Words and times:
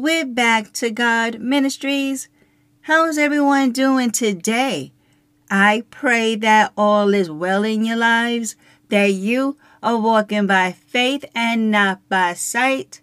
with 0.00 0.34
Back 0.34 0.72
to 0.72 0.90
God 0.90 1.40
Ministries. 1.40 2.28
How's 2.82 3.18
everyone 3.18 3.70
doing 3.70 4.10
today? 4.10 4.92
I 5.50 5.84
pray 5.90 6.36
that 6.36 6.72
all 6.74 7.12
is 7.12 7.30
well 7.30 7.64
in 7.64 7.84
your 7.84 7.98
lives, 7.98 8.56
that 8.88 9.12
you 9.12 9.58
are 9.82 9.98
walking 9.98 10.46
by 10.46 10.72
faith 10.72 11.26
and 11.34 11.70
not 11.70 12.00
by 12.08 12.32
sight. 12.32 13.02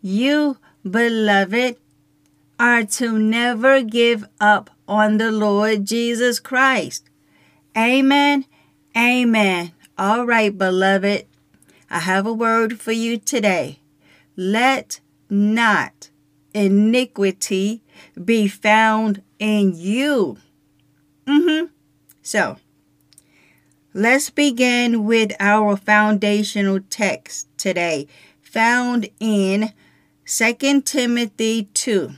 You, 0.00 0.56
beloved, 0.88 1.76
are 2.58 2.84
to 2.84 3.18
never 3.18 3.82
give 3.82 4.24
up 4.40 4.70
on 4.88 5.18
the 5.18 5.30
Lord 5.30 5.84
Jesus 5.84 6.40
Christ. 6.40 7.10
Amen. 7.76 8.46
Amen. 8.96 9.72
All 9.98 10.24
right, 10.24 10.56
beloved. 10.56 11.26
I 11.90 11.98
have 11.98 12.26
a 12.26 12.32
word 12.32 12.80
for 12.80 12.92
you 12.92 13.18
today. 13.18 13.80
Let 14.34 15.00
not 15.28 16.08
iniquity 16.58 17.82
be 18.22 18.48
found 18.48 19.22
in 19.38 19.74
you. 19.74 20.38
Mm-hmm. 21.26 21.66
So, 22.22 22.56
let's 23.94 24.30
begin 24.30 25.04
with 25.04 25.32
our 25.40 25.76
foundational 25.76 26.80
text 26.90 27.48
today, 27.56 28.06
found 28.40 29.08
in 29.20 29.72
2 30.26 30.82
Timothy 30.82 31.68
2 31.74 32.12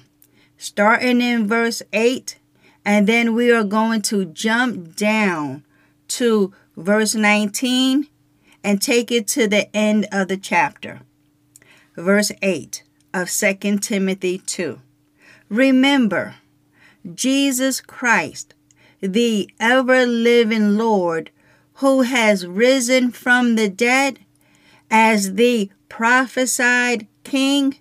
starting 0.61 1.23
in 1.23 1.49
verse 1.49 1.83
8, 1.91 2.37
and 2.85 3.07
then 3.07 3.35
we 3.35 3.51
are 3.51 3.65
going 3.65 4.03
to 4.03 4.27
jump 4.27 4.95
down 4.95 5.65
to 6.07 6.53
verse 6.77 7.15
19 7.15 8.07
and 8.63 8.83
take 8.83 9.11
it 9.11 9.27
to 9.27 9.49
the 9.49 9.75
end 9.75 10.07
of 10.13 10.29
the 10.29 10.37
chapter. 10.37 11.01
Verse 11.97 12.31
8 12.43 12.83
of 13.13 13.31
2 13.31 13.79
Timothy 13.79 14.39
2. 14.39 14.81
Remember, 15.49 16.37
Jesus 17.15 17.81
Christ, 17.81 18.55
the 19.01 19.51
ever 19.59 20.07
living 20.07 20.77
Lord, 20.77 21.31
who 21.75 22.03
has 22.03 22.47
risen 22.47 23.11
from 23.11 23.57
the 23.57 23.69
dead 23.69 24.21
as 24.91 25.35
the 25.35 25.71
prophesied 25.89 27.07
King, 27.25 27.77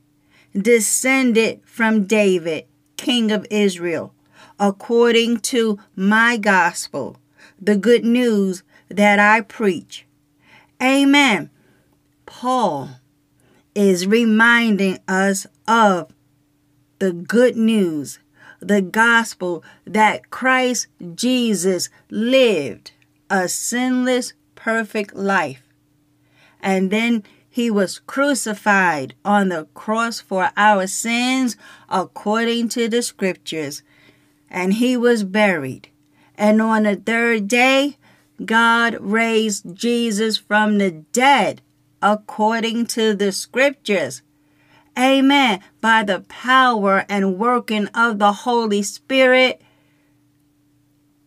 descended 0.54 1.62
from 1.64 2.06
David 2.06 2.66
King 2.98 3.32
of 3.32 3.46
Israel, 3.50 4.14
according 4.60 5.40
to 5.40 5.80
my 5.96 6.38
gospel, 6.38 7.18
the 7.62 7.78
good 7.78 8.04
news 8.04 8.64
that 8.90 9.20
I 9.20 9.42
preach. 9.42 10.06
Amen. 10.82 11.50
Paul 12.26 12.92
is 13.76 14.08
reminding 14.08 15.00
us 15.08 15.48
of 15.68 16.12
the 17.00 17.14
good 17.14 17.56
news, 17.56 18.20
the 18.60 18.82
gospel 18.82 19.64
that 19.86 20.30
Christ 20.30 20.88
Jesus 21.16 21.90
lived 22.10 22.92
a 23.30 23.48
sinless, 23.48 24.34
perfect 24.56 25.16
life. 25.16 25.64
And 26.62 26.92
then 26.92 27.24
he 27.50 27.72
was 27.72 28.00
crucified 28.00 29.16
on 29.24 29.50
the 29.50 29.68
cross 29.74 30.20
for 30.20 30.52
our 30.58 30.88
sins 30.88 31.56
according 31.90 32.70
to 32.70 32.88
the 32.90 33.02
scriptures. 33.02 33.82
And 34.50 34.74
he 34.76 34.98
was 34.98 35.24
buried. 35.24 35.90
And 36.36 36.62
on 36.62 36.84
the 36.84 36.96
third 36.96 37.48
day, 37.48 37.98
God 38.44 38.98
raised 39.00 39.76
Jesus 39.76 40.38
from 40.38 40.78
the 40.78 40.92
dead 40.92 41.62
according 42.02 42.86
to 42.88 43.14
the 43.14 43.32
scriptures. 43.32 44.22
Amen. 44.98 45.62
By 45.82 46.04
the 46.04 46.22
power 46.22 47.06
and 47.08 47.38
working 47.38 47.88
of 47.88 48.20
the 48.20 48.34
Holy 48.34 48.82
Spirit, 48.84 49.62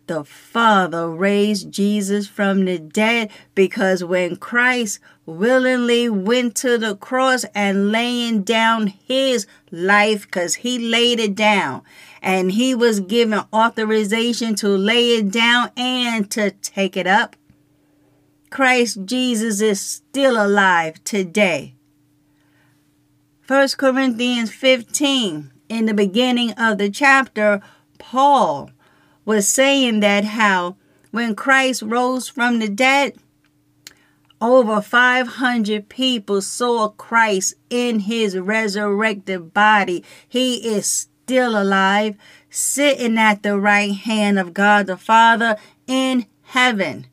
the 0.06 0.24
Father 0.24 1.08
raised 1.08 1.70
Jesus 1.70 2.26
from 2.26 2.64
the 2.64 2.78
dead 2.78 3.30
because 3.54 4.04
when 4.04 4.36
Christ 4.36 4.98
willingly 5.24 6.08
went 6.08 6.54
to 6.56 6.76
the 6.76 6.96
cross 6.96 7.44
and 7.54 7.90
laying 7.92 8.42
down 8.42 8.88
his 8.88 9.46
life 9.70 10.22
because 10.22 10.56
he 10.56 10.78
laid 10.78 11.20
it 11.20 11.34
down 11.34 11.82
and 12.20 12.52
he 12.52 12.74
was 12.74 13.00
given 13.00 13.40
authorization 13.52 14.54
to 14.56 14.68
lay 14.68 15.16
it 15.16 15.30
down 15.30 15.70
and 15.76 16.30
to 16.32 16.50
take 16.50 16.96
it 16.96 17.06
up. 17.06 17.36
Christ 18.52 19.06
Jesus 19.06 19.62
is 19.62 19.80
still 19.80 20.34
alive 20.34 21.02
today. 21.04 21.74
1 23.48 23.68
Corinthians 23.78 24.52
15, 24.52 25.50
in 25.70 25.86
the 25.86 25.94
beginning 25.94 26.52
of 26.52 26.76
the 26.76 26.90
chapter, 26.90 27.62
Paul 27.98 28.70
was 29.24 29.48
saying 29.48 30.00
that 30.00 30.24
how 30.24 30.76
when 31.10 31.34
Christ 31.34 31.82
rose 31.82 32.28
from 32.28 32.58
the 32.58 32.68
dead, 32.68 33.16
over 34.38 34.82
500 34.82 35.88
people 35.88 36.42
saw 36.42 36.88
Christ 36.88 37.54
in 37.70 38.00
his 38.00 38.36
resurrected 38.36 39.54
body. 39.54 40.04
He 40.28 40.56
is 40.74 40.86
still 40.86 41.60
alive, 41.60 42.16
sitting 42.50 43.16
at 43.16 43.42
the 43.42 43.58
right 43.58 43.94
hand 43.94 44.38
of 44.38 44.52
God 44.52 44.88
the 44.88 44.96
Father 44.98 45.56
in 45.86 46.26
heaven, 46.42 47.06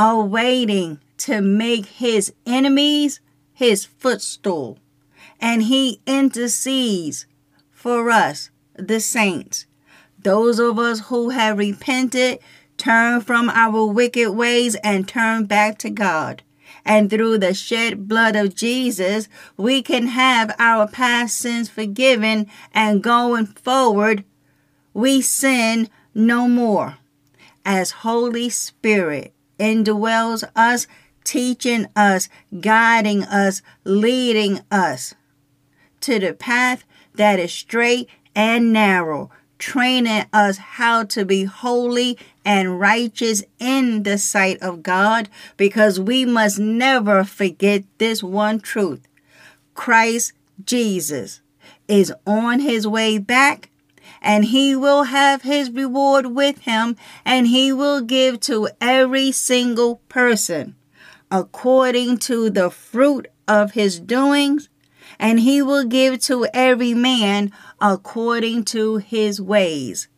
awaiting 0.00 0.98
to 1.18 1.42
make 1.42 1.84
his 1.84 2.32
enemies 2.46 3.20
his 3.52 3.84
footstool. 3.84 4.78
And 5.38 5.64
he 5.64 6.00
intercedes 6.06 7.26
for 7.70 8.10
us, 8.10 8.50
the 8.74 9.00
saints. 9.00 9.66
Those 10.18 10.58
of 10.58 10.78
us 10.78 11.00
who 11.08 11.30
have 11.30 11.58
repented, 11.58 12.38
turn 12.78 13.20
from 13.20 13.50
our 13.50 13.84
wicked 13.84 14.30
ways, 14.30 14.74
and 14.76 15.06
turn 15.06 15.44
back 15.44 15.76
to 15.78 15.90
God. 15.90 16.42
And 16.82 17.10
through 17.10 17.38
the 17.38 17.52
shed 17.52 18.08
blood 18.08 18.36
of 18.36 18.54
Jesus, 18.54 19.28
we 19.58 19.82
can 19.82 20.06
have 20.06 20.54
our 20.58 20.88
past 20.88 21.36
sins 21.36 21.68
forgiven, 21.68 22.46
and 22.72 23.02
going 23.02 23.46
forward, 23.46 24.24
we 24.94 25.20
sin 25.20 25.90
no 26.14 26.48
more. 26.48 26.96
As 27.66 27.90
Holy 27.90 28.48
Spirit 28.48 29.34
indwells 29.60 30.42
us, 30.56 30.86
teaching 31.22 31.86
us, 31.94 32.28
guiding 32.60 33.22
us, 33.24 33.62
leading 33.84 34.60
us 34.70 35.14
to 36.00 36.18
the 36.18 36.32
path 36.32 36.84
that 37.14 37.38
is 37.38 37.52
straight 37.52 38.08
and 38.34 38.72
narrow 38.72 39.30
training 39.60 40.24
us 40.32 40.56
how 40.56 41.04
to 41.04 41.24
be 41.24 41.44
holy 41.44 42.18
and 42.44 42.80
righteous 42.80 43.44
in 43.60 44.02
the 44.02 44.18
sight 44.18 44.58
of 44.60 44.82
God 44.82 45.28
because 45.56 46.00
we 46.00 46.24
must 46.24 46.58
never 46.58 47.22
forget 47.22 47.84
this 47.98 48.22
one 48.22 48.58
truth. 48.58 49.06
Christ 49.74 50.32
Jesus 50.64 51.42
is 51.86 52.12
on 52.26 52.60
his 52.60 52.88
way 52.88 53.18
back 53.18 53.68
and 54.22 54.46
he 54.46 54.76
will 54.76 55.04
have 55.04 55.42
his 55.42 55.70
reward 55.70 56.26
with 56.26 56.60
him, 56.60 56.96
and 57.24 57.46
he 57.46 57.72
will 57.72 58.00
give 58.00 58.40
to 58.40 58.68
every 58.80 59.32
single 59.32 59.96
person 60.08 60.76
according 61.30 62.18
to 62.18 62.50
the 62.50 62.70
fruit 62.70 63.28
of 63.46 63.72
his 63.72 64.00
doings, 64.00 64.68
and 65.18 65.40
he 65.40 65.62
will 65.62 65.84
give 65.84 66.20
to 66.20 66.46
every 66.52 66.94
man 66.94 67.52
according 67.80 68.64
to 68.64 68.96
his 68.96 69.40
ways. 69.40 70.08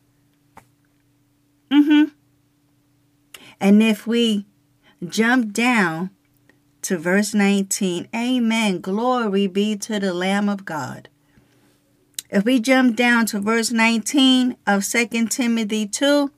Mm-hmm. 1.71 2.05
And 3.59 3.83
if 3.83 4.05
we 4.05 4.45
jump 5.07 5.53
down 5.53 6.09
to 6.81 6.97
verse 6.97 7.33
19, 7.33 8.07
amen. 8.13 8.81
Glory 8.81 9.47
be 9.47 9.75
to 9.77 9.99
the 9.99 10.13
Lamb 10.13 10.49
of 10.49 10.65
God. 10.65 11.09
If 12.33 12.45
we 12.45 12.59
jump 12.59 12.95
down 12.95 13.27
to 13.27 13.39
verse 13.39 13.69
19 13.69 14.57
of 14.65 14.83
2 14.83 15.27
Timothy 15.27 15.85
2, 15.85 16.31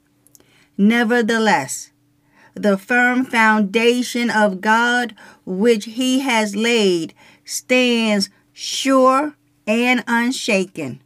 nevertheless, 0.78 1.94
the 2.54 2.78
firm 2.78 3.24
foundation 3.24 4.30
of 4.30 4.60
God 4.60 5.16
which 5.46 5.86
he 5.86 6.20
has 6.20 6.54
laid 6.54 7.14
stands 7.46 8.30
sure 8.52 9.38
and 9.66 10.04
unshaken, 10.06 11.02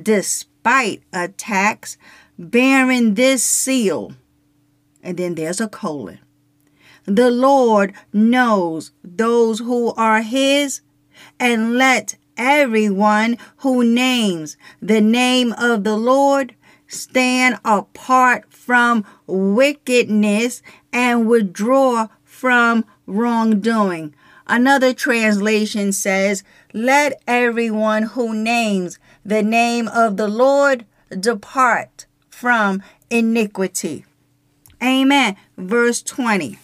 despite 0.00 1.02
attacks, 1.12 1.96
bearing 2.38 3.14
this 3.14 3.42
seal. 3.42 4.12
And 5.02 5.18
then 5.18 5.34
there's 5.34 5.60
a 5.60 5.68
colon. 5.68 6.20
The 7.06 7.32
Lord 7.32 7.92
knows 8.12 8.92
those 9.02 9.58
who 9.58 9.92
are 9.94 10.22
his, 10.22 10.82
and 11.40 11.76
let 11.76 12.14
everyone 12.38 13.36
who 13.58 13.84
names 13.84 14.56
the 14.80 15.00
name 15.00 15.52
of 15.58 15.84
the 15.84 15.96
Lord 15.96 16.54
stand 16.86 17.58
apart 17.64 18.52
from 18.52 19.04
wickedness 19.26 20.62
and 20.92 21.28
withdraw 21.28 22.08
from 22.24 22.84
wrongdoing. 23.06 24.14
Another 24.46 24.94
translation 24.94 25.92
says, 25.92 26.42
Let 26.72 27.20
everyone 27.26 28.04
who 28.04 28.34
names 28.34 28.98
the 29.24 29.42
name 29.42 29.88
of 29.88 30.16
the 30.16 30.28
Lord 30.28 30.86
depart 31.10 32.06
from 32.30 32.82
iniquity. 33.10 34.06
Amen. 34.82 35.36
Verse 35.56 36.02
20. 36.02 36.58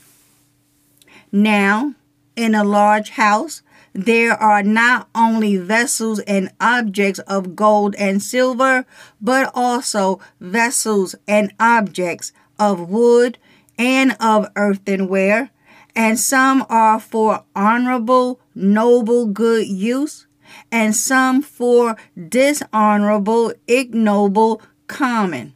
Now, 1.31 1.95
in 2.37 2.55
a 2.55 2.65
large 2.65 3.11
house, 3.11 3.63
there 3.95 4.33
are 4.35 4.63
not 4.63 5.09
only 5.15 5.57
vessels 5.57 6.19
and 6.21 6.51
objects 6.61 7.21
of 7.21 7.55
gold 7.55 7.95
and 7.95 8.21
silver, 8.21 8.85
but 9.21 9.51
also 9.55 10.21
vessels 10.41 11.15
and 11.29 11.55
objects 11.61 12.33
of 12.59 12.91
wood 12.91 13.39
and 13.79 14.17
of 14.21 14.51
earthenware, 14.57 15.51
and 15.95 16.19
some 16.19 16.67
are 16.69 16.99
for 16.99 17.45
honorable, 17.55 18.41
noble, 18.55 19.27
good 19.27 19.67
use, 19.67 20.27
and 20.73 20.95
some 20.95 21.41
for 21.41 21.97
dishonorable, 22.29 23.53
ignoble, 23.69 24.61
common. 24.89 25.55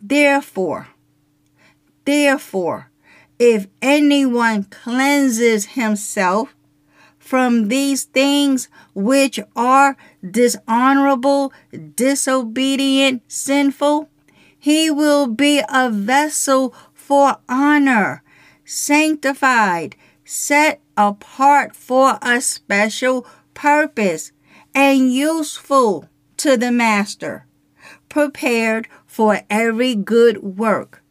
Therefore, 0.00 0.88
therefore, 2.04 2.90
if 3.38 3.66
anyone 3.82 4.64
cleanses 4.64 5.66
himself 5.66 6.55
from 7.26 7.66
these 7.66 8.04
things 8.04 8.68
which 8.94 9.40
are 9.56 9.96
dishonorable, 10.28 11.52
disobedient, 11.96 13.20
sinful, 13.26 14.08
he 14.56 14.88
will 14.90 15.26
be 15.26 15.60
a 15.68 15.90
vessel 15.90 16.72
for 16.94 17.38
honor, 17.48 18.22
sanctified, 18.64 19.96
set 20.24 20.80
apart 20.96 21.74
for 21.74 22.16
a 22.22 22.40
special 22.40 23.26
purpose, 23.54 24.30
and 24.72 25.12
useful 25.12 26.08
to 26.36 26.56
the 26.56 26.70
master, 26.70 27.44
prepared 28.08 28.86
for 29.04 29.40
every 29.50 29.96
good 29.96 30.42
work. 30.44 31.02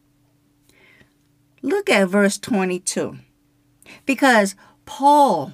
Look 1.60 1.90
at 1.90 2.08
verse 2.08 2.38
22. 2.38 3.18
Because 4.06 4.54
Paul 4.86 5.52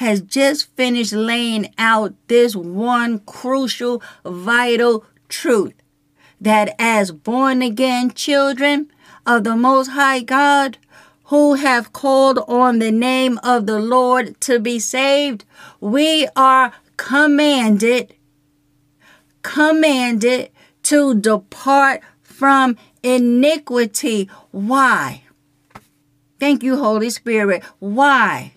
has 0.00 0.22
just 0.22 0.74
finished 0.76 1.12
laying 1.12 1.70
out 1.76 2.14
this 2.26 2.56
one 2.56 3.18
crucial, 3.18 4.02
vital 4.24 5.04
truth 5.28 5.74
that 6.40 6.74
as 6.78 7.12
born 7.12 7.60
again 7.60 8.10
children 8.10 8.90
of 9.26 9.44
the 9.44 9.54
Most 9.54 9.88
High 9.88 10.20
God, 10.20 10.78
who 11.24 11.52
have 11.52 11.92
called 11.92 12.38
on 12.48 12.78
the 12.78 12.90
name 12.90 13.38
of 13.42 13.66
the 13.66 13.78
Lord 13.78 14.40
to 14.40 14.58
be 14.58 14.78
saved, 14.78 15.44
we 15.80 16.26
are 16.34 16.72
commanded, 16.96 18.16
commanded 19.42 20.50
to 20.84 21.14
depart 21.14 22.00
from 22.22 22.78
iniquity. 23.02 24.30
Why? 24.50 25.24
Thank 26.38 26.62
you, 26.62 26.78
Holy 26.78 27.10
Spirit. 27.10 27.62
Why? 27.80 28.54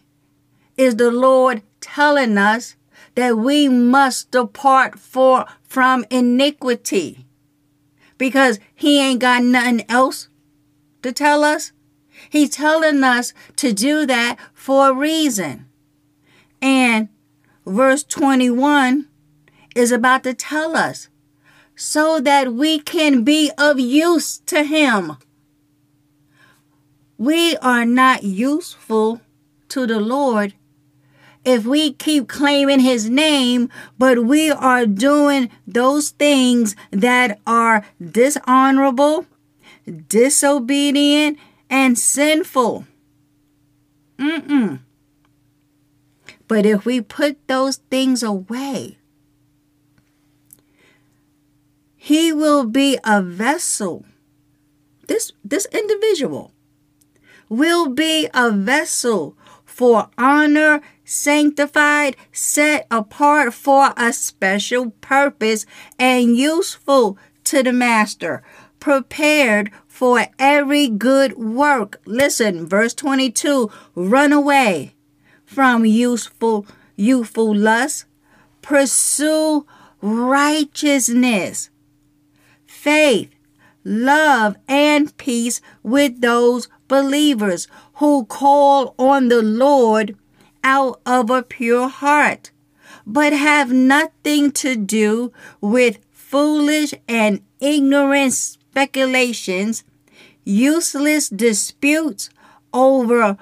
Is 0.77 0.95
the 0.95 1.11
Lord 1.11 1.61
telling 1.81 2.37
us 2.37 2.75
that 3.15 3.37
we 3.37 3.67
must 3.67 4.31
depart 4.31 4.97
for 4.99 5.45
from 5.61 6.05
iniquity 6.09 7.25
because 8.17 8.59
he 8.73 8.99
ain't 8.99 9.19
got 9.19 9.43
nothing 9.43 9.83
else 9.89 10.29
to 11.01 11.11
tell 11.11 11.43
us. 11.43 11.71
He's 12.29 12.49
telling 12.51 13.03
us 13.03 13.33
to 13.57 13.73
do 13.73 14.05
that 14.05 14.37
for 14.53 14.89
a 14.89 14.93
reason. 14.93 15.67
And 16.61 17.09
verse 17.65 18.03
21 18.03 19.07
is 19.75 19.91
about 19.91 20.23
to 20.23 20.33
tell 20.33 20.75
us 20.75 21.09
so 21.75 22.19
that 22.19 22.53
we 22.53 22.79
can 22.79 23.23
be 23.23 23.51
of 23.57 23.79
use 23.79 24.37
to 24.45 24.63
him. 24.63 25.17
We 27.17 27.57
are 27.57 27.85
not 27.85 28.23
useful 28.23 29.21
to 29.69 29.87
the 29.87 29.99
Lord 29.99 30.53
if 31.45 31.65
we 31.65 31.93
keep 31.93 32.27
claiming 32.27 32.79
his 32.79 33.09
name, 33.09 33.69
but 33.97 34.25
we 34.25 34.49
are 34.51 34.85
doing 34.85 35.49
those 35.67 36.09
things 36.09 36.75
that 36.91 37.39
are 37.45 37.85
dishonorable, 38.01 39.25
disobedient, 40.07 41.37
and 41.69 41.97
sinful. 41.97 42.85
Mm-mm. 44.17 44.79
But 46.47 46.65
if 46.65 46.85
we 46.85 47.01
put 47.01 47.47
those 47.47 47.77
things 47.89 48.23
away, 48.23 48.97
he 51.95 52.31
will 52.31 52.65
be 52.65 52.97
a 53.03 53.21
vessel. 53.21 54.05
This, 55.07 55.31
this 55.43 55.65
individual 55.71 56.51
will 57.49 57.89
be 57.89 58.29
a 58.33 58.51
vessel 58.51 59.37
for 59.65 60.09
honor 60.17 60.81
sanctified, 61.03 62.15
set 62.31 62.87
apart 62.89 63.53
for 63.53 63.93
a 63.97 64.13
special 64.13 64.91
purpose, 65.01 65.65
and 65.99 66.37
useful 66.37 67.17
to 67.43 67.63
the 67.63 67.73
master, 67.73 68.43
prepared 68.79 69.71
for 69.87 70.25
every 70.39 70.87
good 70.87 71.37
work. 71.37 72.01
Listen, 72.05 72.67
verse 72.67 72.93
22 72.93 73.69
run 73.95 74.33
away 74.33 74.95
from 75.45 75.85
useful, 75.85 76.65
youthful 76.95 77.55
lust, 77.55 78.05
pursue 78.61 79.65
righteousness, 80.01 81.69
faith, 82.65 83.29
love, 83.83 84.55
and 84.67 85.15
peace 85.17 85.61
with 85.83 86.21
those 86.21 86.67
believers 86.87 87.67
who 87.95 88.25
call 88.25 88.95
on 88.97 89.29
the 89.29 89.41
Lord 89.41 90.17
out 90.63 91.01
of 91.05 91.29
a 91.29 91.43
pure 91.43 91.87
heart, 91.87 92.51
but 93.05 93.33
have 93.33 93.71
nothing 93.71 94.51
to 94.51 94.75
do 94.75 95.31
with 95.61 95.99
foolish 96.11 96.93
and 97.07 97.41
ignorant 97.59 98.33
speculations, 98.33 99.83
useless 100.43 101.29
disputes 101.29 102.29
over 102.73 103.37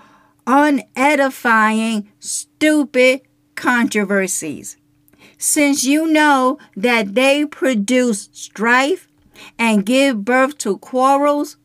unedifying, 0.45 2.07
stupid 2.19 3.21
controversies. 3.55 4.77
Since 5.37 5.83
you 5.85 6.05
know 6.05 6.57
that 6.75 7.15
they 7.15 7.45
produce 7.45 8.29
strife 8.31 9.07
and 9.57 9.85
give 9.85 10.25
birth 10.25 10.57
to 10.59 10.77
quarrels, 10.77 11.57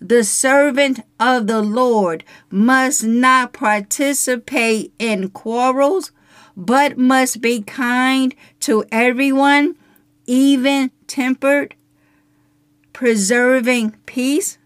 the 0.00 0.22
servant 0.24 1.00
of 1.18 1.46
the 1.46 1.62
Lord 1.62 2.24
must 2.50 3.04
not 3.04 3.52
participate 3.52 4.92
in 4.98 5.30
quarrels, 5.30 6.12
but 6.56 6.98
must 6.98 7.40
be 7.40 7.62
kind 7.62 8.34
to 8.60 8.84
everyone, 8.90 9.76
even 10.26 10.90
tempered, 11.06 11.74
preserving 12.92 13.96
peace, 14.06 14.58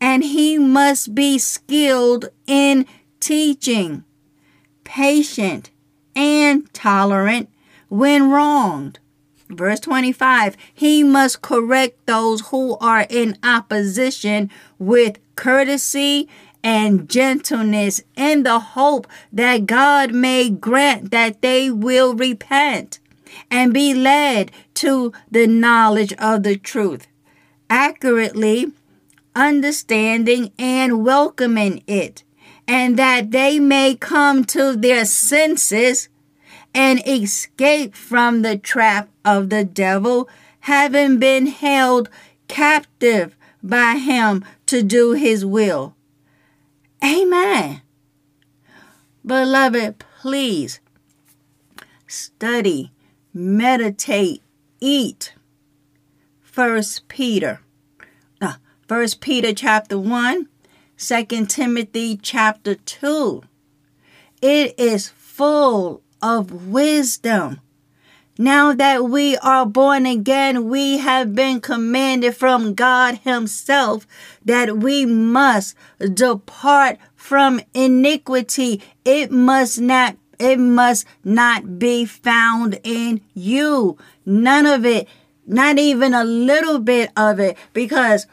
and 0.00 0.22
he 0.22 0.58
must 0.58 1.14
be 1.14 1.38
skilled 1.38 2.28
in 2.46 2.86
teaching, 3.20 4.04
patient, 4.84 5.70
and 6.14 6.72
tolerant 6.72 7.48
when 7.88 8.30
wronged. 8.30 8.98
Verse 9.48 9.80
25 9.80 10.56
He 10.72 11.02
must 11.02 11.42
correct 11.42 12.06
those 12.06 12.48
who 12.48 12.76
are 12.78 13.06
in 13.08 13.38
opposition 13.42 14.50
with 14.78 15.18
courtesy 15.36 16.28
and 16.62 17.08
gentleness 17.08 18.02
in 18.16 18.42
the 18.42 18.58
hope 18.58 19.06
that 19.32 19.66
God 19.66 20.12
may 20.12 20.50
grant 20.50 21.12
that 21.12 21.40
they 21.40 21.70
will 21.70 22.14
repent 22.14 22.98
and 23.50 23.72
be 23.72 23.94
led 23.94 24.50
to 24.74 25.12
the 25.30 25.46
knowledge 25.46 26.12
of 26.14 26.42
the 26.42 26.56
truth, 26.56 27.06
accurately 27.70 28.72
understanding 29.36 30.50
and 30.58 31.04
welcoming 31.04 31.82
it, 31.86 32.24
and 32.66 32.98
that 32.98 33.30
they 33.30 33.60
may 33.60 33.94
come 33.94 34.44
to 34.44 34.74
their 34.74 35.04
senses 35.04 36.08
and 36.74 37.00
escape 37.06 37.94
from 37.94 38.42
the 38.42 38.56
trap 38.56 39.08
of 39.24 39.50
the 39.50 39.64
devil, 39.64 40.28
having 40.60 41.18
been 41.18 41.46
held 41.46 42.08
captive 42.48 43.36
by 43.62 43.96
him 43.96 44.44
to 44.66 44.82
do 44.82 45.12
his 45.12 45.44
will. 45.44 45.94
Amen. 47.04 47.82
Beloved, 49.24 50.04
please 50.20 50.80
study, 52.06 52.92
meditate, 53.34 54.42
eat. 54.80 55.34
First 56.40 57.08
Peter. 57.08 57.60
Uh, 58.40 58.54
First 58.86 59.20
Peter 59.20 59.52
chapter 59.52 59.98
1, 59.98 60.48
2 60.96 61.46
Timothy 61.46 62.16
chapter 62.16 62.76
2. 62.76 63.42
It 64.40 64.74
is 64.78 65.08
full 65.08 66.02
of 66.26 66.66
wisdom. 66.66 67.60
Now 68.36 68.72
that 68.74 69.04
we 69.04 69.36
are 69.36 69.64
born 69.64 70.06
again, 70.06 70.68
we 70.68 70.98
have 70.98 71.36
been 71.36 71.60
commanded 71.60 72.36
from 72.36 72.74
God 72.74 73.18
Himself 73.18 74.08
that 74.44 74.78
we 74.78 75.06
must 75.06 75.76
depart 75.98 76.98
from 77.14 77.60
iniquity. 77.74 78.82
It 79.04 79.30
must 79.30 79.80
not 79.80 80.16
it 80.38 80.58
must 80.58 81.06
not 81.24 81.78
be 81.78 82.04
found 82.04 82.80
in 82.82 83.20
you. 83.32 83.96
None 84.26 84.66
of 84.66 84.84
it, 84.84 85.08
not 85.46 85.78
even 85.78 86.12
a 86.12 86.24
little 86.24 86.80
bit 86.80 87.10
of 87.16 87.38
it, 87.38 87.56
because 87.72 88.26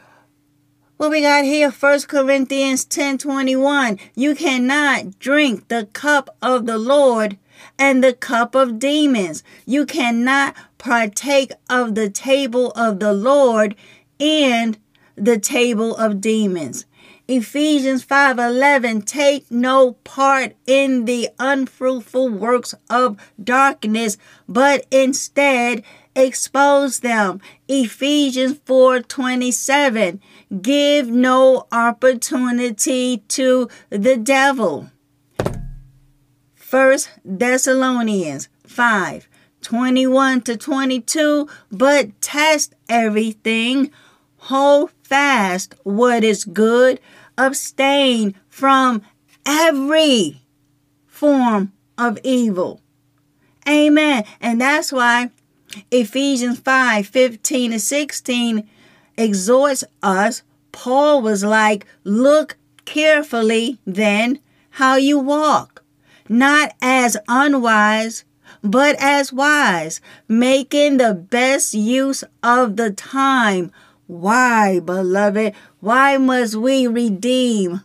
what 0.96 1.10
we 1.10 1.22
got 1.22 1.44
here, 1.44 1.70
1 1.70 2.00
Corinthians 2.02 2.84
10 2.84 3.18
21. 3.18 3.98
You 4.16 4.34
cannot 4.34 5.18
drink 5.20 5.68
the 5.68 5.86
cup 5.92 6.36
of 6.42 6.66
the 6.66 6.76
Lord 6.76 7.38
and 7.78 8.02
the 8.02 8.12
cup 8.12 8.54
of 8.54 8.78
demons. 8.78 9.42
You 9.66 9.86
cannot 9.86 10.54
partake 10.78 11.52
of 11.68 11.94
the 11.94 12.10
table 12.10 12.70
of 12.72 13.00
the 13.00 13.12
Lord 13.12 13.74
and 14.20 14.78
the 15.16 15.38
table 15.38 15.94
of 15.96 16.20
demons. 16.20 16.86
Ephesians 17.26 18.04
5:11 18.04 19.00
take 19.02 19.50
no 19.50 19.92
part 20.04 20.54
in 20.66 21.06
the 21.06 21.30
unfruitful 21.38 22.28
works 22.28 22.74
of 22.90 23.16
darkness 23.42 24.18
but 24.46 24.84
instead 24.90 25.82
expose 26.14 27.00
them. 27.00 27.40
Ephesians 27.66 28.58
4:27 28.66 30.20
give 30.60 31.08
no 31.08 31.66
opportunity 31.72 33.22
to 33.28 33.68
the 33.88 34.16
devil. 34.16 34.90
First 36.74 37.08
Thessalonians 37.24 38.48
5 38.66 39.28
21 39.62 40.40
to 40.40 40.56
22, 40.56 41.48
but 41.70 42.20
test 42.20 42.74
everything, 42.88 43.92
hold 44.38 44.90
fast 45.04 45.76
what 45.84 46.24
is 46.24 46.44
good, 46.44 46.98
abstain 47.38 48.34
from 48.48 49.02
every 49.46 50.42
form 51.06 51.72
of 51.96 52.18
evil. 52.24 52.80
Amen. 53.68 54.24
And 54.40 54.60
that's 54.60 54.90
why 54.90 55.30
Ephesians 55.92 56.58
5 56.58 57.06
15 57.06 57.70
to 57.70 57.78
16 57.78 58.68
exhorts 59.16 59.84
us. 60.02 60.42
Paul 60.72 61.22
was 61.22 61.44
like, 61.44 61.86
Look 62.02 62.56
carefully 62.84 63.78
then 63.86 64.40
how 64.70 64.96
you 64.96 65.20
walk 65.20 65.73
not 66.28 66.74
as 66.80 67.16
unwise, 67.28 68.24
but 68.62 68.96
as 68.98 69.32
wise, 69.32 70.00
making 70.28 70.96
the 70.96 71.14
best 71.14 71.74
use 71.74 72.24
of 72.42 72.76
the 72.76 72.90
time. 72.90 73.70
Why, 74.06 74.80
beloved? 74.80 75.54
Why 75.80 76.16
must 76.16 76.56
we 76.56 76.86
redeem 76.86 77.82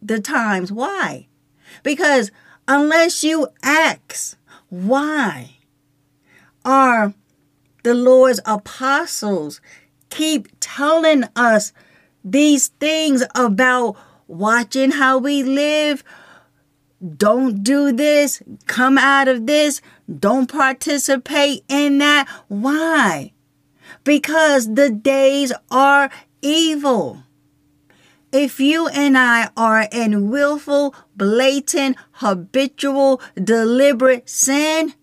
the 0.00 0.20
times? 0.20 0.72
Why? 0.72 1.28
Because 1.82 2.30
unless 2.66 3.22
you 3.24 3.48
ask, 3.62 4.36
why 4.68 5.56
are 6.64 7.14
the 7.82 7.94
Lord's 7.94 8.40
apostles 8.44 9.60
keep 10.10 10.48
telling 10.60 11.24
us 11.36 11.72
these 12.24 12.68
things 12.68 13.22
about 13.34 13.96
watching 14.26 14.90
how 14.92 15.18
we 15.18 15.42
live, 15.42 16.04
don't 17.16 17.62
do 17.62 17.92
this, 17.92 18.42
come 18.66 18.98
out 18.98 19.28
of 19.28 19.46
this, 19.46 19.80
don't 20.18 20.50
participate 20.50 21.64
in 21.68 21.98
that. 21.98 22.28
Why? 22.48 23.32
Because 24.04 24.74
the 24.74 24.90
days 24.90 25.52
are 25.70 26.10
evil. 26.42 27.22
If 28.32 28.60
you 28.60 28.88
and 28.88 29.16
I 29.16 29.48
are 29.56 29.88
in 29.90 30.28
willful, 30.28 30.94
blatant, 31.16 31.96
habitual, 32.12 33.22
deliberate 33.42 34.28
sin, 34.28 34.94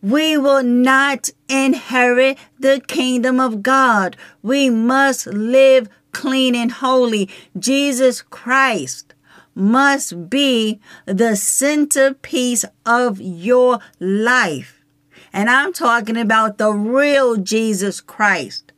we 0.00 0.36
will 0.36 0.64
not 0.64 1.30
inherit 1.48 2.38
the 2.58 2.82
kingdom 2.86 3.38
of 3.38 3.62
God. 3.62 4.16
We 4.42 4.68
must 4.68 5.26
live 5.26 5.88
clean 6.10 6.56
and 6.56 6.72
holy. 6.72 7.28
Jesus 7.56 8.20
Christ 8.22 9.11
must 9.54 10.30
be 10.30 10.80
the 11.06 11.36
centerpiece 11.36 12.64
of 12.86 13.20
your 13.20 13.78
life. 14.00 14.84
And 15.32 15.48
I'm 15.48 15.72
talking 15.72 16.16
about 16.16 16.58
the 16.58 16.72
real 16.72 17.36
Jesus 17.36 18.00
Christ. 18.00 18.72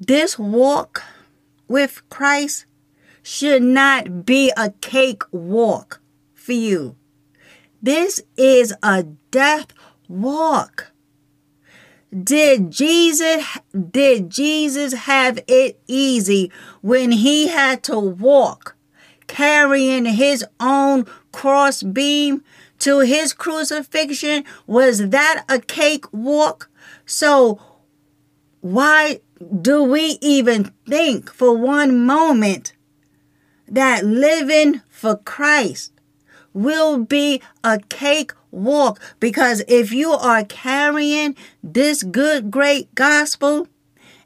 This 0.00 0.38
walk 0.38 1.02
with 1.68 2.02
Christ 2.10 2.66
should 3.22 3.62
not 3.62 4.24
be 4.24 4.52
a 4.56 4.70
cake 4.80 5.22
walk 5.32 6.00
for 6.34 6.52
you. 6.52 6.96
This 7.82 8.22
is 8.36 8.74
a 8.82 9.02
death 9.30 9.68
walk. 10.08 10.92
Did 12.10 12.70
Jesus 12.70 13.44
did 13.90 14.30
Jesus 14.30 14.92
have 14.92 15.40
it 15.48 15.80
easy 15.86 16.52
when 16.80 17.10
he 17.10 17.48
had 17.48 17.82
to 17.84 17.98
walk 17.98 18.76
carrying 19.26 20.04
his 20.04 20.44
own 20.60 21.04
cross 21.32 21.82
beam 21.82 22.44
to 22.78 23.00
his 23.00 23.32
crucifixion? 23.32 24.44
Was 24.66 25.10
that 25.10 25.44
a 25.48 25.58
cake 25.58 26.04
walk? 26.12 26.70
So 27.04 27.60
why 28.60 29.20
do 29.60 29.82
we 29.82 30.18
even 30.20 30.72
think 30.88 31.32
for 31.32 31.56
one 31.56 32.04
moment 32.04 32.72
that 33.68 34.04
living 34.04 34.80
for 34.88 35.16
Christ 35.16 35.92
will 36.56 37.04
be 37.04 37.42
a 37.62 37.78
cake 37.88 38.32
walk 38.50 38.98
because 39.20 39.62
if 39.68 39.92
you 39.92 40.10
are 40.10 40.44
carrying 40.44 41.36
this 41.62 42.02
good, 42.02 42.50
great 42.50 42.92
gospel, 42.94 43.68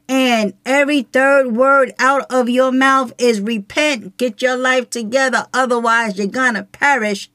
and 0.07 0.53
every 0.65 1.03
third 1.03 1.55
word 1.55 1.93
out 1.99 2.25
of 2.29 2.49
your 2.49 2.71
mouth 2.71 3.13
is 3.17 3.39
repent, 3.39 4.17
get 4.17 4.41
your 4.41 4.57
life 4.57 4.89
together, 4.89 5.47
otherwise, 5.53 6.17
you're 6.17 6.27
gonna 6.27 6.63
perish. 6.63 7.29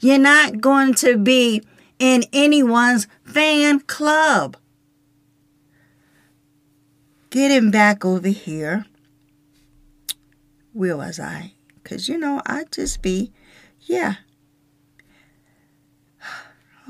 You're 0.00 0.18
not 0.18 0.60
going 0.60 0.94
to 0.94 1.16
be 1.16 1.62
in 1.98 2.24
anyone's 2.32 3.06
fan 3.24 3.80
club. 3.80 4.56
Getting 7.30 7.70
back 7.70 8.04
over 8.04 8.28
here. 8.28 8.86
Where 10.72 10.96
was 10.96 11.18
I? 11.18 11.54
Because, 11.82 12.08
you 12.08 12.18
know, 12.18 12.40
I 12.46 12.64
just 12.70 13.02
be, 13.02 13.32
yeah, 13.88 14.14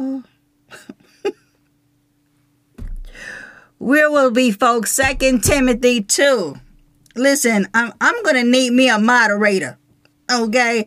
Oh, 0.01 0.23
Where 3.79 4.11
will 4.11 4.31
be, 4.31 4.53
folks? 4.53 4.93
Second 4.93 5.43
Timothy 5.43 6.03
2. 6.03 6.55
Listen, 7.17 7.67
I'm, 7.75 7.93
I'm 8.01 8.23
going 8.23 8.37
to 8.37 8.45
need 8.45 8.73
me 8.73 8.89
a 8.89 8.99
moderator. 8.99 9.77
Okay? 10.31 10.87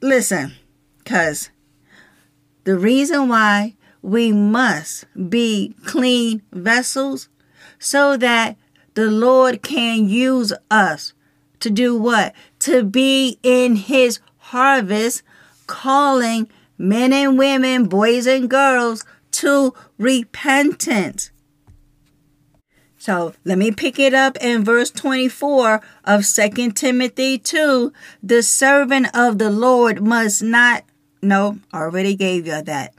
Listen, 0.00 0.54
because 0.98 1.50
the 2.64 2.76
reason 2.76 3.28
why 3.28 3.76
we 4.02 4.32
must 4.32 5.06
be 5.28 5.76
clean 5.84 6.42
vessels 6.50 7.28
so 7.78 8.16
that 8.16 8.56
the 8.94 9.10
Lord 9.10 9.62
can 9.62 10.08
use 10.08 10.52
us 10.70 11.12
to 11.60 11.70
do 11.70 11.96
what? 11.96 12.34
To 12.60 12.82
be 12.82 13.38
in 13.44 13.76
his 13.76 14.18
harvest, 14.38 15.22
calling 15.70 16.50
men 16.76 17.12
and 17.12 17.38
women, 17.38 17.86
boys 17.86 18.26
and 18.26 18.50
girls 18.50 19.04
to 19.30 19.72
repentance. 19.96 21.30
So 22.98 23.32
let 23.44 23.56
me 23.56 23.70
pick 23.70 23.98
it 23.98 24.12
up 24.12 24.36
in 24.42 24.62
verse 24.62 24.90
24 24.90 25.80
of 26.04 26.26
2 26.26 26.72
Timothy 26.72 27.38
2. 27.38 27.92
The 28.22 28.42
servant 28.42 29.06
of 29.14 29.38
the 29.38 29.48
Lord 29.48 30.02
must 30.02 30.42
not, 30.42 30.84
no, 31.22 31.60
already 31.72 32.14
gave 32.14 32.46
you 32.46 32.60
that. 32.60 32.92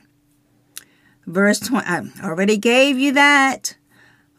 Verse 1.27 1.59
20, 1.59 1.85
I 1.85 2.09
already 2.23 2.57
gave 2.57 2.97
you 2.97 3.11
that. 3.11 3.75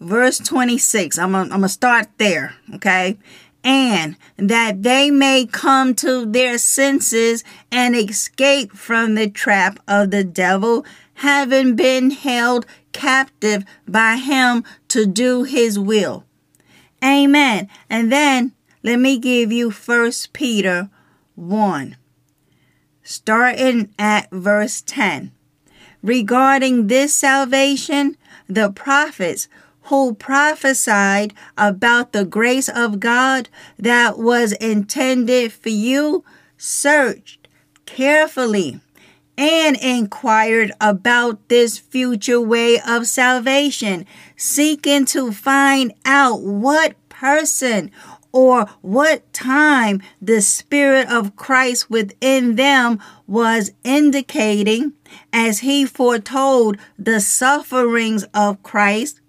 Verse 0.00 0.38
26, 0.38 1.16
I'm 1.16 1.30
going 1.30 1.60
to 1.60 1.68
start 1.68 2.08
there, 2.18 2.56
okay? 2.74 3.18
And 3.64 4.16
that 4.36 4.82
they 4.82 5.10
may 5.10 5.46
come 5.46 5.94
to 5.94 6.26
their 6.26 6.58
senses 6.58 7.44
and 7.70 7.94
escape 7.94 8.72
from 8.72 9.14
the 9.14 9.30
trap 9.30 9.78
of 9.86 10.10
the 10.10 10.24
devil, 10.24 10.84
having 11.14 11.76
been 11.76 12.10
held 12.10 12.66
captive 12.92 13.64
by 13.86 14.16
him 14.16 14.64
to 14.88 15.06
do 15.06 15.44
his 15.44 15.78
will. 15.78 16.24
Amen. 17.04 17.68
And 17.88 18.10
then 18.10 18.52
let 18.82 18.98
me 18.98 19.18
give 19.18 19.52
you 19.52 19.70
First 19.70 20.32
Peter 20.32 20.90
1, 21.36 21.96
starting 23.02 23.94
at 23.98 24.30
verse 24.30 24.82
10. 24.82 25.32
Regarding 26.02 26.88
this 26.88 27.14
salvation, 27.14 28.16
the 28.48 28.72
prophets 28.72 29.48
who 29.84 30.14
prophesied 30.14 31.34
about 31.56 32.12
the 32.12 32.24
grace 32.24 32.68
of 32.68 33.00
God 33.00 33.48
that 33.78 34.18
was 34.18 34.52
intended 34.52 35.52
for 35.52 35.70
you 35.70 36.24
searched 36.56 37.48
carefully 37.86 38.80
and 39.36 39.76
inquired 39.76 40.72
about 40.80 41.48
this 41.48 41.78
future 41.78 42.40
way 42.40 42.78
of 42.86 43.06
salvation, 43.06 44.06
seeking 44.36 45.04
to 45.06 45.32
find 45.32 45.92
out 46.04 46.42
what 46.42 46.94
person 47.08 47.90
or 48.30 48.66
what 48.80 49.30
time 49.32 50.00
the 50.20 50.40
Spirit 50.40 51.08
of 51.08 51.36
Christ 51.36 51.90
within 51.90 52.56
them 52.56 52.98
was 53.26 53.72
indicating 53.84 54.92
as 55.32 55.60
he 55.60 55.84
foretold 55.84 56.78
the 56.98 57.20
sufferings 57.20 58.24
of 58.34 58.62
Christ 58.62 59.20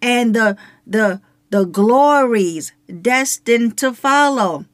and 0.00 0.34
the 0.34 0.56
the 0.86 1.20
the 1.50 1.64
glories 1.64 2.72
destined 3.00 3.78
to 3.78 3.92
follow. 3.92 4.66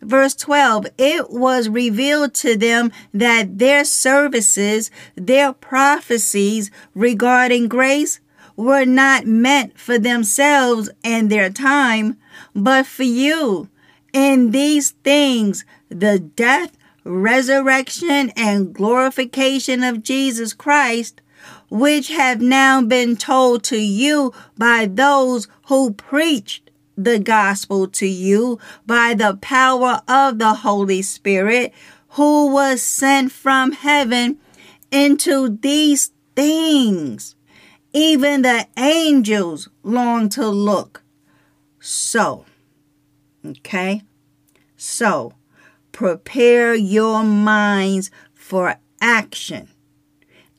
Verse 0.00 0.34
12, 0.34 0.86
it 0.96 1.30
was 1.30 1.68
revealed 1.68 2.32
to 2.34 2.56
them 2.56 2.92
that 3.12 3.58
their 3.58 3.84
services, 3.84 4.90
their 5.16 5.52
prophecies 5.52 6.70
regarding 6.94 7.68
grace 7.68 8.20
were 8.56 8.84
not 8.84 9.26
meant 9.26 9.78
for 9.78 9.98
themselves 9.98 10.88
and 11.02 11.30
their 11.30 11.50
time, 11.50 12.16
but 12.54 12.86
for 12.86 13.04
you. 13.04 13.68
In 14.12 14.52
these 14.52 14.90
things, 14.90 15.64
the 15.88 16.18
death, 16.18 16.76
resurrection, 17.04 18.30
and 18.36 18.72
glorification 18.72 19.82
of 19.82 20.02
Jesus 20.02 20.52
Christ 20.52 21.20
which 21.70 22.08
have 22.08 22.40
now 22.40 22.82
been 22.82 23.16
told 23.16 23.62
to 23.64 23.78
you 23.78 24.32
by 24.56 24.86
those 24.86 25.48
who 25.66 25.92
preached 25.92 26.70
the 26.96 27.18
gospel 27.18 27.86
to 27.86 28.06
you 28.06 28.58
by 28.84 29.14
the 29.14 29.38
power 29.40 30.02
of 30.08 30.38
the 30.38 30.54
Holy 30.54 31.00
Spirit, 31.00 31.72
who 32.10 32.52
was 32.52 32.82
sent 32.82 33.30
from 33.30 33.72
heaven 33.72 34.38
into 34.90 35.58
these 35.62 36.10
things. 36.34 37.36
Even 37.92 38.42
the 38.42 38.66
angels 38.76 39.68
long 39.82 40.28
to 40.30 40.46
look. 40.48 41.02
So, 41.78 42.44
okay? 43.44 44.02
So, 44.76 45.34
prepare 45.92 46.74
your 46.74 47.22
minds 47.22 48.10
for 48.34 48.76
action. 49.00 49.68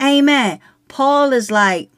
Amen. 0.01 0.59
Paul 0.89 1.31
is 1.31 1.49
like, 1.49 1.89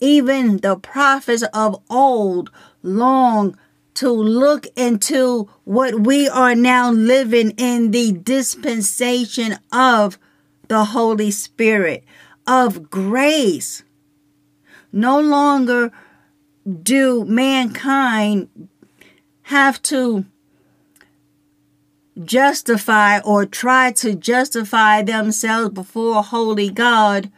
even 0.00 0.56
the 0.56 0.76
prophets 0.76 1.44
of 1.54 1.80
old 1.88 2.50
long 2.82 3.56
to 3.94 4.10
look 4.10 4.66
into 4.76 5.48
what 5.64 6.00
we 6.00 6.28
are 6.28 6.54
now 6.54 6.90
living 6.90 7.50
in 7.56 7.90
the 7.92 8.12
dispensation 8.12 9.58
of 9.72 10.18
the 10.68 10.84
Holy 10.86 11.30
Spirit, 11.30 12.04
of 12.46 12.90
grace. 12.90 13.82
No 14.92 15.20
longer 15.20 15.90
do 16.82 17.24
mankind 17.24 18.68
have 19.42 19.82
to 19.82 20.24
justify 22.22 23.18
or 23.20 23.46
try 23.46 23.92
to 23.92 24.14
justify 24.14 25.02
themselves 25.02 25.70
before 25.70 26.22
holy 26.22 26.70
God 26.70 27.30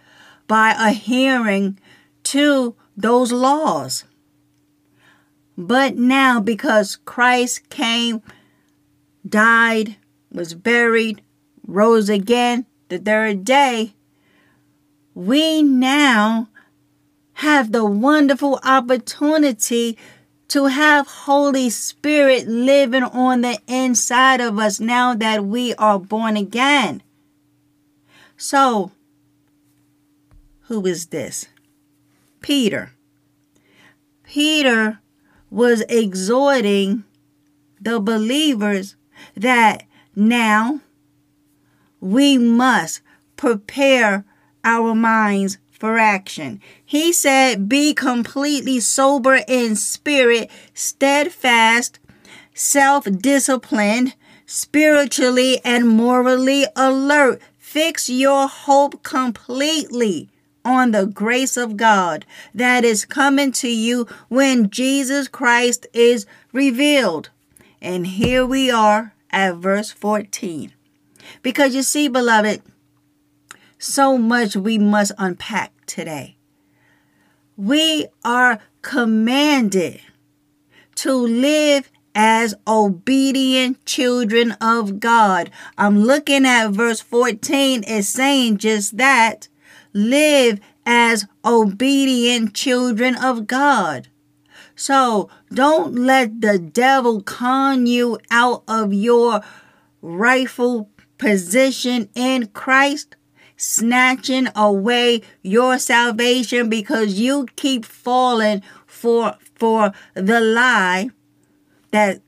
by 0.50 0.74
adhering 0.76 1.78
to 2.24 2.74
those 2.96 3.30
laws. 3.30 4.02
But 5.56 5.94
now, 5.94 6.40
because 6.40 6.96
Christ 6.96 7.68
came, 7.70 8.20
died, 9.24 9.94
was 10.32 10.54
buried, 10.54 11.22
rose 11.64 12.08
again 12.08 12.66
the 12.88 12.98
third 12.98 13.44
day, 13.44 13.94
we 15.14 15.62
now 15.62 16.48
have 17.34 17.70
the 17.70 17.84
wonderful 17.84 18.58
opportunity 18.64 19.96
to 20.48 20.66
have 20.66 21.06
Holy 21.06 21.70
Spirit 21.70 22.48
living 22.48 23.04
on 23.04 23.42
the 23.42 23.60
inside 23.68 24.40
of 24.40 24.58
us 24.58 24.80
now 24.80 25.14
that 25.14 25.44
we 25.44 25.76
are 25.76 26.00
born 26.00 26.36
again. 26.36 27.04
So, 28.36 28.90
who 30.70 30.86
is 30.86 31.06
this? 31.06 31.48
Peter. 32.40 32.92
Peter 34.22 35.00
was 35.50 35.80
exhorting 35.88 37.02
the 37.80 37.98
believers 37.98 38.94
that 39.34 39.82
now 40.14 40.80
we 41.98 42.38
must 42.38 43.00
prepare 43.36 44.24
our 44.62 44.94
minds 44.94 45.58
for 45.72 45.98
action. 45.98 46.60
He 46.86 47.12
said, 47.12 47.68
Be 47.68 47.92
completely 47.92 48.78
sober 48.78 49.40
in 49.48 49.74
spirit, 49.74 50.52
steadfast, 50.72 51.98
self 52.54 53.06
disciplined, 53.06 54.14
spiritually 54.46 55.60
and 55.64 55.88
morally 55.88 56.66
alert. 56.76 57.42
Fix 57.58 58.08
your 58.08 58.46
hope 58.46 59.02
completely 59.02 60.30
on 60.64 60.90
the 60.90 61.06
grace 61.06 61.56
of 61.56 61.76
God 61.76 62.26
that 62.54 62.84
is 62.84 63.04
coming 63.04 63.52
to 63.52 63.68
you 63.68 64.06
when 64.28 64.70
Jesus 64.70 65.28
Christ 65.28 65.86
is 65.92 66.26
revealed. 66.52 67.30
And 67.80 68.06
here 68.06 68.44
we 68.44 68.70
are 68.70 69.14
at 69.30 69.56
verse 69.56 69.90
14. 69.90 70.72
Because 71.42 71.74
you 71.74 71.82
see, 71.82 72.08
beloved, 72.08 72.62
so 73.78 74.18
much 74.18 74.56
we 74.56 74.78
must 74.78 75.12
unpack 75.18 75.72
today. 75.86 76.36
We 77.56 78.06
are 78.24 78.60
commanded 78.82 80.00
to 80.96 81.14
live 81.14 81.90
as 82.14 82.54
obedient 82.66 83.84
children 83.86 84.52
of 84.60 85.00
God. 85.00 85.50
I'm 85.78 86.00
looking 86.00 86.44
at 86.44 86.68
verse 86.68 87.00
14, 87.00 87.84
it's 87.86 88.08
saying 88.08 88.58
just 88.58 88.96
that 88.96 89.48
live 89.92 90.60
as 90.86 91.26
obedient 91.44 92.54
children 92.54 93.14
of 93.16 93.46
God. 93.46 94.08
So 94.74 95.28
don't 95.52 95.94
let 95.94 96.40
the 96.40 96.58
devil 96.58 97.22
con 97.22 97.86
you 97.86 98.18
out 98.30 98.62
of 98.66 98.94
your 98.94 99.42
rightful 100.00 100.88
position 101.18 102.08
in 102.14 102.46
Christ. 102.48 103.16
snatching 103.60 104.48
away 104.56 105.20
your 105.42 105.78
salvation 105.78 106.70
because 106.70 107.20
you 107.20 107.46
keep 107.56 107.84
falling 107.84 108.62
for 108.86 109.34
for 109.54 109.92
the 110.14 110.40
lie 110.40 111.10
that 111.90 112.22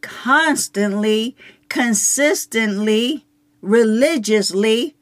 constantly, 0.00 1.36
consistently, 1.68 3.26
religiously 3.60 4.96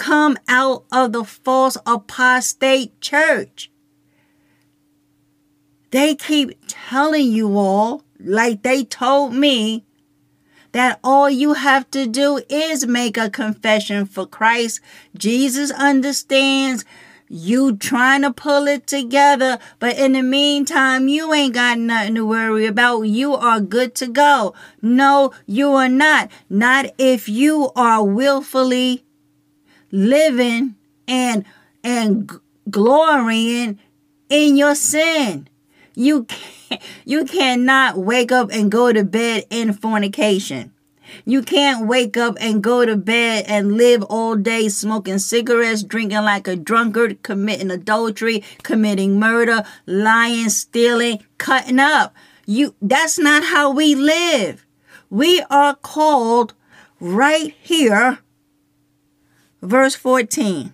come 0.00 0.38
out 0.48 0.82
of 0.90 1.12
the 1.12 1.22
false 1.22 1.76
apostate 1.84 2.98
church. 3.02 3.70
They 5.90 6.14
keep 6.14 6.58
telling 6.66 7.30
you 7.30 7.58
all, 7.58 8.02
like 8.18 8.62
they 8.62 8.82
told 8.82 9.34
me, 9.34 9.84
that 10.72 11.00
all 11.04 11.28
you 11.28 11.52
have 11.52 11.90
to 11.90 12.06
do 12.06 12.40
is 12.48 12.86
make 12.86 13.18
a 13.18 13.28
confession 13.28 14.06
for 14.06 14.24
Christ. 14.24 14.80
Jesus 15.14 15.70
understands 15.72 16.86
you 17.28 17.76
trying 17.76 18.22
to 18.22 18.32
pull 18.32 18.68
it 18.68 18.86
together, 18.86 19.58
but 19.78 19.98
in 19.98 20.12
the 20.12 20.22
meantime, 20.22 21.08
you 21.08 21.34
ain't 21.34 21.54
got 21.54 21.78
nothing 21.78 22.14
to 22.14 22.24
worry 22.24 22.64
about. 22.64 23.02
You 23.02 23.34
are 23.34 23.60
good 23.60 23.94
to 23.96 24.06
go. 24.06 24.54
No, 24.80 25.32
you 25.44 25.72
are 25.72 25.90
not. 25.90 26.30
Not 26.48 26.86
if 26.96 27.28
you 27.28 27.70
are 27.76 28.02
willfully 28.02 29.04
living 29.90 30.76
and 31.06 31.44
and 31.82 32.30
glorying 32.70 33.78
in 34.28 34.56
your 34.56 34.74
sin. 34.74 35.48
You 35.94 36.24
can't, 36.24 36.82
you 37.04 37.24
cannot 37.24 37.98
wake 37.98 38.32
up 38.32 38.50
and 38.52 38.70
go 38.70 38.92
to 38.92 39.04
bed 39.04 39.44
in 39.50 39.72
fornication. 39.72 40.72
You 41.24 41.42
can't 41.42 41.88
wake 41.88 42.16
up 42.16 42.36
and 42.40 42.62
go 42.62 42.86
to 42.86 42.96
bed 42.96 43.44
and 43.48 43.76
live 43.76 44.02
all 44.04 44.36
day 44.36 44.68
smoking 44.68 45.18
cigarettes, 45.18 45.82
drinking 45.82 46.22
like 46.22 46.46
a 46.46 46.54
drunkard, 46.54 47.22
committing 47.22 47.70
adultery, 47.70 48.44
committing 48.62 49.18
murder, 49.18 49.64
lying, 49.86 50.50
stealing, 50.50 51.24
cutting 51.38 51.80
up. 51.80 52.14
You 52.46 52.74
that's 52.80 53.18
not 53.18 53.44
how 53.44 53.72
we 53.72 53.94
live. 53.94 54.64
We 55.08 55.42
are 55.50 55.74
called 55.74 56.54
right 57.00 57.54
here 57.60 58.20
verse 59.62 59.94
14 59.94 60.72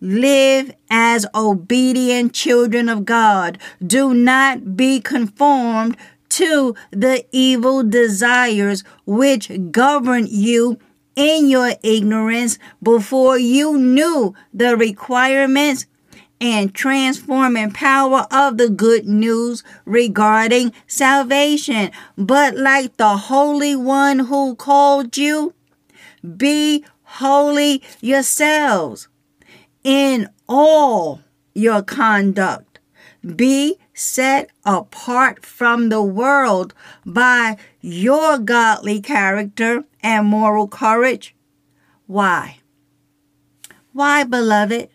Live 0.00 0.72
as 0.90 1.26
obedient 1.34 2.32
children 2.32 2.88
of 2.88 3.04
God. 3.04 3.58
Do 3.84 4.14
not 4.14 4.76
be 4.76 5.00
conformed 5.00 5.96
to 6.30 6.74
the 6.92 7.26
evil 7.32 7.82
desires 7.82 8.84
which 9.04 9.50
govern 9.72 10.26
you 10.28 10.78
in 11.16 11.48
your 11.48 11.72
ignorance 11.82 12.60
before 12.80 13.38
you 13.38 13.76
knew 13.76 14.34
the 14.54 14.76
requirements 14.76 15.86
and 16.40 16.72
transforming 16.72 17.72
power 17.72 18.26
of 18.30 18.56
the 18.56 18.68
good 18.68 19.06
news 19.06 19.64
regarding 19.84 20.72
salvation. 20.86 21.90
But 22.16 22.56
like 22.56 22.96
the 22.96 23.16
Holy 23.16 23.74
One 23.74 24.20
who 24.20 24.54
called 24.54 25.16
you, 25.16 25.54
be 26.36 26.84
holy 27.08 27.82
yourselves 28.00 29.08
in 29.82 30.28
all 30.48 31.22
your 31.54 31.82
conduct. 31.82 32.78
Be 33.34 33.76
set 33.94 34.50
apart 34.64 35.44
from 35.44 35.88
the 35.88 36.02
world 36.02 36.74
by 37.04 37.56
your 37.80 38.38
godly 38.38 39.00
character 39.00 39.84
and 40.02 40.26
moral 40.26 40.68
courage. 40.68 41.34
Why? 42.06 42.58
Why, 43.92 44.24
beloved? 44.24 44.88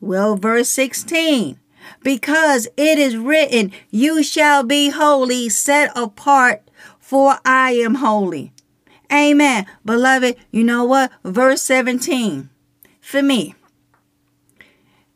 Well, 0.00 0.36
verse 0.36 0.68
16. 0.68 1.58
Because 2.02 2.68
it 2.76 2.98
is 2.98 3.16
written, 3.16 3.72
You 3.90 4.22
shall 4.22 4.62
be 4.62 4.90
holy, 4.90 5.48
set 5.48 5.90
apart, 5.96 6.70
for 6.98 7.38
I 7.44 7.72
am 7.72 7.96
holy. 7.96 8.52
Amen. 9.12 9.66
Beloved, 9.84 10.36
you 10.50 10.64
know 10.64 10.84
what? 10.84 11.10
Verse 11.24 11.62
17. 11.62 12.50
For 13.00 13.22
me, 13.22 13.54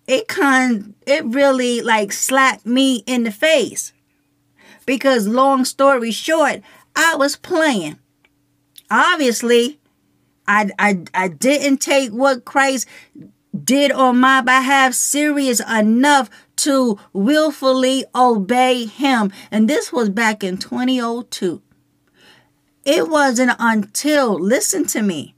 it 0.06 0.28
kind 0.28 0.94
it 1.06 1.24
really 1.24 1.82
like 1.82 2.12
slapped 2.12 2.64
me 2.64 3.02
in 3.06 3.24
the 3.24 3.30
face. 3.30 3.92
Because 4.86 5.28
long 5.28 5.64
story 5.64 6.10
short, 6.10 6.62
I 6.96 7.14
was 7.16 7.36
playing. 7.36 7.98
Obviously, 8.90 9.78
I 10.46 10.70
I 10.78 11.04
I 11.14 11.28
didn't 11.28 11.78
take 11.78 12.10
what 12.10 12.44
Christ 12.44 12.86
did 13.64 13.92
on 13.92 14.18
my 14.18 14.40
behalf 14.40 14.94
serious 14.94 15.60
enough 15.60 16.30
to 16.56 16.98
willfully 17.12 18.04
obey 18.14 18.86
him. 18.86 19.30
And 19.50 19.68
this 19.68 19.92
was 19.92 20.08
back 20.08 20.42
in 20.42 20.56
2002. 20.56 21.60
It 22.84 23.08
wasn't 23.08 23.52
until, 23.58 24.38
listen 24.38 24.86
to 24.86 25.02
me, 25.02 25.34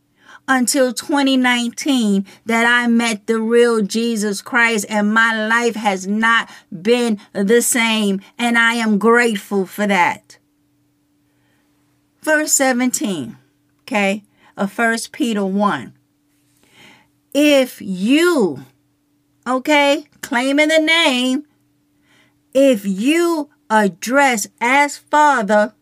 until 0.48 0.92
2019 0.92 2.26
that 2.46 2.66
I 2.66 2.86
met 2.86 3.26
the 3.26 3.40
real 3.40 3.82
Jesus 3.82 4.42
Christ 4.42 4.86
and 4.88 5.12
my 5.12 5.46
life 5.48 5.74
has 5.74 6.06
not 6.06 6.50
been 6.70 7.18
the 7.32 7.62
same. 7.62 8.20
And 8.38 8.58
I 8.58 8.74
am 8.74 8.98
grateful 8.98 9.66
for 9.66 9.86
that. 9.86 10.38
Verse 12.22 12.52
17, 12.52 13.36
okay, 13.82 14.24
of 14.56 14.72
First 14.72 15.12
Peter 15.12 15.44
1. 15.44 15.92
If 17.34 17.82
you, 17.82 18.64
okay, 19.46 20.06
claiming 20.22 20.68
the 20.68 20.78
name, 20.78 21.44
if 22.54 22.86
you 22.86 23.50
address 23.68 24.46
as 24.60 24.96
Father, 24.96 25.74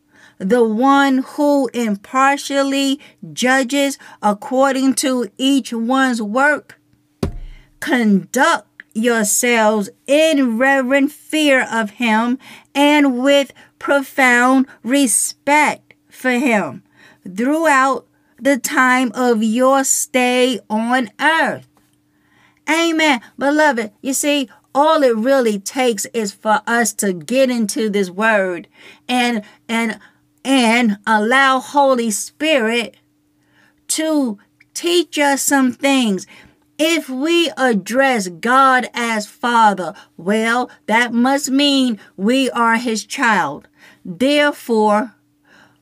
the 0.42 0.64
one 0.64 1.18
who 1.18 1.68
impartially 1.72 3.00
judges 3.32 3.98
according 4.22 4.94
to 4.94 5.28
each 5.38 5.72
one's 5.72 6.20
work. 6.20 6.80
Conduct 7.80 8.66
yourselves 8.94 9.88
in 10.06 10.58
reverent 10.58 11.10
fear 11.10 11.66
of 11.70 11.90
him 11.90 12.38
and 12.74 13.22
with 13.22 13.52
profound 13.78 14.66
respect 14.82 15.94
for 16.10 16.32
him 16.32 16.82
throughout 17.36 18.06
the 18.38 18.58
time 18.58 19.10
of 19.14 19.42
your 19.42 19.84
stay 19.84 20.60
on 20.68 21.10
earth. 21.20 21.68
Amen. 22.68 23.20
Beloved, 23.38 23.92
you 24.02 24.12
see, 24.12 24.48
all 24.74 25.02
it 25.02 25.16
really 25.16 25.58
takes 25.58 26.06
is 26.06 26.32
for 26.32 26.60
us 26.66 26.92
to 26.94 27.12
get 27.12 27.50
into 27.50 27.90
this 27.90 28.10
word 28.10 28.68
and 29.08 29.42
and 29.68 29.98
and 30.44 30.98
allow 31.06 31.60
Holy 31.60 32.10
Spirit 32.10 32.96
to 33.88 34.38
teach 34.74 35.18
us 35.18 35.42
some 35.42 35.72
things. 35.72 36.26
If 36.78 37.08
we 37.08 37.50
address 37.56 38.28
God 38.28 38.88
as 38.94 39.26
Father, 39.26 39.94
well, 40.16 40.70
that 40.86 41.12
must 41.12 41.50
mean 41.50 42.00
we 42.16 42.50
are 42.50 42.76
His 42.76 43.04
child. 43.04 43.68
Therefore, 44.04 45.14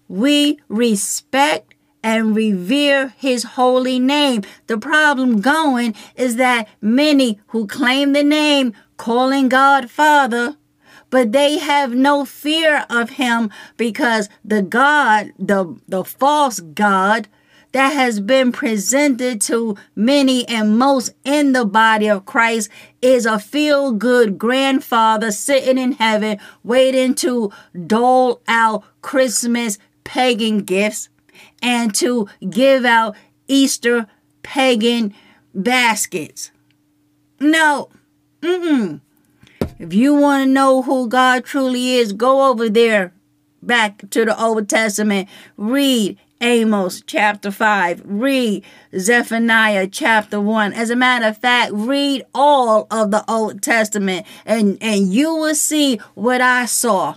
we 0.09 0.59
respect 0.69 1.75
and 2.03 2.35
revere 2.35 3.15
His 3.17 3.45
holy 3.45 3.99
name. 3.99 4.43
The 4.67 4.79
problem 4.79 5.41
going 5.41 5.95
is 6.17 6.37
that 6.37 6.69
many 6.81 7.41
who 7.49 7.67
claim 7.67 8.13
the 8.13 8.25
name 8.25 8.75
calling 8.97 9.49
God 9.49 9.91
Father 9.91 10.57
but 11.11 11.33
they 11.33 11.59
have 11.59 11.95
no 11.95 12.25
fear 12.25 12.87
of 12.89 13.11
him 13.11 13.51
because 13.77 14.29
the 14.45 14.63
God, 14.63 15.33
the, 15.39 15.77
the 15.89 16.05
false 16.05 16.61
God 16.61 17.29
that 17.73 17.91
has 17.91 18.21
been 18.21 18.51
presented 18.53 19.41
to 19.41 19.77
many 19.95 20.47
and 20.49 20.79
most 20.79 21.13
in 21.25 21.53
the 21.53 21.65
body 21.65 22.09
of 22.09 22.27
Christ 22.27 22.69
is 23.01 23.27
a 23.27 23.39
feel 23.39 23.93
good 23.93 24.39
grandfather 24.39 25.31
sitting 25.31 25.79
in 25.79 25.93
heaven 25.93 26.39
waiting 26.65 27.15
to 27.17 27.53
dole 27.87 28.43
out 28.49 28.85
Christmas 29.03 29.79
pagan 30.05 30.61
gifts 30.61 31.09
and 31.63 31.95
to 31.97 32.29
give 32.49 32.85
out 32.85 33.17
Easter 33.47 34.07
pagan 34.43 35.15
baskets. 35.55 36.51
No, 37.39 37.89
mm-mm. 38.43 39.01
If 39.81 39.95
you 39.95 40.15
want 40.15 40.45
to 40.45 40.51
know 40.51 40.83
who 40.83 41.09
God 41.09 41.47
truly 41.47 41.95
is, 41.95 42.13
go 42.13 42.51
over 42.51 42.69
there 42.69 43.15
back 43.63 44.11
to 44.11 44.27
the 44.27 44.39
Old 44.39 44.69
Testament. 44.69 45.27
Read 45.57 46.19
Amos 46.43 47.03
chapter 47.07 47.51
5. 47.51 48.03
Read 48.05 48.63
Zephaniah 48.99 49.89
chapter 49.89 50.39
1. 50.39 50.75
As 50.75 50.91
a 50.91 50.97
matter 50.97 51.29
of 51.29 51.39
fact, 51.39 51.73
read 51.73 52.27
all 52.35 52.89
of 52.91 53.11
the 53.11 53.25
Old 53.27 53.63
Testament 53.63 54.27
and, 54.45 54.77
and 54.83 55.15
you 55.15 55.35
will 55.35 55.55
see 55.55 55.97
what 56.13 56.43
I 56.43 56.67
saw. 56.67 57.17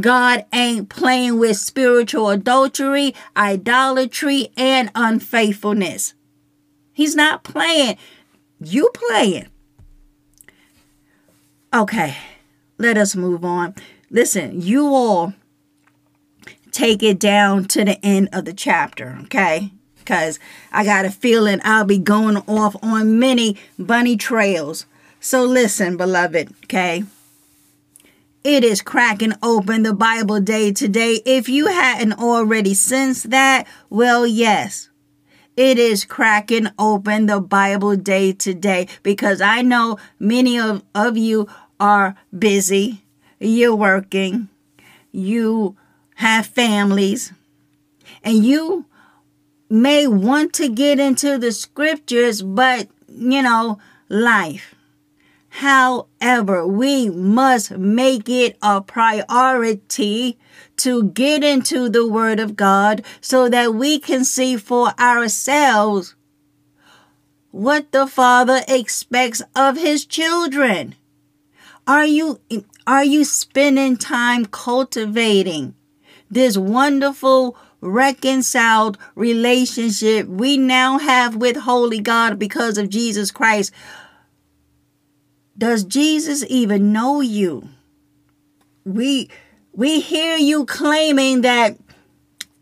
God 0.00 0.44
ain't 0.52 0.88
playing 0.88 1.38
with 1.38 1.58
spiritual 1.58 2.30
adultery, 2.30 3.14
idolatry, 3.36 4.48
and 4.56 4.90
unfaithfulness. 4.96 6.14
He's 6.92 7.14
not 7.14 7.44
playing. 7.44 7.98
You 8.58 8.90
playing. 8.94 9.46
Okay, 11.72 12.16
let 12.78 12.96
us 12.96 13.14
move 13.14 13.44
on. 13.44 13.76
Listen, 14.10 14.60
you 14.60 14.88
all 14.88 15.34
take 16.72 17.00
it 17.00 17.20
down 17.20 17.64
to 17.66 17.84
the 17.84 18.04
end 18.04 18.28
of 18.32 18.44
the 18.44 18.52
chapter, 18.52 19.18
okay? 19.22 19.70
Because 19.98 20.40
I 20.72 20.84
got 20.84 21.04
a 21.04 21.10
feeling 21.10 21.60
I'll 21.62 21.84
be 21.84 21.98
going 21.98 22.38
off 22.38 22.74
on 22.82 23.20
many 23.20 23.56
bunny 23.78 24.16
trails. 24.16 24.86
So 25.20 25.44
listen, 25.44 25.96
beloved, 25.96 26.52
okay? 26.64 27.04
It 28.42 28.64
is 28.64 28.82
cracking 28.82 29.34
open 29.40 29.84
the 29.84 29.94
Bible 29.94 30.40
day 30.40 30.72
today. 30.72 31.22
If 31.24 31.48
you 31.48 31.68
hadn't 31.68 32.14
already 32.14 32.74
sensed 32.74 33.30
that, 33.30 33.68
well, 33.88 34.26
yes. 34.26 34.89
It 35.62 35.78
is 35.78 36.06
cracking 36.06 36.68
open 36.78 37.26
the 37.26 37.38
Bible 37.38 37.94
day 37.94 38.32
today 38.32 38.88
because 39.02 39.42
I 39.42 39.60
know 39.60 39.98
many 40.18 40.58
of, 40.58 40.82
of 40.94 41.18
you 41.18 41.48
are 41.78 42.16
busy. 42.32 43.04
You're 43.38 43.76
working. 43.76 44.48
You 45.12 45.76
have 46.14 46.46
families. 46.46 47.34
And 48.24 48.42
you 48.42 48.86
may 49.68 50.06
want 50.06 50.54
to 50.54 50.70
get 50.70 50.98
into 50.98 51.36
the 51.36 51.52
scriptures, 51.52 52.40
but, 52.40 52.88
you 53.06 53.42
know, 53.42 53.78
life 54.08 54.74
However, 55.50 56.66
we 56.66 57.10
must 57.10 57.72
make 57.72 58.28
it 58.28 58.56
a 58.62 58.80
priority 58.80 60.38
to 60.82 61.04
get 61.04 61.44
into 61.44 61.88
the 61.88 62.06
Word 62.06 62.40
of 62.40 62.56
God 62.56 63.04
so 63.20 63.48
that 63.48 63.74
we 63.74 63.98
can 63.98 64.24
see 64.24 64.56
for 64.56 64.88
ourselves 64.98 66.14
what 67.50 67.92
the 67.92 68.06
Father 68.06 68.60
expects 68.68 69.42
of 69.54 69.76
His 69.76 70.04
children. 70.04 70.94
Are 71.86 72.06
you, 72.06 72.40
are 72.86 73.04
you 73.04 73.24
spending 73.24 73.96
time 73.96 74.46
cultivating 74.46 75.74
this 76.30 76.56
wonderful 76.56 77.56
reconciled 77.80 78.98
relationship 79.14 80.28
we 80.28 80.56
now 80.56 80.98
have 80.98 81.34
with 81.34 81.56
Holy 81.56 82.00
God 82.00 82.38
because 82.38 82.78
of 82.78 82.88
Jesus 82.88 83.30
Christ? 83.30 83.72
Does 85.56 85.84
Jesus 85.84 86.44
even 86.48 86.92
know 86.92 87.20
you? 87.20 87.68
We 88.84 89.28
we 89.72 90.00
hear 90.00 90.36
you 90.36 90.64
claiming 90.64 91.42
that 91.42 91.76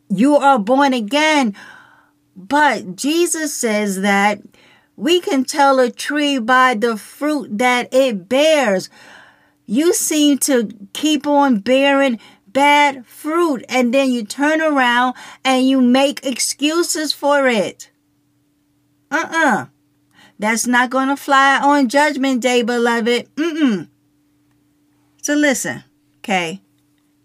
you 0.08 0.36
are 0.36 0.58
born 0.58 0.94
again, 0.94 1.54
but 2.36 2.96
Jesus 2.96 3.54
says 3.54 4.00
that 4.00 4.40
we 4.96 5.20
can 5.20 5.44
tell 5.44 5.78
a 5.78 5.90
tree 5.90 6.38
by 6.38 6.74
the 6.74 6.96
fruit 6.96 7.58
that 7.58 7.92
it 7.92 8.28
bears. 8.28 8.90
You 9.66 9.92
seem 9.92 10.38
to 10.38 10.70
keep 10.92 11.26
on 11.26 11.60
bearing 11.60 12.18
bad 12.46 13.06
fruit 13.06 13.64
and 13.68 13.92
then 13.92 14.10
you 14.10 14.24
turn 14.24 14.60
around 14.60 15.14
and 15.44 15.68
you 15.68 15.80
make 15.80 16.24
excuses 16.26 17.12
for 17.12 17.46
it. 17.46 17.90
Uh-uh. 19.10 19.66
That's 20.38 20.66
not 20.66 20.90
going 20.90 21.08
to 21.08 21.16
fly 21.16 21.58
on 21.60 21.88
Judgment 21.88 22.40
Day, 22.40 22.62
beloved. 22.62 23.34
Mm-mm. 23.36 23.88
So 25.22 25.34
listen, 25.34 25.84
okay? 26.18 26.62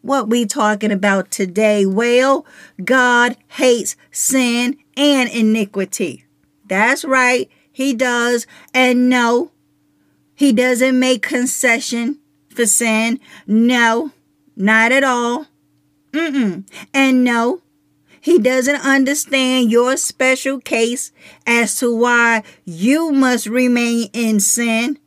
What 0.04 0.28
we 0.28 0.46
talking 0.46 0.92
about 0.92 1.32
today? 1.32 1.86
Well, 1.86 2.46
God 2.84 3.38
hates 3.48 3.96
sin 4.12 4.78
and 4.98 5.30
iniquity. 5.30 6.26
That's 6.68 7.06
right. 7.06 7.50
He 7.72 7.94
does. 7.94 8.46
And 8.74 9.10
no, 9.10 9.52
he 10.36 10.52
doesn't 10.52 11.00
make 11.00 11.22
concession 11.22 12.20
for 12.50 12.66
sin. 12.66 13.22
No, 13.48 14.12
not 14.58 14.92
at 14.92 15.06
all. 15.06 15.48
Mm-mm. 16.12 16.68
And 16.94 17.24
no, 17.24 17.62
he 18.20 18.40
doesn't 18.40 18.86
understand 18.86 19.72
your 19.72 19.96
special 19.96 20.60
case 20.60 21.14
as 21.48 21.80
to 21.80 21.96
why 21.96 22.44
you 22.66 23.14
must 23.14 23.48
remain 23.48 24.10
in 24.12 24.42
sin. 24.42 25.00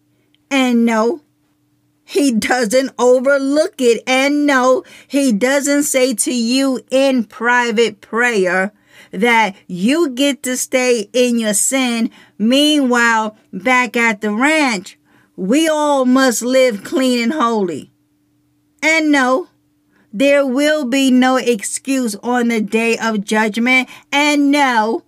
And 0.51 0.87
no, 0.87 1.21
he 2.09 2.31
doesn't 2.31 2.93
overlook 3.01 3.75
it. 3.81 4.01
And 4.07 4.47
no, 4.47 4.85
he 5.09 5.33
doesn't 5.33 5.83
say 5.83 6.15
to 6.15 6.33
you 6.33 6.81
in 6.89 7.25
private 7.25 8.01
prayer 8.01 8.73
that 9.11 9.57
you 9.67 10.11
get 10.11 10.45
to 10.45 10.57
stay 10.57 11.11
in 11.13 11.41
your 11.41 11.53
sin. 11.53 12.11
Meanwhile, 12.39 13.37
back 13.53 13.97
at 13.97 14.21
the 14.21 14.31
ranch, 14.31 14.97
we 15.35 15.69
all 15.69 16.05
must 16.05 16.43
live 16.43 16.85
clean 16.85 17.25
and 17.25 17.33
holy. 17.33 17.91
And 18.81 19.11
no, 19.11 19.49
there 20.13 20.47
will 20.47 20.85
be 20.85 21.11
no 21.11 21.37
excuse 21.37 22.15
on 22.23 22.49
the 22.49 22.61
day 22.61 22.97
of 22.97 23.25
judgment. 23.25 23.89
And 24.13 24.53
no, 24.53 25.03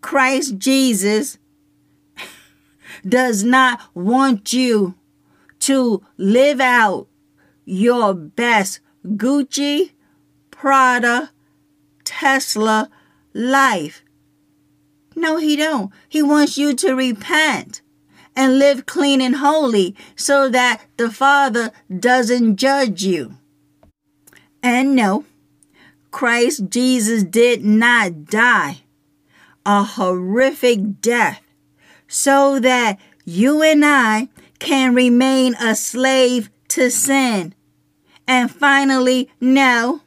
Christ 0.00 0.56
Jesus 0.58 1.36
does 3.08 3.42
not 3.42 3.80
want 3.92 4.52
you 4.52 4.94
to 5.64 6.02
live 6.18 6.60
out 6.60 7.08
your 7.64 8.12
best 8.12 8.80
Gucci, 9.06 9.92
Prada, 10.50 11.30
Tesla 12.04 12.90
life. 13.32 14.02
No, 15.16 15.38
he 15.38 15.56
don't. 15.56 15.90
He 16.08 16.20
wants 16.22 16.58
you 16.58 16.74
to 16.74 16.94
repent 16.94 17.80
and 18.36 18.58
live 18.58 18.84
clean 18.84 19.22
and 19.22 19.36
holy 19.36 19.96
so 20.16 20.48
that 20.50 20.82
the 20.98 21.10
Father 21.10 21.72
doesn't 21.98 22.56
judge 22.56 23.02
you. 23.02 23.38
And 24.62 24.94
no, 24.94 25.24
Christ 26.10 26.68
Jesus 26.68 27.24
did 27.24 27.64
not 27.64 28.26
die 28.26 28.82
a 29.64 29.82
horrific 29.82 31.00
death 31.00 31.40
so 32.06 32.60
that 32.60 32.98
you 33.24 33.62
and 33.62 33.82
I 33.84 34.28
can 34.64 34.94
remain 34.94 35.54
a 35.60 35.76
slave 35.76 36.48
to 36.68 36.90
sin. 36.90 37.54
And 38.26 38.50
finally, 38.50 39.30
no, 39.38 40.00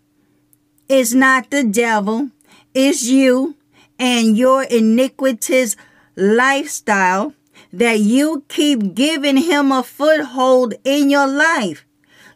it's 0.89 1.13
not 1.13 1.51
the 1.51 1.63
devil, 1.63 2.31
it's 2.73 3.03
you 3.03 3.55
and 3.99 4.35
your 4.35 4.63
iniquitous 4.63 5.75
lifestyle 6.15 7.35
that 7.71 7.99
you 7.99 8.45
keep 8.47 8.95
giving 8.95 9.37
him 9.37 9.71
a 9.71 9.83
foothold 9.83 10.73
in 10.83 11.11
your 11.11 11.27
life. 11.27 11.85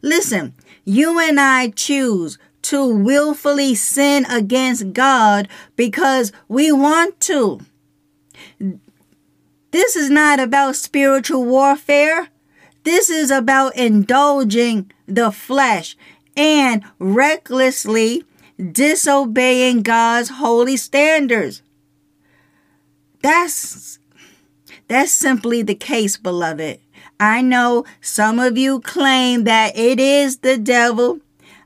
Listen, 0.04 0.54
you 0.86 1.20
and 1.20 1.40
I 1.40 1.70
choose 1.70 2.38
to 2.64 2.86
willfully 2.86 3.74
sin 3.74 4.26
against 4.30 4.94
God 4.94 5.48
because 5.76 6.32
we 6.48 6.72
want 6.72 7.20
to. 7.22 7.62
This 9.72 9.96
is 9.96 10.10
not 10.10 10.40
about 10.40 10.76
spiritual 10.76 11.46
warfare. 11.46 12.28
This 12.84 13.10
is 13.10 13.32
about 13.32 13.76
indulging 13.76 14.92
the 15.08 15.32
flesh 15.32 15.96
and 16.36 16.84
recklessly 17.00 18.24
disobeying 18.72 19.82
God's 19.82 20.30
holy 20.30 20.78
standards. 20.78 21.62
That's 23.22 24.00
that's 24.88 25.12
simply 25.12 25.62
the 25.62 25.76
case, 25.76 26.18
beloved. 26.18 26.80
I 27.20 27.42
know 27.42 27.86
some 28.02 28.40
of 28.40 28.58
you 28.58 28.82
claim 28.82 29.46
that 29.46 29.78
it 29.78 30.00
is 30.00 30.40
the 30.40 30.58
devil. 30.58 31.20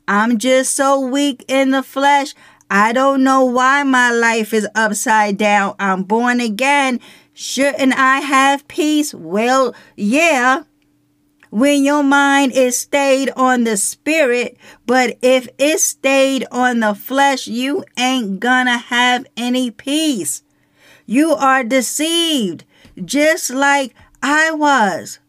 I'm 0.07 0.37
just 0.37 0.75
so 0.75 0.99
weak 0.99 1.43
in 1.47 1.71
the 1.71 1.81
flesh. 1.81 2.35
I 2.69 2.93
don't 2.93 3.23
know 3.23 3.45
why 3.45 3.83
my 3.83 4.11
life 4.11 4.53
is 4.53 4.67
upside 4.75 5.37
down. 5.37 5.75
I'm 5.79 6.03
born 6.03 6.39
again. 6.39 6.99
Shouldn't 7.37 7.93
I 7.97 8.19
have 8.21 8.65
peace? 8.69 9.13
Well, 9.13 9.75
yeah. 9.97 10.63
When 11.49 11.83
your 11.83 12.01
mind 12.01 12.53
is 12.53 12.79
stayed 12.79 13.29
on 13.35 13.65
the 13.65 13.75
spirit, 13.75 14.57
but 14.85 15.17
if 15.21 15.49
it 15.57 15.81
stayed 15.81 16.45
on 16.49 16.79
the 16.79 16.95
flesh, 16.95 17.45
you 17.45 17.83
ain't 17.99 18.39
gonna 18.39 18.77
have 18.77 19.25
any 19.35 19.69
peace. 19.69 20.43
You 21.05 21.33
are 21.33 21.65
deceived, 21.65 22.63
just 23.03 23.49
like 23.49 23.93
I 24.23 24.51
was. 24.51 25.19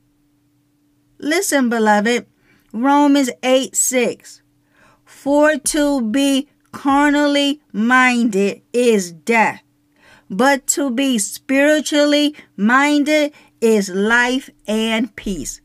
Listen, 1.19 1.69
beloved, 1.69 2.27
Romans 2.73 3.31
8 3.43 3.75
6. 3.75 4.43
For 5.05 5.57
to 5.57 6.03
be 6.03 6.49
carnally 6.71 7.61
minded 7.73 8.63
is 8.73 9.11
death, 9.11 9.63
but 10.29 10.67
to 10.67 10.91
be 10.91 11.19
spiritually 11.19 12.35
minded 12.57 13.33
is 13.61 13.89
life 13.89 14.51
and 14.67 15.15
peace. 15.17 15.61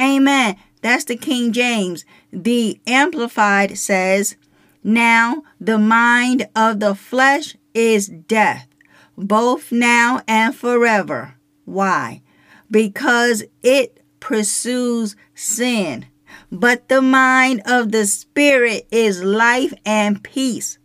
Amen. 0.00 0.56
That's 0.80 1.04
the 1.04 1.16
King 1.16 1.52
James. 1.52 2.04
The 2.32 2.80
Amplified 2.86 3.76
says, 3.76 4.36
Now 4.84 5.42
the 5.60 5.78
mind 5.78 6.48
of 6.54 6.80
the 6.80 6.94
flesh 6.94 7.56
is 7.74 8.06
death, 8.06 8.68
both 9.16 9.72
now 9.72 10.22
and 10.28 10.54
forever. 10.54 11.34
Why? 11.64 12.22
Because 12.70 13.44
it 13.62 14.02
pursues 14.20 15.16
sin. 15.34 16.06
But 16.50 16.88
the 16.88 17.02
mind 17.02 17.62
of 17.66 17.92
the 17.92 18.06
Spirit 18.06 18.86
is 18.90 19.22
life 19.22 19.74
and 19.84 20.22
peace. 20.22 20.78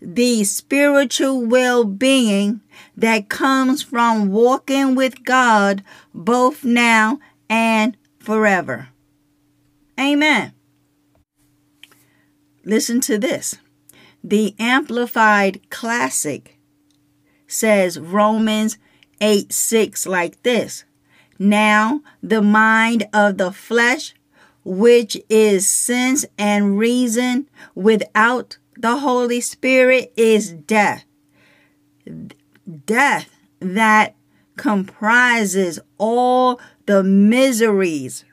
The 0.00 0.44
spiritual 0.44 1.44
well 1.44 1.84
being 1.84 2.62
that 2.96 3.28
comes 3.28 3.82
from 3.82 4.30
walking 4.30 4.94
with 4.94 5.24
God 5.24 5.84
both 6.14 6.64
now 6.64 7.18
and 7.48 7.96
forever. 8.18 8.88
Amen. 9.98 10.52
Listen 12.64 13.00
to 13.02 13.18
this. 13.18 13.56
The 14.22 14.54
Amplified 14.58 15.68
Classic 15.70 16.58
says 17.46 17.98
Romans 17.98 18.78
8 19.20 19.52
6 19.52 20.06
like 20.06 20.42
this. 20.42 20.84
Now 21.38 22.02
the 22.22 22.42
mind 22.42 23.08
of 23.12 23.38
the 23.38 23.50
flesh, 23.50 24.14
which 24.64 25.16
is 25.28 25.66
sense 25.66 26.26
and 26.38 26.78
reason 26.78 27.48
without 27.74 28.58
the 28.80 28.98
Holy 28.98 29.40
Spirit, 29.40 30.12
is 30.16 30.52
death. 30.52 31.04
Death 32.86 33.30
that 33.60 34.14
comprises 34.56 35.78
all 35.98 36.60
the 36.86 37.02
miseries 37.02 38.24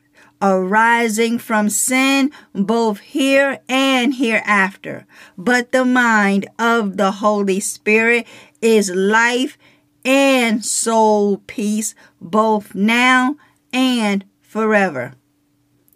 arising 0.41 1.39
from 1.39 1.69
sin 1.69 2.31
both 2.53 2.99
here 2.99 3.60
and 3.67 4.15
hereafter. 4.15 5.05
But 5.38 5.71
the 5.71 5.86
mind 5.86 6.47
of 6.60 6.97
the 6.97 7.12
Holy 7.12 7.60
Spirit 7.60 8.27
is 8.62 8.89
life 8.91 9.57
and 10.05 10.63
soul 10.63 11.38
peace 11.47 11.95
both 12.21 12.75
now 12.75 13.36
and 13.73 14.23
forever. 14.41 15.13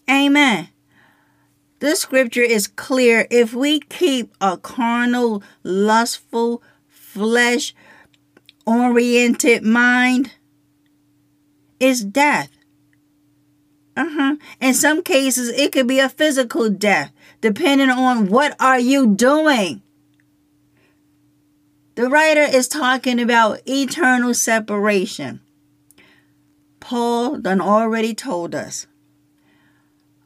Amen. 0.09 0.70
The 1.81 1.95
scripture 1.95 2.43
is 2.43 2.67
clear. 2.67 3.27
If 3.31 3.55
we 3.55 3.79
keep 3.79 4.35
a 4.39 4.55
carnal, 4.55 5.41
lustful, 5.63 6.61
flesh 6.87 7.73
oriented 8.67 9.63
mind, 9.63 10.33
it's 11.79 12.01
death. 12.01 12.51
Uh-huh. 13.97 14.35
In 14.61 14.75
some 14.75 15.01
cases, 15.01 15.49
it 15.49 15.71
could 15.71 15.87
be 15.87 15.97
a 15.97 16.07
physical 16.07 16.69
death, 16.69 17.11
depending 17.41 17.89
on 17.89 18.27
what 18.27 18.55
are 18.59 18.79
you 18.79 19.07
doing. 19.07 19.81
The 21.95 22.09
writer 22.09 22.43
is 22.43 22.67
talking 22.67 23.19
about 23.19 23.67
eternal 23.67 24.35
separation. 24.35 25.41
Paul 26.79 27.39
done 27.39 27.59
already 27.59 28.13
told 28.13 28.53
us 28.53 28.85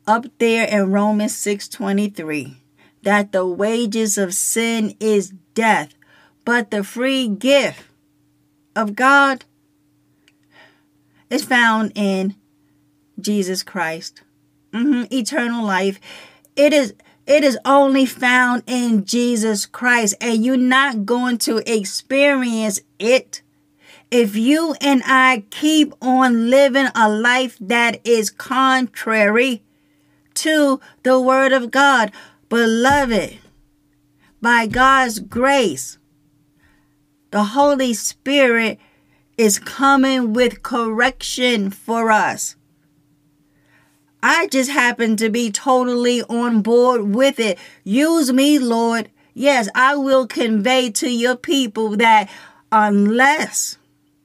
up 0.07 0.25
there 0.39 0.67
in 0.67 0.91
Romans 0.91 1.35
6:23 1.35 2.57
that 3.03 3.31
the 3.31 3.45
wages 3.45 4.17
of 4.17 4.33
sin 4.33 4.95
is 4.99 5.33
death, 5.53 5.93
but 6.43 6.71
the 6.71 6.83
free 6.83 7.27
gift 7.27 7.83
of 8.75 8.95
God 8.95 9.45
is 11.29 11.43
found 11.43 11.91
in 11.95 12.35
Jesus 13.19 13.63
Christ. 13.63 14.21
Mm-hmm. 14.73 15.13
Eternal 15.13 15.65
life. 15.65 15.99
It 16.55 16.73
is 16.73 16.93
it 17.25 17.43
is 17.43 17.57
only 17.65 18.05
found 18.05 18.63
in 18.67 19.05
Jesus 19.05 19.65
Christ, 19.65 20.15
and 20.21 20.45
you're 20.45 20.57
not 20.57 21.05
going 21.05 21.39
to 21.39 21.57
experience 21.65 22.81
it 22.99 23.41
if 24.11 24.35
you 24.35 24.75
and 24.79 25.01
I 25.05 25.43
keep 25.49 25.93
on 26.01 26.49
living 26.49 26.87
a 26.95 27.09
life 27.09 27.57
that 27.59 27.99
is 28.05 28.29
contrary 28.29 29.63
to 30.35 30.79
the 31.03 31.19
Word 31.19 31.51
of 31.51 31.71
God. 31.71 32.11
Beloved, 32.49 33.39
by 34.41 34.67
God's 34.67 35.19
grace, 35.19 35.97
the 37.31 37.43
Holy 37.43 37.93
Spirit 37.93 38.79
is 39.37 39.59
coming 39.59 40.33
with 40.33 40.63
correction 40.63 41.69
for 41.69 42.11
us. 42.11 42.55
I 44.23 44.47
just 44.47 44.71
happen 44.71 45.17
to 45.17 45.29
be 45.29 45.51
totally 45.51 46.23
on 46.23 46.61
board 46.61 47.13
with 47.13 47.39
it. 47.39 47.59
Use 47.83 48.31
me, 48.31 48.57
Lord. 48.57 49.09
Yes, 49.33 49.69
I 49.75 49.95
will 49.95 50.27
convey 50.27 50.89
to 50.91 51.09
your 51.09 51.35
people 51.35 51.97
that 51.97 52.29
unless 52.71 53.77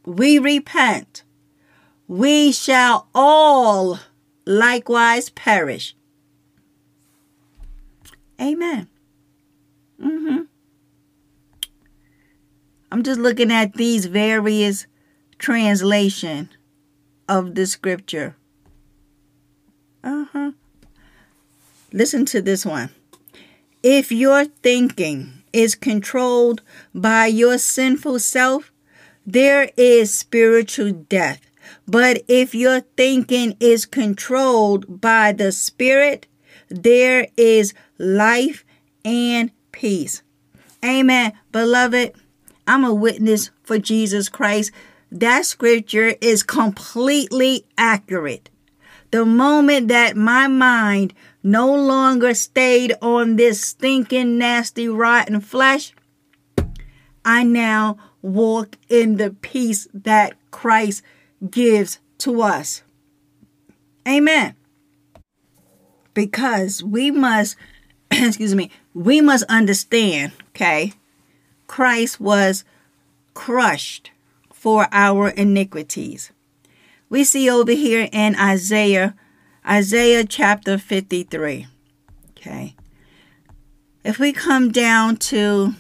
we 0.07 0.39
repent, 0.39 1.25
we 2.07 2.53
shall 2.53 3.09
all 3.15 3.99
likewise 4.47 5.31
perish. 5.31 5.95
Amen. 8.41 8.89
Mm-hmm. 10.01 10.43
I'm 12.91 13.03
just 13.03 13.21
looking 13.21 13.53
at 13.53 13.75
these 13.75 14.07
various 14.07 14.87
translation 15.39 16.49
of 17.29 17.55
the 17.55 17.67
scripture. 17.67 18.37
Uh-huh. 20.03 20.53
Listen 21.93 22.25
to 22.27 22.41
this 22.41 22.65
one. 22.65 22.91
If 23.83 24.11
your 24.11 24.45
thinking 24.45 25.43
is 25.53 25.75
controlled 25.75 26.63
by 26.95 27.27
your 27.27 27.59
sinful 27.59 28.19
self, 28.21 28.73
there 29.27 29.71
is 29.77 30.13
spiritual 30.15 30.93
death. 30.93 31.41
But 31.87 32.23
if 32.29 32.55
your 32.55 32.81
thinking 32.97 33.57
is 33.61 33.87
controlled 33.87 35.01
by 35.01 35.33
the 35.33 35.53
Spirit, 35.53 36.27
there 36.69 37.29
is 37.37 37.75
life 38.01 38.65
and 39.05 39.51
peace. 39.73 40.23
Amen. 40.85 41.33
Beloved, 41.53 42.15
I'm 42.67 42.85
a 42.85 42.95
witness 42.95 43.51
for 43.63 43.79
Jesus 43.79 44.29
Christ. 44.29 44.73
That 45.13 45.45
scripture 45.45 46.15
is 46.21 46.43
completely 46.43 47.67
accurate. 47.77 48.49
The 49.11 49.27
moment 49.27 49.89
that 49.89 50.17
my 50.17 50.47
mind 50.47 51.13
no 51.43 51.75
longer 51.75 52.33
stayed 52.33 52.95
on 53.03 53.37
this 53.37 53.61
stinking, 53.61 54.39
nasty, 54.39 54.89
rotten 54.89 55.41
flesh, 55.41 55.93
I 57.25 57.43
now 57.45 57.99
walk 58.23 58.77
in 58.89 59.17
the 59.17 59.31
peace 59.31 59.89
that 59.93 60.37
Christ 60.51 61.03
gives 61.51 61.99
to 62.19 62.41
us. 62.41 62.83
Amen. 64.07 64.55
Because 66.15 66.83
we 66.83 67.11
must, 67.11 67.57
excuse 68.29 68.55
me, 68.55 68.71
we 68.95 69.21
must 69.21 69.45
understand, 69.45 70.33
okay? 70.51 70.93
Christ 71.67 72.21
was 72.21 72.65
crushed 73.35 74.11
for 74.53 74.89
our 74.93 75.29
iniquities 75.29 76.33
we 77.11 77.25
see 77.25 77.51
over 77.51 77.73
here 77.73 78.09
in 78.13 78.37
Isaiah, 78.37 79.17
Isaiah 79.69 80.25
chapter 80.25 80.79
53. 80.79 81.67
Okay. 82.31 82.77
If 84.05 84.19
we 84.19 84.33
come 84.33 84.71
down 84.71 85.17
to, 85.17 85.75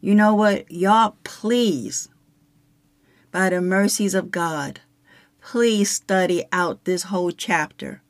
you 0.00 0.14
know 0.14 0.34
what, 0.34 0.70
y'all, 0.70 1.16
please, 1.24 2.08
by 3.32 3.50
the 3.50 3.60
mercies 3.60 4.14
of 4.14 4.30
God, 4.30 4.80
please 5.42 5.90
study 5.90 6.44
out 6.52 6.84
this 6.84 7.02
whole 7.04 7.32
chapter. 7.32 8.00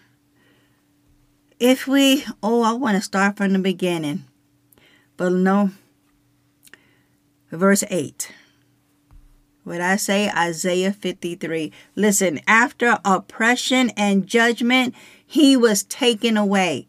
If 1.64 1.86
we, 1.86 2.24
oh, 2.42 2.62
I 2.62 2.72
want 2.72 2.96
to 2.96 3.00
start 3.00 3.36
from 3.36 3.52
the 3.52 3.60
beginning, 3.60 4.24
but 5.16 5.30
no, 5.30 5.70
verse 7.52 7.84
8. 7.88 8.32
What 9.62 9.80
I 9.80 9.94
say, 9.94 10.28
Isaiah 10.28 10.92
53. 10.92 11.70
Listen, 11.94 12.40
after 12.48 12.98
oppression 13.04 13.90
and 13.90 14.26
judgment, 14.26 14.96
he 15.24 15.56
was 15.56 15.84
taken 15.84 16.36
away. 16.36 16.88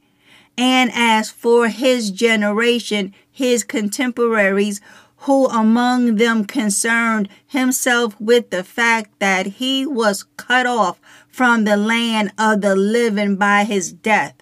And 0.58 0.90
as 0.96 1.30
for 1.30 1.68
his 1.68 2.10
generation, 2.10 3.14
his 3.30 3.64
contemporaries, 3.64 4.82
who 5.18 5.46
among 5.50 6.16
them 6.16 6.46
concerned 6.46 7.30
himself 7.46 8.20
with 8.20 8.50
the 8.50 8.64
fact 8.64 9.20
that 9.20 9.46
he 9.46 9.86
was 9.86 10.26
cut 10.36 10.66
off 10.66 11.00
from 11.28 11.66
the 11.66 11.78
land 11.78 12.32
of 12.40 12.62
the 12.62 12.76
living 12.76 13.36
by 13.36 13.66
his 13.66 13.94
death. 13.94 14.34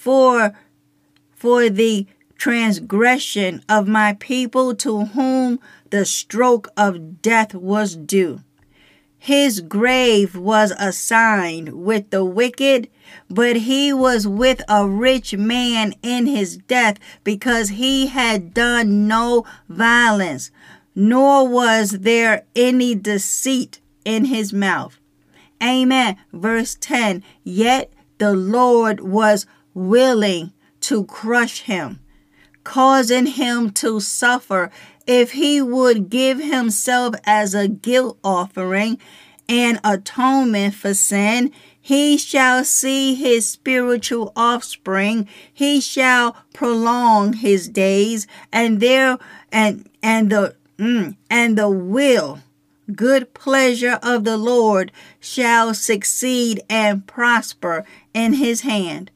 For, 0.00 0.54
for 1.36 1.68
the 1.68 2.06
transgression 2.38 3.62
of 3.68 3.86
my 3.86 4.14
people 4.14 4.74
to 4.76 5.04
whom 5.04 5.60
the 5.90 6.06
stroke 6.06 6.68
of 6.74 7.20
death 7.20 7.54
was 7.54 7.96
due. 7.96 8.40
his 9.18 9.60
grave 9.60 10.34
was 10.34 10.72
assigned 10.78 11.68
with 11.84 12.08
the 12.08 12.24
wicked, 12.24 12.88
but 13.28 13.56
he 13.56 13.92
was 13.92 14.26
with 14.26 14.62
a 14.66 14.88
rich 14.88 15.36
man 15.36 15.92
in 16.02 16.24
his 16.24 16.56
death 16.56 16.96
because 17.22 17.68
he 17.68 18.06
had 18.06 18.54
done 18.54 19.06
no 19.06 19.44
violence, 19.68 20.50
nor 20.94 21.46
was 21.46 21.90
there 21.90 22.46
any 22.56 22.94
deceit 22.94 23.82
in 24.06 24.24
his 24.24 24.50
mouth. 24.50 24.98
Amen. 25.62 26.16
Verse 26.32 26.74
10 26.80 27.22
Yet 27.44 27.92
the 28.16 28.32
Lord 28.32 29.00
was 29.00 29.46
willing 29.74 30.52
to 30.80 31.04
crush 31.04 31.62
him, 31.62 32.00
causing 32.64 33.26
him 33.26 33.70
to 33.70 34.00
suffer 34.00 34.70
if 35.06 35.32
he 35.32 35.60
would 35.60 36.08
give 36.08 36.38
himself 36.38 37.14
as 37.24 37.54
a 37.54 37.66
guilt 37.68 38.18
offering 38.22 38.98
and 39.48 39.80
atonement 39.82 40.74
for 40.74 40.94
sin, 40.94 41.50
he 41.80 42.16
shall 42.16 42.64
see 42.64 43.16
his 43.16 43.44
spiritual 43.46 44.32
offspring. 44.36 45.26
He 45.52 45.80
shall 45.80 46.36
prolong 46.52 47.32
his 47.32 47.68
days, 47.68 48.28
and 48.52 48.78
there 48.78 49.18
and 49.50 49.88
and 50.00 50.30
the 50.30 50.54
mm, 50.78 51.16
and 51.28 51.58
the 51.58 51.68
will, 51.68 52.38
good 52.94 53.34
pleasure 53.34 53.98
of 54.02 54.22
the 54.22 54.36
Lord 54.36 54.92
shall 55.18 55.74
succeed 55.74 56.60
and 56.70 57.06
prosper 57.06 57.84
in 58.14 58.34
his 58.34 58.60
hand. 58.60 59.10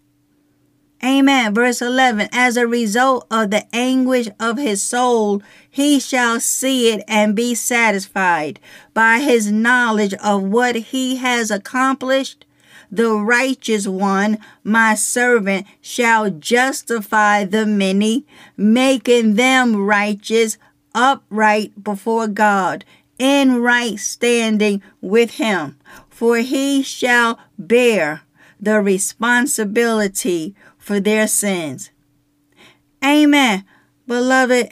Amen. 1.05 1.53
Verse 1.53 1.83
11 1.83 2.31
As 2.33 2.57
a 2.57 2.67
result 2.67 3.27
of 3.31 3.51
the 3.51 3.67
anguish 3.75 4.29
of 4.41 4.57
his 4.57 4.81
soul, 4.81 5.43
he 5.69 6.01
shall 6.01 6.41
see 6.41 6.91
it 6.91 7.05
and 7.07 7.37
be 7.37 7.55
satisfied. 7.55 8.59
By 8.95 9.19
his 9.19 9.53
knowledge 9.53 10.15
of 10.15 10.43
what 10.43 10.77
he 10.77 11.17
has 11.17 11.51
accomplished, 11.51 12.47
the 12.91 13.13
righteous 13.13 13.87
one, 13.87 14.39
my 14.63 14.95
servant, 14.95 15.67
shall 15.83 16.31
justify 16.31 17.45
the 17.45 17.67
many, 17.67 18.25
making 18.57 19.35
them 19.35 19.77
righteous, 19.77 20.57
upright 20.95 21.85
before 21.85 22.29
God, 22.29 22.85
in 23.19 23.61
right 23.61 23.99
standing 23.99 24.81
with 25.03 25.33
him. 25.33 25.77
For 26.09 26.39
he 26.39 26.83
shall 26.83 27.39
bear 27.59 28.23
the 28.59 28.81
responsibility 28.81 30.55
for 30.85 31.01
their 31.01 31.27
sins. 31.27 31.91
Amen. 33.03 33.65
Beloved, 34.07 34.71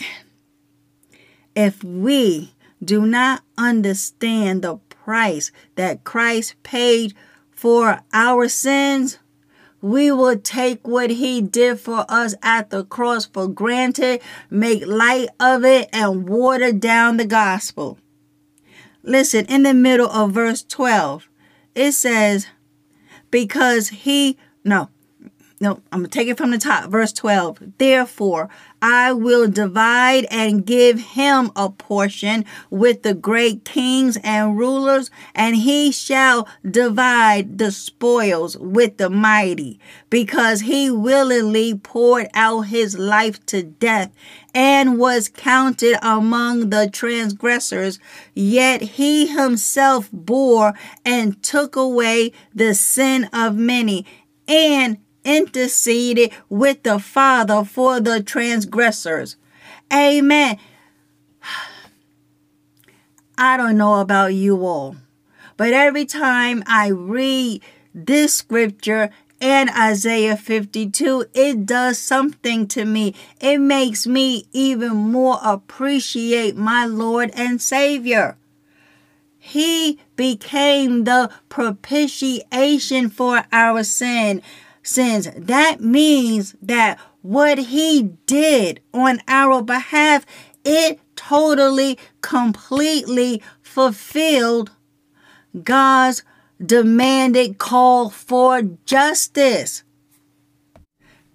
if 1.56 1.82
we 1.82 2.52
do 2.84 3.06
not 3.06 3.42
understand 3.56 4.60
the 4.60 4.76
price 4.90 5.50
that 5.76 6.04
Christ 6.04 6.54
paid 6.62 7.14
for 7.50 8.02
our 8.12 8.46
sins, 8.48 9.20
we 9.80 10.12
will 10.12 10.36
take 10.36 10.86
what 10.86 11.08
he 11.08 11.40
did 11.40 11.80
for 11.80 12.04
us 12.10 12.34
at 12.42 12.68
the 12.68 12.84
cross 12.84 13.24
for 13.24 13.48
granted, 13.48 14.20
make 14.50 14.86
light 14.86 15.30
of 15.40 15.64
it, 15.64 15.88
and 15.94 16.28
water 16.28 16.72
down 16.72 17.16
the 17.16 17.24
gospel. 17.24 17.98
Listen, 19.02 19.46
in 19.46 19.62
the 19.62 19.72
middle 19.72 20.10
of 20.10 20.32
verse 20.32 20.62
12, 20.62 21.26
it 21.74 21.92
says, 21.92 22.48
Because 23.30 23.88
he, 23.88 24.36
no, 24.62 24.90
no, 25.62 25.80
I'm 25.92 26.00
going 26.00 26.10
to 26.10 26.18
take 26.18 26.26
it 26.26 26.36
from 26.36 26.50
the 26.50 26.58
top. 26.58 26.90
Verse 26.90 27.12
12. 27.12 27.74
Therefore, 27.78 28.48
I 28.82 29.12
will 29.12 29.48
divide 29.48 30.26
and 30.28 30.66
give 30.66 30.98
him 30.98 31.52
a 31.54 31.70
portion 31.70 32.44
with 32.68 33.04
the 33.04 33.14
great 33.14 33.64
kings 33.64 34.18
and 34.24 34.58
rulers, 34.58 35.08
and 35.36 35.54
he 35.54 35.92
shall 35.92 36.48
divide 36.68 37.58
the 37.58 37.70
spoils 37.70 38.56
with 38.56 38.96
the 38.96 39.08
mighty, 39.08 39.78
because 40.10 40.62
he 40.62 40.90
willingly 40.90 41.76
poured 41.76 42.26
out 42.34 42.62
his 42.62 42.98
life 42.98 43.46
to 43.46 43.62
death 43.62 44.10
and 44.52 44.98
was 44.98 45.28
counted 45.28 45.96
among 46.02 46.70
the 46.70 46.90
transgressors. 46.92 48.00
Yet 48.34 48.82
he 48.82 49.28
himself 49.28 50.10
bore 50.12 50.74
and 51.04 51.40
took 51.40 51.76
away 51.76 52.32
the 52.52 52.74
sin 52.74 53.28
of 53.32 53.54
many 53.54 54.04
and 54.48 54.98
interceded 55.24 56.32
with 56.48 56.82
the 56.82 56.98
Father 56.98 57.64
for 57.64 58.00
the 58.00 58.22
transgressors. 58.22 59.36
Amen. 59.92 60.58
I 63.38 63.56
don't 63.56 63.76
know 63.76 64.00
about 64.00 64.34
you 64.34 64.64
all, 64.64 64.96
but 65.56 65.72
every 65.72 66.04
time 66.04 66.62
I 66.66 66.88
read 66.88 67.62
this 67.94 68.34
scripture 68.34 69.10
and 69.40 69.70
Isaiah 69.70 70.36
52, 70.36 71.26
it 71.34 71.66
does 71.66 71.98
something 71.98 72.68
to 72.68 72.84
me. 72.84 73.14
It 73.40 73.58
makes 73.58 74.06
me 74.06 74.46
even 74.52 74.94
more 74.94 75.38
appreciate 75.42 76.56
my 76.56 76.86
Lord 76.86 77.32
and 77.34 77.60
Savior. 77.60 78.36
He 79.38 79.98
became 80.14 81.02
the 81.02 81.28
propitiation 81.48 83.10
for 83.10 83.44
our 83.50 83.82
sin 83.82 84.40
sins. 84.82 85.28
That 85.36 85.80
means 85.80 86.54
that 86.62 86.98
what 87.22 87.58
he 87.58 88.14
did 88.26 88.80
on 88.92 89.20
our 89.28 89.62
behalf, 89.62 90.26
it 90.64 91.00
totally, 91.16 91.98
completely 92.20 93.42
fulfilled 93.62 94.70
God's 95.62 96.22
demanded 96.64 97.58
call 97.58 98.10
for 98.10 98.62
justice. 98.84 99.82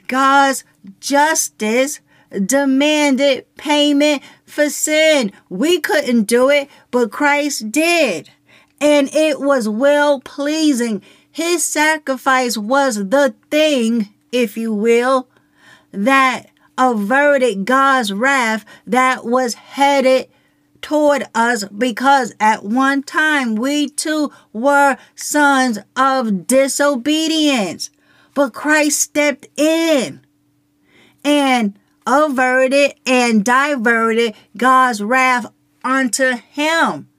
God's 0.07 0.63
justice 0.99 1.99
demanded 2.45 3.45
payment 3.55 4.23
for 4.45 4.69
sin. 4.69 5.31
We 5.49 5.79
couldn't 5.79 6.23
do 6.23 6.49
it, 6.49 6.69
but 6.91 7.11
Christ 7.11 7.71
did. 7.71 8.29
And 8.79 9.09
it 9.13 9.39
was 9.39 9.67
well 9.67 10.19
pleasing 10.19 11.01
his 11.37 11.63
sacrifice 11.63 12.57
was 12.57 13.09
the 13.09 13.35
thing, 13.51 14.09
if 14.31 14.57
you 14.57 14.73
will, 14.73 15.29
that 15.91 16.47
averted 16.79 17.63
God's 17.63 18.11
wrath 18.11 18.65
that 18.87 19.23
was 19.23 19.53
headed 19.53 20.29
toward 20.81 21.27
us 21.35 21.63
because 21.65 22.33
at 22.39 22.63
one 22.63 23.03
time 23.03 23.53
we 23.53 23.87
too 23.87 24.31
were 24.51 24.97
sons 25.13 25.77
of 25.95 26.47
disobedience. 26.47 27.91
But 28.33 28.55
Christ 28.55 28.99
stepped 28.99 29.45
in 29.55 30.25
and 31.23 31.77
averted 32.07 32.95
and 33.05 33.45
diverted 33.45 34.33
God's 34.57 35.03
wrath 35.03 35.45
onto 35.83 36.31
him. 36.31 37.09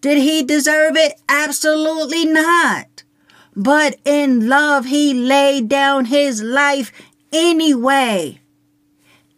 Did 0.00 0.18
he 0.18 0.44
deserve 0.44 0.96
it? 0.96 1.20
Absolutely 1.28 2.24
not. 2.24 2.86
But 3.62 3.98
in 4.06 4.48
love, 4.48 4.86
he 4.86 5.12
laid 5.12 5.68
down 5.68 6.06
his 6.06 6.42
life 6.42 6.90
anyway. 7.30 8.40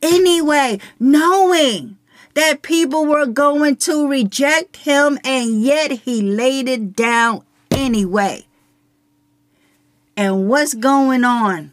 Anyway, 0.00 0.78
knowing 1.00 1.98
that 2.34 2.62
people 2.62 3.04
were 3.04 3.26
going 3.26 3.74
to 3.78 4.06
reject 4.06 4.76
him, 4.76 5.18
and 5.24 5.60
yet 5.60 5.90
he 5.90 6.22
laid 6.22 6.68
it 6.68 6.94
down 6.94 7.42
anyway. 7.72 8.46
And 10.16 10.48
what's 10.48 10.74
going 10.74 11.24
on 11.24 11.72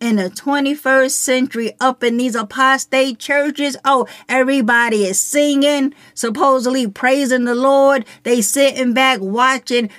in 0.00 0.14
the 0.14 0.30
21st 0.30 1.10
century 1.10 1.72
up 1.80 2.04
in 2.04 2.18
these 2.18 2.36
apostate 2.36 3.18
churches? 3.18 3.76
Oh, 3.84 4.06
everybody 4.28 5.06
is 5.06 5.18
singing, 5.18 5.92
supposedly 6.14 6.86
praising 6.86 7.46
the 7.46 7.56
Lord. 7.56 8.04
They 8.22 8.42
sitting 8.42 8.94
back 8.94 9.18
watching 9.20 9.90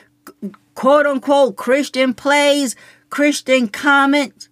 quote 0.76 1.05
unquote 1.05 1.55
Christian 1.55 2.13
plays, 2.13 2.76
Christian 3.09 3.67
comics, 3.67 4.49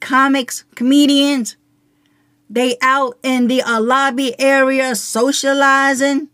comics, 0.00 0.64
comedians. 0.74 1.56
They 2.48 2.76
out 2.82 3.18
in 3.22 3.46
the 3.46 3.62
uh, 3.62 3.80
lobby 3.80 4.38
area 4.40 4.94
socializing, 4.96 6.28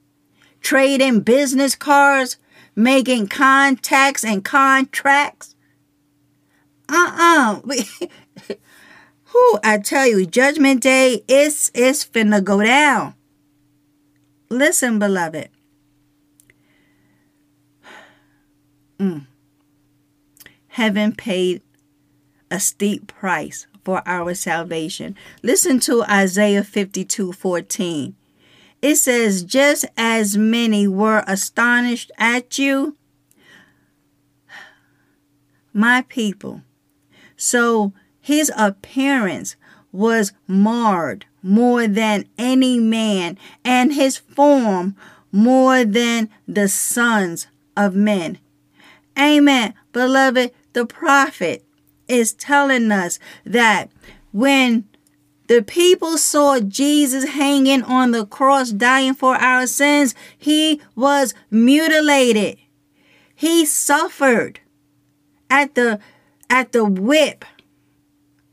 trading 0.61 1.21
business 1.21 1.75
cards, 1.75 2.39
making 2.75 3.29
contacts 3.29 4.25
and 4.25 4.45
contracts. 4.45 5.55
Uh-uh. 6.89 7.61
Who 9.25 9.59
I 9.63 9.79
tell 9.79 10.07
you, 10.07 10.25
judgment 10.25 10.83
day 10.83 11.23
is 11.29 11.71
is 11.75 12.05
finna 12.05 12.43
go 12.43 12.63
down. 12.63 13.15
Listen, 14.49 14.99
beloved. 14.99 15.51
Mm. 18.99 19.27
Heaven 20.69 21.15
paid 21.15 21.63
a 22.51 22.61
steep 22.61 23.07
price 23.07 23.67
for 23.85 24.03
our 24.07 24.35
salvation. 24.35 25.17
Listen 25.43 25.81
to 25.81 26.03
Isaiah 26.05 26.65
52 26.65 27.33
14. 27.33 28.15
It 28.83 28.97
says, 28.97 29.43
just 29.43 29.85
as 29.97 30.37
many 30.37 30.87
were 30.87 31.25
astonished 31.27 32.13
at 32.19 32.59
you, 32.59 32.97
my 35.73 36.03
people. 36.09 36.63
So 37.37 37.93
his 38.21 38.53
appearance 38.57 39.57
was 39.93 40.33
marred 40.47 41.27
more 41.43 41.87
than 41.87 42.27
any 42.37 42.79
man, 42.79 43.39
and 43.65 43.95
his 43.95 44.17
form 44.17 44.97
more 45.31 45.85
than 45.85 46.29
the 46.47 46.69
sons 46.69 47.47
of 47.77 47.95
men. 47.95 48.39
Amen. 49.19 49.75
Beloved, 49.93 50.53
the 50.73 50.87
prophet 50.87 51.65
is 52.09 52.33
telling 52.33 52.93
us 52.93 53.19
that 53.45 53.91
when 54.33 54.85
the 55.49 55.63
people 55.63 56.19
saw 56.19 56.61
Jesus 56.61 57.31
hanging 57.31 57.83
on 57.83 58.11
the 58.11 58.27
cross, 58.27 58.71
dying 58.71 59.15
for 59.15 59.37
our 59.37 59.67
sins, 59.67 60.15
he 60.37 60.81
was 60.95 61.35
mutilated. 61.51 62.59
He 63.35 63.65
suffered 63.65 64.61
at 65.49 65.75
the 65.75 66.01
at 66.51 66.73
the 66.73 66.85
whip 66.85 67.45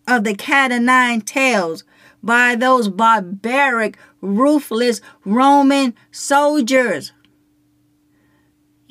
of 0.07 0.23
the 0.23 0.35
cat 0.35 0.71
o' 0.71 0.77
nine 0.77 1.21
tails 1.21 1.83
by 2.21 2.55
those 2.55 2.87
barbaric, 2.89 3.97
ruthless 4.21 5.01
Roman 5.25 5.93
soldiers. 6.11 7.11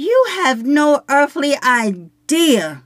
You 0.02 0.24
have 0.30 0.64
no 0.64 1.04
earthly 1.08 1.54
idea 1.62 2.82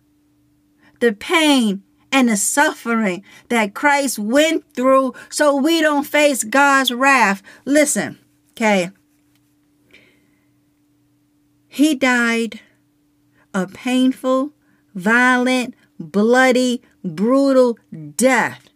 the 1.01 1.15
pain 1.15 1.83
and 2.13 2.29
the 2.29 2.37
suffering 2.37 3.25
that 3.49 3.73
Christ 3.73 4.19
went 4.19 4.71
through 4.75 5.15
so 5.31 5.57
we 5.57 5.81
don't 5.81 6.07
face 6.07 6.45
God's 6.45 6.93
wrath. 6.93 7.43
Listen, 7.65 8.19
okay. 8.51 8.91
He 11.69 11.95
died 11.95 12.61
a 13.55 13.67
painful, 13.67 14.53
violent, 14.95 15.73
bloody, 15.99 16.83
brutal 17.03 17.79
death. 18.15 18.69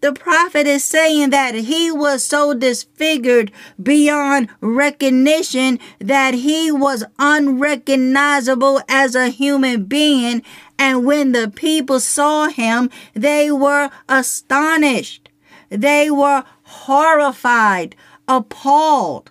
The 0.00 0.12
prophet 0.14 0.66
is 0.66 0.82
saying 0.82 1.30
that 1.30 1.54
he 1.54 1.90
was 1.90 2.24
so 2.24 2.54
disfigured 2.54 3.52
beyond 3.82 4.48
recognition 4.60 5.78
that 5.98 6.32
he 6.34 6.72
was 6.72 7.04
unrecognizable 7.18 8.80
as 8.88 9.14
a 9.14 9.28
human 9.28 9.84
being. 9.84 10.42
And 10.78 11.04
when 11.04 11.32
the 11.32 11.52
people 11.54 12.00
saw 12.00 12.48
him, 12.48 12.88
they 13.12 13.50
were 13.50 13.90
astonished. 14.08 15.28
They 15.68 16.10
were 16.10 16.44
horrified, 16.62 17.94
appalled. 18.26 19.30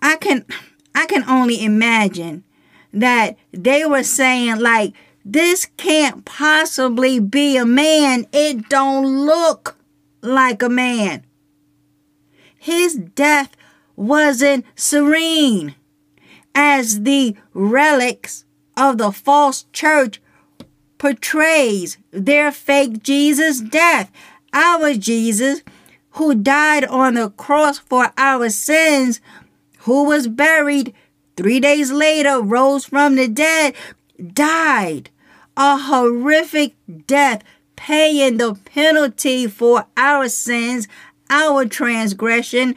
I 0.00 0.16
can, 0.16 0.46
I 0.94 1.06
can 1.06 1.24
only 1.28 1.64
imagine 1.64 2.44
that 2.92 3.36
they 3.52 3.84
were 3.84 4.04
saying 4.04 4.60
like, 4.60 4.94
this 5.32 5.68
can't 5.76 6.24
possibly 6.24 7.20
be 7.20 7.56
a 7.56 7.64
man. 7.64 8.26
It 8.32 8.68
don't 8.68 9.06
look 9.26 9.76
like 10.22 10.60
a 10.60 10.68
man. 10.68 11.24
His 12.58 12.96
death 12.96 13.56
wasn't 13.94 14.64
serene 14.74 15.76
as 16.52 17.02
the 17.02 17.36
relics 17.54 18.44
of 18.76 18.98
the 18.98 19.12
false 19.12 19.66
church 19.72 20.20
portrays 20.98 21.96
their 22.10 22.50
fake 22.50 23.00
Jesus 23.00 23.60
death. 23.60 24.10
Our 24.52 24.94
Jesus, 24.94 25.62
who 26.10 26.34
died 26.34 26.84
on 26.86 27.14
the 27.14 27.30
cross 27.30 27.78
for 27.78 28.12
our 28.18 28.50
sins, 28.50 29.20
who 29.82 30.02
was 30.02 30.26
buried 30.26 30.92
three 31.36 31.60
days 31.60 31.92
later, 31.92 32.40
rose 32.40 32.84
from 32.84 33.14
the 33.14 33.28
dead, 33.28 33.76
died 34.34 35.08
a 35.60 35.76
horrific 35.76 36.74
death, 37.06 37.44
paying 37.76 38.38
the 38.38 38.54
penalty 38.64 39.46
for 39.46 39.84
our 39.94 40.26
sins, 40.26 40.88
our 41.28 41.66
transgression, 41.66 42.74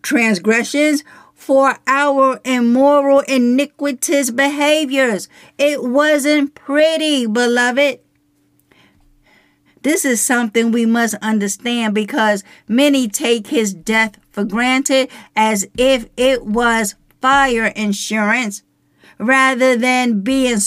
transgressions, 0.00 1.04
for 1.34 1.76
our 1.86 2.40
immoral, 2.42 3.20
iniquitous 3.20 4.30
behaviors. 4.30 5.28
It 5.58 5.84
wasn't 5.84 6.54
pretty, 6.54 7.26
beloved. 7.26 8.00
This 9.82 10.06
is 10.06 10.18
something 10.22 10.72
we 10.72 10.86
must 10.86 11.16
understand 11.16 11.94
because 11.94 12.42
many 12.66 13.08
take 13.08 13.48
his 13.48 13.74
death 13.74 14.18
for 14.30 14.42
granted 14.42 15.10
as 15.36 15.68
if 15.76 16.06
it 16.16 16.46
was 16.46 16.94
fire 17.20 17.66
insurance 17.66 18.62
rather 19.18 19.76
than 19.76 20.22
being 20.22 20.60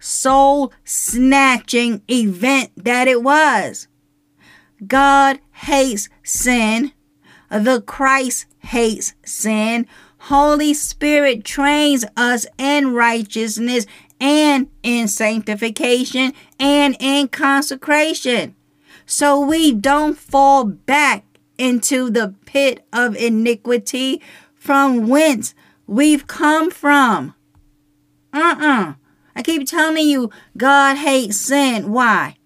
soul 0.00 0.72
snatching 0.84 2.02
event 2.10 2.72
that 2.76 3.06
it 3.06 3.22
was. 3.22 3.86
God 4.86 5.38
hates 5.52 6.08
sin. 6.22 6.92
The 7.50 7.82
Christ 7.82 8.46
hates 8.60 9.14
sin. 9.24 9.86
Holy 10.24 10.74
Spirit 10.74 11.44
trains 11.44 12.04
us 12.16 12.46
in 12.58 12.92
righteousness 12.92 13.86
and 14.20 14.68
in 14.82 15.08
sanctification 15.08 16.32
and 16.58 16.96
in 17.00 17.28
consecration. 17.28 18.54
So 19.06 19.40
we 19.40 19.72
don't 19.72 20.16
fall 20.16 20.64
back 20.64 21.24
into 21.58 22.10
the 22.10 22.34
pit 22.46 22.86
of 22.92 23.16
iniquity 23.16 24.22
from 24.54 25.08
whence 25.08 25.54
we've 25.86 26.26
come 26.26 26.70
from. 26.70 27.34
Uh 28.32 28.56
uh-uh. 28.58 28.90
uh 28.90 28.92
I 29.40 29.42
keep 29.42 29.66
telling 29.66 30.06
you, 30.06 30.28
God 30.54 30.98
hates 30.98 31.38
sin. 31.38 31.90
Why? 31.90 32.36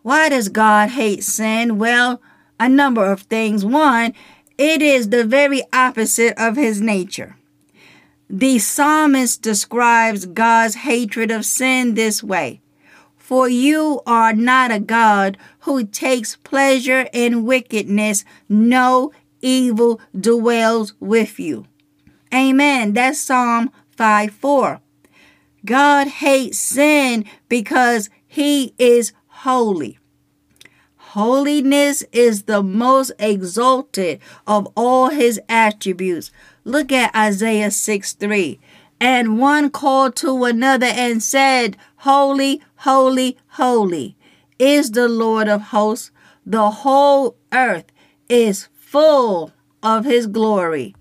Why 0.00 0.30
does 0.30 0.48
God 0.48 0.88
hate 0.88 1.22
sin? 1.22 1.76
Well, 1.76 2.22
a 2.58 2.66
number 2.66 3.04
of 3.04 3.20
things. 3.20 3.62
One, 3.62 4.14
it 4.56 4.80
is 4.80 5.10
the 5.10 5.26
very 5.26 5.62
opposite 5.70 6.32
of 6.38 6.56
his 6.56 6.80
nature. 6.80 7.36
The 8.30 8.58
psalmist 8.58 9.42
describes 9.42 10.24
God's 10.24 10.76
hatred 10.76 11.30
of 11.30 11.44
sin 11.44 11.92
this 11.92 12.22
way 12.22 12.62
For 13.18 13.50
you 13.50 14.00
are 14.06 14.32
not 14.32 14.72
a 14.72 14.80
God 14.80 15.36
who 15.60 15.84
takes 15.84 16.36
pleasure 16.36 17.06
in 17.12 17.44
wickedness, 17.44 18.24
no 18.48 19.12
evil 19.42 20.00
dwells 20.18 20.94
with 21.00 21.38
you. 21.38 21.66
Amen. 22.32 22.94
That's 22.94 23.18
Psalm 23.18 23.70
5 24.00 24.30
4. 24.30 24.80
God 25.66 26.06
hates 26.06 26.58
sin 26.58 27.26
because 27.50 28.08
he 28.26 28.72
is 28.78 29.12
holy. 29.26 29.98
Holiness 30.96 32.02
is 32.10 32.44
the 32.44 32.62
most 32.62 33.12
exalted 33.18 34.20
of 34.46 34.72
all 34.74 35.10
his 35.10 35.38
attributes. 35.50 36.30
Look 36.64 36.90
at 36.90 37.14
Isaiah 37.14 37.70
6 37.70 38.14
3. 38.14 38.58
And 38.98 39.38
one 39.38 39.68
called 39.68 40.16
to 40.16 40.44
another 40.44 40.86
and 40.86 41.22
said, 41.22 41.76
Holy, 41.96 42.62
holy, 42.76 43.36
holy 43.48 44.16
is 44.58 44.92
the 44.92 45.08
Lord 45.08 45.46
of 45.46 45.60
hosts. 45.76 46.10
The 46.46 46.70
whole 46.70 47.36
earth 47.52 47.92
is 48.30 48.70
full 48.72 49.52
of 49.82 50.06
his 50.06 50.26
glory. 50.26 50.94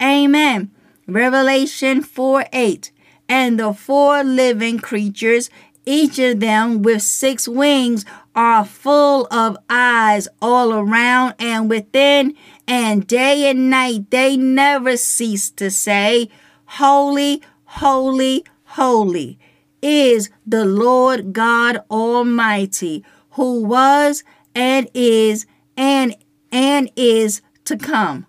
Amen. 0.00 0.70
Revelation 1.10 2.02
4 2.02 2.44
8. 2.52 2.92
And 3.28 3.60
the 3.60 3.72
four 3.72 4.24
living 4.24 4.78
creatures, 4.78 5.50
each 5.86 6.18
of 6.18 6.40
them 6.40 6.82
with 6.82 7.02
six 7.02 7.46
wings, 7.46 8.04
are 8.34 8.64
full 8.64 9.26
of 9.30 9.56
eyes 9.68 10.28
all 10.40 10.72
around 10.72 11.34
and 11.38 11.68
within, 11.68 12.34
and 12.66 13.06
day 13.06 13.48
and 13.48 13.70
night 13.70 14.10
they 14.10 14.36
never 14.36 14.96
cease 14.96 15.50
to 15.52 15.70
say, 15.70 16.28
Holy, 16.64 17.42
holy, 17.64 18.44
holy 18.64 19.38
is 19.82 20.30
the 20.46 20.64
Lord 20.64 21.32
God 21.32 21.82
Almighty, 21.90 23.04
who 23.30 23.62
was 23.62 24.22
and 24.54 24.88
is 24.94 25.46
and 25.76 26.14
and 26.52 26.90
is 26.96 27.42
to 27.64 27.76
come. 27.76 28.26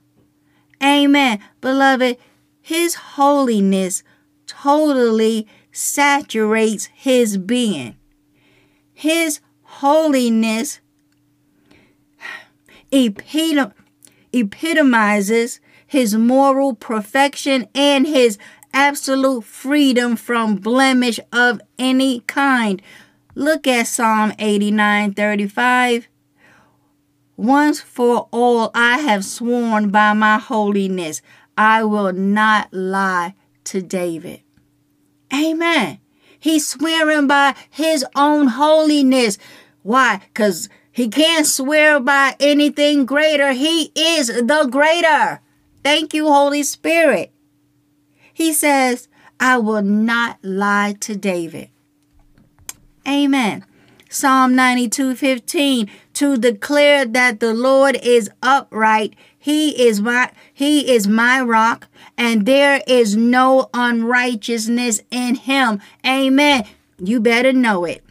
Amen. 0.83 1.39
Beloved, 1.59 2.17
his 2.71 2.95
holiness 2.95 4.01
totally 4.47 5.45
saturates 5.73 6.85
his 6.93 7.37
being. 7.37 7.97
His 8.93 9.41
holiness 9.63 10.79
epitom- 12.89 13.73
epitomizes 14.31 15.59
his 15.85 16.15
moral 16.15 16.73
perfection 16.73 17.67
and 17.75 18.07
his 18.07 18.37
absolute 18.73 19.43
freedom 19.43 20.15
from 20.15 20.55
blemish 20.55 21.19
of 21.33 21.59
any 21.77 22.21
kind. 22.21 22.81
Look 23.35 23.67
at 23.67 23.87
Psalm 23.87 24.31
89 24.39 25.13
35. 25.13 26.07
Once 27.35 27.81
for 27.81 28.29
all, 28.31 28.71
I 28.73 28.99
have 28.99 29.25
sworn 29.25 29.89
by 29.89 30.13
my 30.13 30.37
holiness, 30.37 31.21
I 31.61 31.83
will 31.83 32.11
not 32.11 32.73
lie 32.73 33.35
to 33.65 33.83
David. 33.83 34.41
Amen. 35.31 35.99
He's 36.39 36.67
swearing 36.67 37.27
by 37.27 37.53
his 37.69 38.03
own 38.15 38.47
holiness. 38.47 39.37
Why? 39.83 40.21
Because 40.33 40.69
he 40.91 41.07
can't 41.07 41.45
swear 41.45 41.99
by 41.99 42.35
anything 42.39 43.05
greater. 43.05 43.51
He 43.51 43.91
is 43.95 44.25
the 44.29 44.67
greater. 44.71 45.39
Thank 45.83 46.15
you, 46.15 46.25
Holy 46.25 46.63
Spirit. 46.63 47.31
He 48.33 48.53
says, 48.53 49.07
I 49.39 49.59
will 49.59 49.83
not 49.83 50.39
lie 50.41 50.95
to 51.01 51.15
David. 51.15 51.69
Amen. 53.07 53.65
Psalm 54.09 54.55
92 54.55 55.15
15 55.15 55.91
to 56.13 56.37
declare 56.37 57.05
that 57.05 57.39
the 57.39 57.53
Lord 57.53 57.99
is 58.01 58.31
upright. 58.41 59.15
He 59.43 59.87
is 59.87 60.01
my 60.01 60.31
he 60.53 60.91
is 60.93 61.07
my 61.07 61.41
rock 61.41 61.87
and 62.15 62.45
there 62.45 62.83
is 62.85 63.15
no 63.15 63.71
unrighteousness 63.73 65.01
in 65.09 65.33
him. 65.33 65.81
Amen. 66.05 66.65
You 66.99 67.19
better 67.19 67.51
know 67.51 67.83
it. 67.85 68.03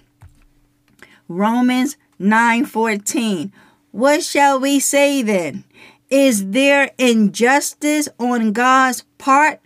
Romans 1.28 1.97
9:14. 2.18 3.53
What 3.93 4.24
shall 4.24 4.59
we 4.59 4.81
say 4.81 5.22
then? 5.22 5.62
Is 6.11 6.51
there 6.51 6.91
injustice 6.99 8.09
on 8.18 8.51
God's 8.51 9.05
part? 9.16 9.61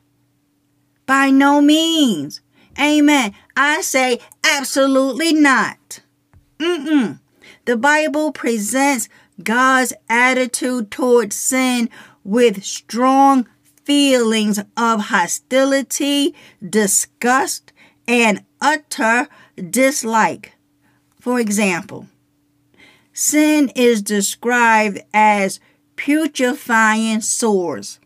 By 1.06 1.30
no 1.30 1.62
means. 1.62 2.42
Amen. 2.78 3.32
I 3.56 3.80
say 3.80 4.18
absolutely 4.44 5.32
not. 5.32 6.00
Mm-mm. 6.58 7.20
The 7.64 7.78
Bible 7.78 8.32
presents 8.32 9.08
God's 9.42 9.92
attitude 10.08 10.90
towards 10.90 11.36
sin 11.36 11.90
with 12.22 12.64
strong 12.64 13.46
feelings 13.84 14.58
of 14.76 15.00
hostility, 15.06 16.34
disgust, 16.66 17.72
and 18.06 18.44
utter 18.60 19.28
dislike. 19.70 20.54
For 21.20 21.40
example, 21.40 22.08
sin 23.12 23.70
is 23.74 24.02
described 24.02 25.00
as 25.12 25.60
putrefying 25.96 27.20
sores. 27.20 28.00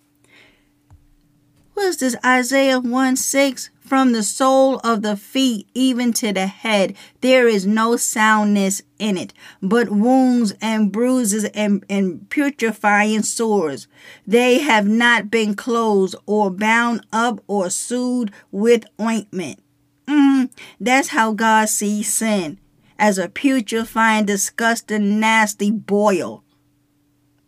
What 1.75 1.87
is 1.87 1.97
this? 1.99 2.17
Isaiah 2.25 2.81
1 2.81 3.17
6 3.17 3.71
from 3.89 4.13
the 4.13 4.23
sole 4.23 4.77
of 4.85 5.03
the 5.03 5.17
feet 5.17 5.69
even 5.75 6.13
to 6.15 6.33
the 6.33 6.47
head, 6.47 6.95
there 7.23 7.49
is 7.49 7.67
no 7.67 7.97
soundness 7.97 8.83
in 8.99 9.17
it, 9.17 9.33
but 9.63 9.89
wounds 9.89 10.55
and 10.61 10.93
bruises 10.93 11.45
and, 11.47 11.85
and 11.89 12.29
putrefying 12.31 13.23
sores. 13.23 13.89
They 14.27 14.59
have 14.59 14.87
not 14.87 15.31
been 15.31 15.55
closed 15.55 16.15
or 16.27 16.51
bound 16.51 17.07
up 17.13 17.43
or 17.47 17.71
sewed 17.71 18.33
with 18.53 18.85
ointment. 19.01 19.61
Mm, 20.07 20.51
that's 20.79 21.09
how 21.09 21.33
God 21.33 21.69
sees 21.69 22.13
sin 22.13 22.59
as 22.99 23.19
a 23.19 23.29
putrefying, 23.29 24.27
disgusting, 24.27 25.19
nasty 25.19 25.71
boil. 25.71 26.45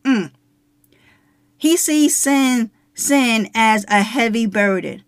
Mm. 0.04 0.32
He 1.58 1.76
sees 1.76 2.16
sin 2.16 2.70
sin 2.94 3.50
as 3.54 3.84
a 3.88 4.02
heavy 4.02 4.46
burden. 4.46 5.02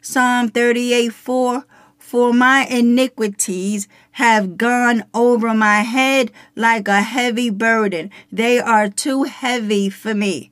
Psalm 0.00 0.48
38 0.48 1.12
4 1.12 1.64
For 1.98 2.32
my 2.32 2.66
iniquities 2.66 3.86
have 4.12 4.56
gone 4.56 5.04
over 5.12 5.54
my 5.54 5.80
head 5.80 6.32
like 6.56 6.88
a 6.88 7.02
heavy 7.02 7.50
burden. 7.50 8.10
They 8.32 8.58
are 8.58 8.88
too 8.88 9.24
heavy 9.24 9.90
for 9.90 10.14
me. 10.14 10.50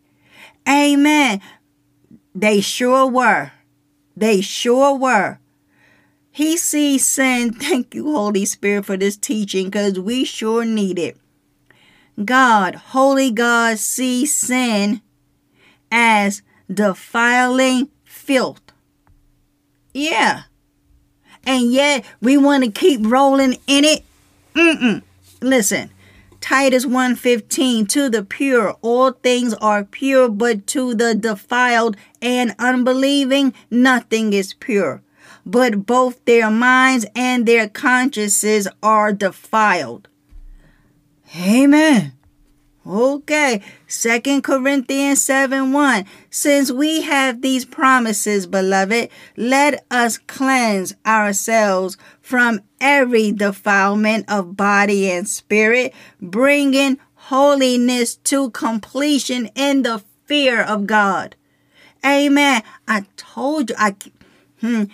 Amen. 0.69 1.41
They 2.35 2.61
sure 2.61 3.07
were. 3.07 3.53
They 4.17 4.41
sure 4.41 4.97
were. 4.97 5.39
He 6.31 6.57
sees 6.57 7.07
sin. 7.07 7.53
Thank 7.55 7.95
you, 7.95 8.13
Holy 8.13 8.45
Spirit, 8.45 8.85
for 8.85 8.97
this 8.97 9.17
teaching 9.17 9.67
because 9.67 9.99
we 9.99 10.25
sure 10.25 10.65
need 10.65 10.99
it. 10.99 11.17
God, 12.25 12.75
Holy 12.75 13.31
God, 13.31 13.79
sees 13.79 14.35
sin 14.35 15.01
as 15.91 16.43
defiling 16.73 17.91
filth. 18.05 18.68
Yeah. 19.93 20.43
And 21.45 21.73
yet 21.73 22.05
we 22.21 22.37
want 22.37 22.65
to 22.65 22.71
keep 22.71 23.01
rolling 23.03 23.57
in 23.67 23.85
it. 23.85 24.05
Mm-mm. 24.55 25.03
Listen. 25.41 25.91
Titus 26.41 26.87
1:15 26.87 27.89
to 27.89 28.09
the 28.09 28.23
pure 28.23 28.77
all 28.81 29.11
things 29.11 29.55
are 29.55 29.83
pure 29.83 30.29
but 30.29 30.69
to 30.69 30.95
the 30.95 31.13
defiled 31.13 31.97
and 32.23 32.55
unbelieving 32.61 33.53
nothing 33.71 34.33
is 34.33 34.55
pure 34.55 35.03
but 35.49 35.87
both 35.87 36.23
their 36.27 36.51
minds 36.51 37.07
and 37.17 37.47
their 37.47 37.69
consciences 37.69 38.69
are 38.83 39.13
defiled. 39.15 40.07
Amen. 41.41 42.13
Okay, 42.89 43.61
Second 43.87 44.45
Corinthians 44.45 45.23
7 45.23 45.75
1. 45.75 46.07
Since 46.31 46.73
we 46.73 47.03
have 47.03 47.43
these 47.43 47.67
promises, 47.67 48.47
beloved, 48.47 49.11
let 49.37 49.85
us 49.91 50.17
cleanse 50.17 50.95
ourselves 51.05 51.99
from 52.23 52.63
every 52.81 53.31
defilement 53.31 54.25
of 54.27 54.57
body 54.57 55.11
and 55.11 55.29
spirit, 55.29 55.93
bringing 56.19 56.99
holiness 57.15 58.17
to 58.25 58.51
completion 58.53 59.51
in 59.55 59.83
the 59.83 60.03
fear 60.25 60.63
of 60.63 60.87
God. 60.87 61.37
Amen. 62.03 62.63
I 62.87 63.05
told 63.17 63.69
you, 63.69 63.77
I, 63.79 63.97
hmm, 64.63 64.85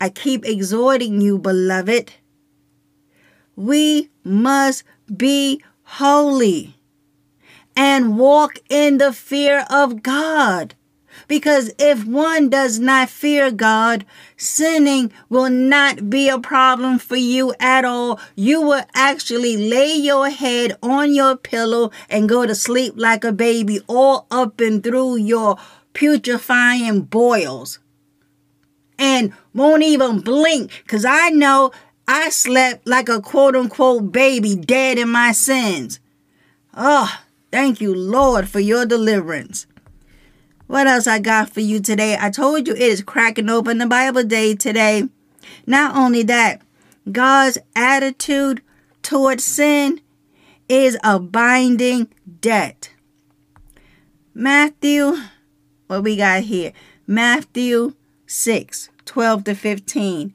I 0.00 0.08
keep 0.08 0.44
exhorting 0.44 1.20
you, 1.20 1.38
beloved. 1.38 2.14
We 3.54 4.10
must 4.24 4.82
be 5.16 5.62
holy 5.84 6.74
and 7.78 8.18
walk 8.18 8.58
in 8.68 8.98
the 8.98 9.12
fear 9.12 9.64
of 9.70 10.02
God. 10.02 10.74
Because 11.28 11.70
if 11.78 12.04
one 12.04 12.48
does 12.48 12.80
not 12.80 13.08
fear 13.08 13.52
God, 13.52 14.04
sinning 14.36 15.12
will 15.28 15.48
not 15.48 16.10
be 16.10 16.28
a 16.28 16.40
problem 16.40 16.98
for 16.98 17.16
you 17.16 17.54
at 17.60 17.84
all. 17.84 18.18
You 18.34 18.60
will 18.60 18.84
actually 18.94 19.56
lay 19.56 19.94
your 19.94 20.28
head 20.28 20.76
on 20.82 21.14
your 21.14 21.36
pillow 21.36 21.92
and 22.10 22.28
go 22.28 22.46
to 22.46 22.54
sleep 22.54 22.94
like 22.96 23.22
a 23.22 23.32
baby, 23.32 23.80
all 23.86 24.26
up 24.28 24.60
and 24.60 24.82
through 24.82 25.16
your 25.16 25.56
putrefying 25.94 27.02
boils. 27.02 27.78
And 28.98 29.32
won't 29.54 29.84
even 29.84 30.20
blink, 30.20 30.82
because 30.82 31.04
I 31.04 31.30
know 31.30 31.70
I 32.08 32.30
slept 32.30 32.88
like 32.88 33.08
a 33.08 33.20
quote 33.20 33.54
unquote 33.54 34.10
baby 34.10 34.56
dead 34.56 34.98
in 34.98 35.10
my 35.10 35.30
sins. 35.30 36.00
Oh, 36.74 37.12
Thank 37.50 37.80
you, 37.80 37.94
Lord, 37.94 38.48
for 38.48 38.60
your 38.60 38.84
deliverance. 38.84 39.66
What 40.66 40.86
else 40.86 41.06
I 41.06 41.18
got 41.18 41.50
for 41.50 41.60
you 41.60 41.80
today? 41.80 42.16
I 42.20 42.28
told 42.30 42.66
you 42.66 42.74
it 42.74 42.80
is 42.80 43.02
cracking 43.02 43.48
open 43.48 43.78
the 43.78 43.86
Bible 43.86 44.22
day 44.22 44.54
today. 44.54 45.08
Not 45.66 45.96
only 45.96 46.22
that, 46.24 46.60
God's 47.10 47.56
attitude 47.74 48.60
towards 49.02 49.44
sin 49.44 50.00
is 50.68 50.98
a 51.02 51.18
binding 51.18 52.08
debt. 52.40 52.90
Matthew, 54.34 55.16
what 55.86 56.02
we 56.02 56.16
got 56.16 56.42
here? 56.42 56.72
Matthew 57.06 57.94
6 58.26 58.90
12 59.06 59.44
to 59.44 59.54
15 59.54 60.34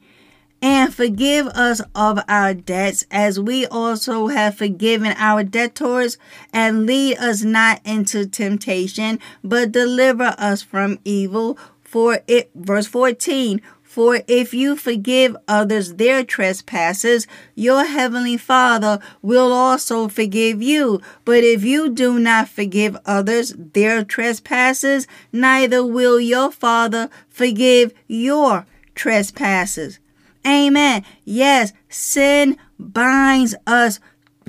and 0.64 0.94
forgive 0.94 1.46
us 1.48 1.82
of 1.94 2.18
our 2.26 2.54
debts 2.54 3.04
as 3.10 3.38
we 3.38 3.66
also 3.66 4.28
have 4.28 4.56
forgiven 4.56 5.12
our 5.18 5.44
debtors 5.44 6.16
and 6.54 6.86
lead 6.86 7.18
us 7.18 7.42
not 7.42 7.82
into 7.84 8.24
temptation 8.24 9.20
but 9.44 9.72
deliver 9.72 10.34
us 10.38 10.62
from 10.62 10.98
evil 11.04 11.58
for 11.82 12.20
it 12.26 12.50
verse 12.54 12.86
14 12.86 13.60
for 13.82 14.22
if 14.26 14.54
you 14.54 14.74
forgive 14.74 15.36
others 15.46 15.94
their 15.94 16.24
trespasses, 16.24 17.28
your 17.54 17.84
heavenly 17.84 18.36
Father 18.36 18.98
will 19.22 19.52
also 19.52 20.08
forgive 20.08 20.60
you. 20.60 21.00
But 21.24 21.44
if 21.44 21.62
you 21.62 21.90
do 21.90 22.18
not 22.18 22.48
forgive 22.48 22.96
others 23.06 23.54
their 23.56 24.02
trespasses, 24.02 25.06
neither 25.30 25.86
will 25.86 26.18
your 26.18 26.50
Father 26.50 27.08
forgive 27.28 27.94
your 28.08 28.66
trespasses. 28.96 30.00
Amen. 30.46 31.04
Yes, 31.24 31.72
sin 31.88 32.56
binds 32.78 33.54
us 33.66 34.00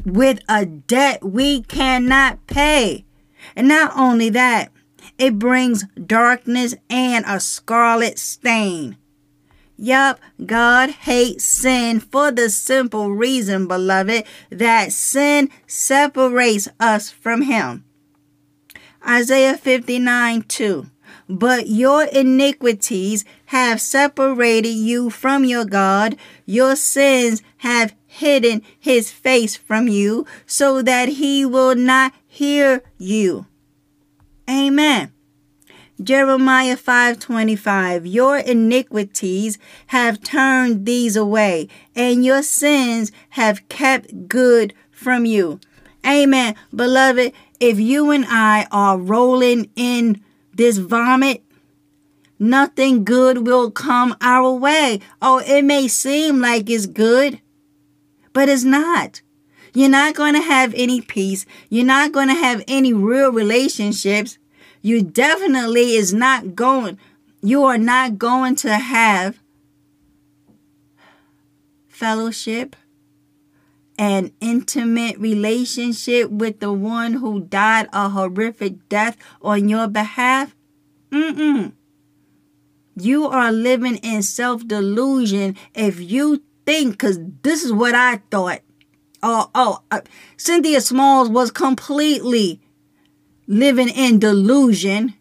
with 0.06 0.40
a 0.50 0.66
debt 0.66 1.24
we 1.24 1.62
cannot 1.64 2.46
pay. 2.48 3.06
And 3.56 3.68
not 3.68 3.94
only 3.96 4.30
that, 4.30 4.72
it 5.18 5.40
brings 5.40 5.86
darkness 5.94 6.76
and 6.90 7.24
a 7.28 7.40
scarlet 7.40 8.20
stain. 8.20 8.98
Yup, 9.78 10.20
God 10.46 10.90
hates 10.90 11.44
sin 11.44 12.00
for 12.00 12.32
the 12.32 12.50
simple 12.50 13.12
reason, 13.12 13.68
beloved, 13.68 14.24
that 14.50 14.94
sin 14.94 15.50
separates 15.68 16.70
us 16.80 17.10
from 17.10 17.44
Him. 17.44 17.84
Isaiah 19.08 19.58
59 19.58 20.44
2. 20.44 20.86
But 21.28 21.68
your 21.68 22.04
iniquities 22.04 23.26
have 23.46 23.80
separated 23.82 24.70
you 24.70 25.10
from 25.10 25.46
your 25.46 25.66
God. 25.66 26.18
Your 26.46 26.76
sins 26.76 27.42
have 27.58 27.96
hidden 28.06 28.62
his 28.80 29.12
face 29.12 29.56
from 29.56 29.88
you 29.88 30.26
so 30.46 30.82
that 30.82 31.10
he 31.10 31.46
will 31.46 31.76
not 31.76 32.14
hear 32.28 32.82
you. 32.98 33.46
Amen. 34.50 35.12
Jeremiah 36.02 36.76
5:25 36.76 38.06
Your 38.06 38.38
iniquities 38.38 39.58
have 39.88 40.22
turned 40.22 40.86
these 40.86 41.16
away 41.16 41.70
and 41.96 42.26
your 42.26 42.44
sins 42.44 43.12
have 43.30 43.68
kept 43.70 44.28
good 44.28 44.74
from 44.92 45.26
you. 45.26 45.60
Amen. 46.06 46.56
Beloved, 46.76 47.32
if 47.60 47.80
you 47.80 48.12
and 48.12 48.26
I 48.28 48.68
are 48.72 48.98
rolling 48.98 49.70
in 49.76 50.22
this 50.54 50.78
vomit, 50.78 51.45
nothing 52.40 53.04
good 53.04 53.46
will 53.46 53.72
come 53.72 54.16
our 54.22 54.52
way. 54.52 55.00
Oh, 55.22 55.40
it 55.46 55.64
may 55.64 55.88
seem 55.88 56.40
like 56.40 56.70
it's 56.70 56.86
good, 56.86 57.42
but 58.34 58.50
it's 58.50 58.64
not. 58.64 59.22
You're 59.74 59.90
not 59.90 60.16
going 60.16 60.34
to 60.36 60.42
have 60.42 60.74
any 60.76 61.02
peace. 61.02 61.46
You're 61.70 61.86
not 61.86 62.12
going 62.12 62.30
to 62.30 62.36
have 62.36 62.64
any 62.68 62.94
real 62.94 63.32
relationships. 63.32 64.38
You 64.82 65.02
definitely 65.02 65.96
is 65.96 66.14
not 66.14 66.56
going, 66.56 66.98
you 67.42 67.64
are 67.66 67.78
not 67.78 68.18
going 68.18 68.56
to 68.58 68.78
have 68.78 69.40
fellowship 71.88 72.76
an 73.98 74.32
intimate 74.42 75.18
relationship 75.18 76.30
with 76.30 76.60
the 76.60 76.72
one 76.72 77.14
who 77.14 77.42
died 77.42 77.88
a 77.94 78.10
horrific 78.10 78.88
death 78.90 79.18
on 79.42 79.70
your 79.70 79.88
behalf? 79.88 80.56
Mm-mm. 81.12 81.72
You 82.96 83.26
are 83.28 83.52
living 83.52 83.98
in 83.98 84.24
self 84.24 84.66
delusion 84.66 85.58
if 85.74 86.00
you 86.00 86.42
think, 86.66 86.94
because 86.94 87.20
this 87.42 87.64
is 87.64 87.74
what 87.74 87.94
I 87.94 88.22
thought. 88.32 88.62
Oh, 89.22 89.50
oh, 89.56 89.80
uh, 89.92 90.02
Cynthia 90.38 90.82
Smalls 90.82 91.30
was 91.30 91.52
completely 91.52 92.62
living 93.48 93.90
in 93.90 94.20
delusion. 94.20 95.16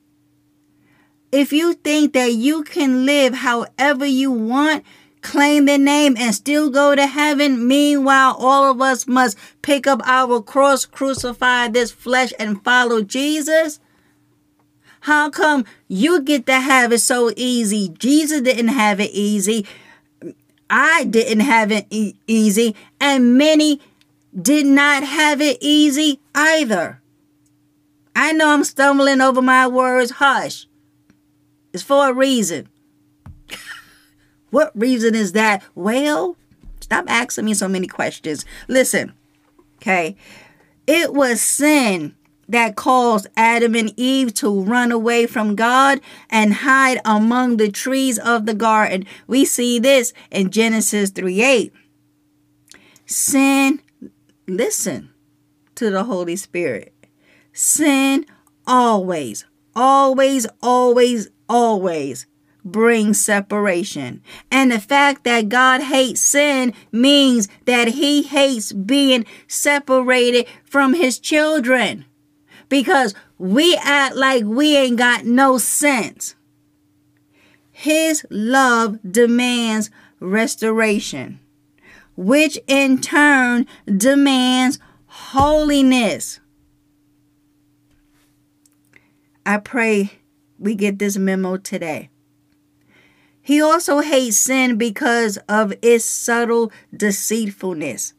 If 1.32 1.52
you 1.52 1.74
think 1.74 2.12
that 2.12 2.32
you 2.32 2.62
can 2.62 3.06
live 3.06 3.34
however 3.34 4.06
you 4.06 4.30
want, 4.30 4.84
claim 5.20 5.64
the 5.64 5.78
name, 5.78 6.16
and 6.16 6.32
still 6.32 6.70
go 6.70 6.94
to 6.94 7.06
heaven. 7.06 7.66
Meanwhile, 7.66 8.36
all 8.38 8.70
of 8.70 8.80
us 8.80 9.08
must 9.08 9.36
pick 9.62 9.86
up 9.86 10.00
our 10.04 10.40
cross, 10.40 10.86
crucify 10.86 11.68
this 11.68 11.90
flesh, 11.90 12.32
and 12.38 12.62
follow 12.62 13.02
Jesus. 13.02 13.80
How 15.04 15.28
come 15.28 15.66
you 15.86 16.22
get 16.22 16.46
to 16.46 16.58
have 16.60 16.90
it 16.90 17.00
so 17.00 17.30
easy? 17.36 17.90
Jesus 17.90 18.40
didn't 18.40 18.68
have 18.68 19.00
it 19.00 19.10
easy. 19.10 19.66
I 20.70 21.04
didn't 21.04 21.40
have 21.40 21.70
it 21.70 21.86
e- 21.90 22.14
easy. 22.26 22.74
And 22.98 23.36
many 23.36 23.82
did 24.34 24.64
not 24.64 25.02
have 25.02 25.42
it 25.42 25.58
easy 25.60 26.20
either. 26.34 27.02
I 28.16 28.32
know 28.32 28.48
I'm 28.48 28.64
stumbling 28.64 29.20
over 29.20 29.42
my 29.42 29.66
words. 29.66 30.12
Hush. 30.12 30.66
It's 31.74 31.82
for 31.82 32.08
a 32.08 32.14
reason. 32.14 32.70
What 34.48 34.72
reason 34.74 35.14
is 35.14 35.32
that? 35.32 35.62
Well, 35.74 36.36
stop 36.80 37.04
asking 37.08 37.44
me 37.44 37.52
so 37.52 37.68
many 37.68 37.88
questions. 37.88 38.46
Listen, 38.68 39.12
okay. 39.76 40.16
It 40.86 41.12
was 41.12 41.42
sin 41.42 42.14
that 42.48 42.76
caused 42.76 43.26
Adam 43.36 43.74
and 43.74 43.92
Eve 43.96 44.34
to 44.34 44.62
run 44.62 44.92
away 44.92 45.26
from 45.26 45.56
God 45.56 46.00
and 46.30 46.54
hide 46.54 47.00
among 47.04 47.56
the 47.56 47.70
trees 47.70 48.18
of 48.18 48.46
the 48.46 48.54
garden. 48.54 49.06
We 49.26 49.44
see 49.44 49.78
this 49.78 50.12
in 50.30 50.50
Genesis 50.50 51.10
3 51.10 51.42
8. 51.42 51.72
Sin, 53.06 53.80
listen 54.46 55.10
to 55.74 55.90
the 55.90 56.04
Holy 56.04 56.36
Spirit. 56.36 56.92
Sin 57.52 58.26
always, 58.66 59.44
always, 59.74 60.46
always, 60.62 61.28
always 61.48 62.26
brings 62.64 63.20
separation. 63.20 64.22
And 64.50 64.72
the 64.72 64.80
fact 64.80 65.24
that 65.24 65.48
God 65.48 65.82
hates 65.82 66.20
sin 66.20 66.72
means 66.90 67.48
that 67.66 67.88
he 67.88 68.22
hates 68.22 68.72
being 68.72 69.26
separated 69.46 70.46
from 70.64 70.94
his 70.94 71.18
children. 71.18 72.06
Because 72.74 73.14
we 73.38 73.78
act 73.80 74.16
like 74.16 74.42
we 74.42 74.76
ain't 74.76 74.96
got 74.96 75.24
no 75.24 75.58
sense. 75.58 76.34
His 77.70 78.26
love 78.30 78.98
demands 79.08 79.90
restoration, 80.18 81.38
which 82.16 82.58
in 82.66 83.00
turn 83.00 83.68
demands 83.86 84.80
holiness. 85.06 86.40
I 89.46 89.58
pray 89.58 90.10
we 90.58 90.74
get 90.74 90.98
this 90.98 91.16
memo 91.16 91.58
today. 91.58 92.10
He 93.40 93.62
also 93.62 94.00
hates 94.00 94.36
sin 94.36 94.78
because 94.78 95.36
of 95.48 95.72
its 95.80 96.04
subtle 96.04 96.72
deceitfulness, 96.92 98.14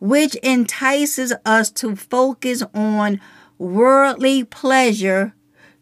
which 0.00 0.34
entices 0.42 1.32
us 1.44 1.70
to 1.70 1.94
focus 1.94 2.64
on 2.74 3.20
worldly 3.64 4.44
pleasure 4.44 5.34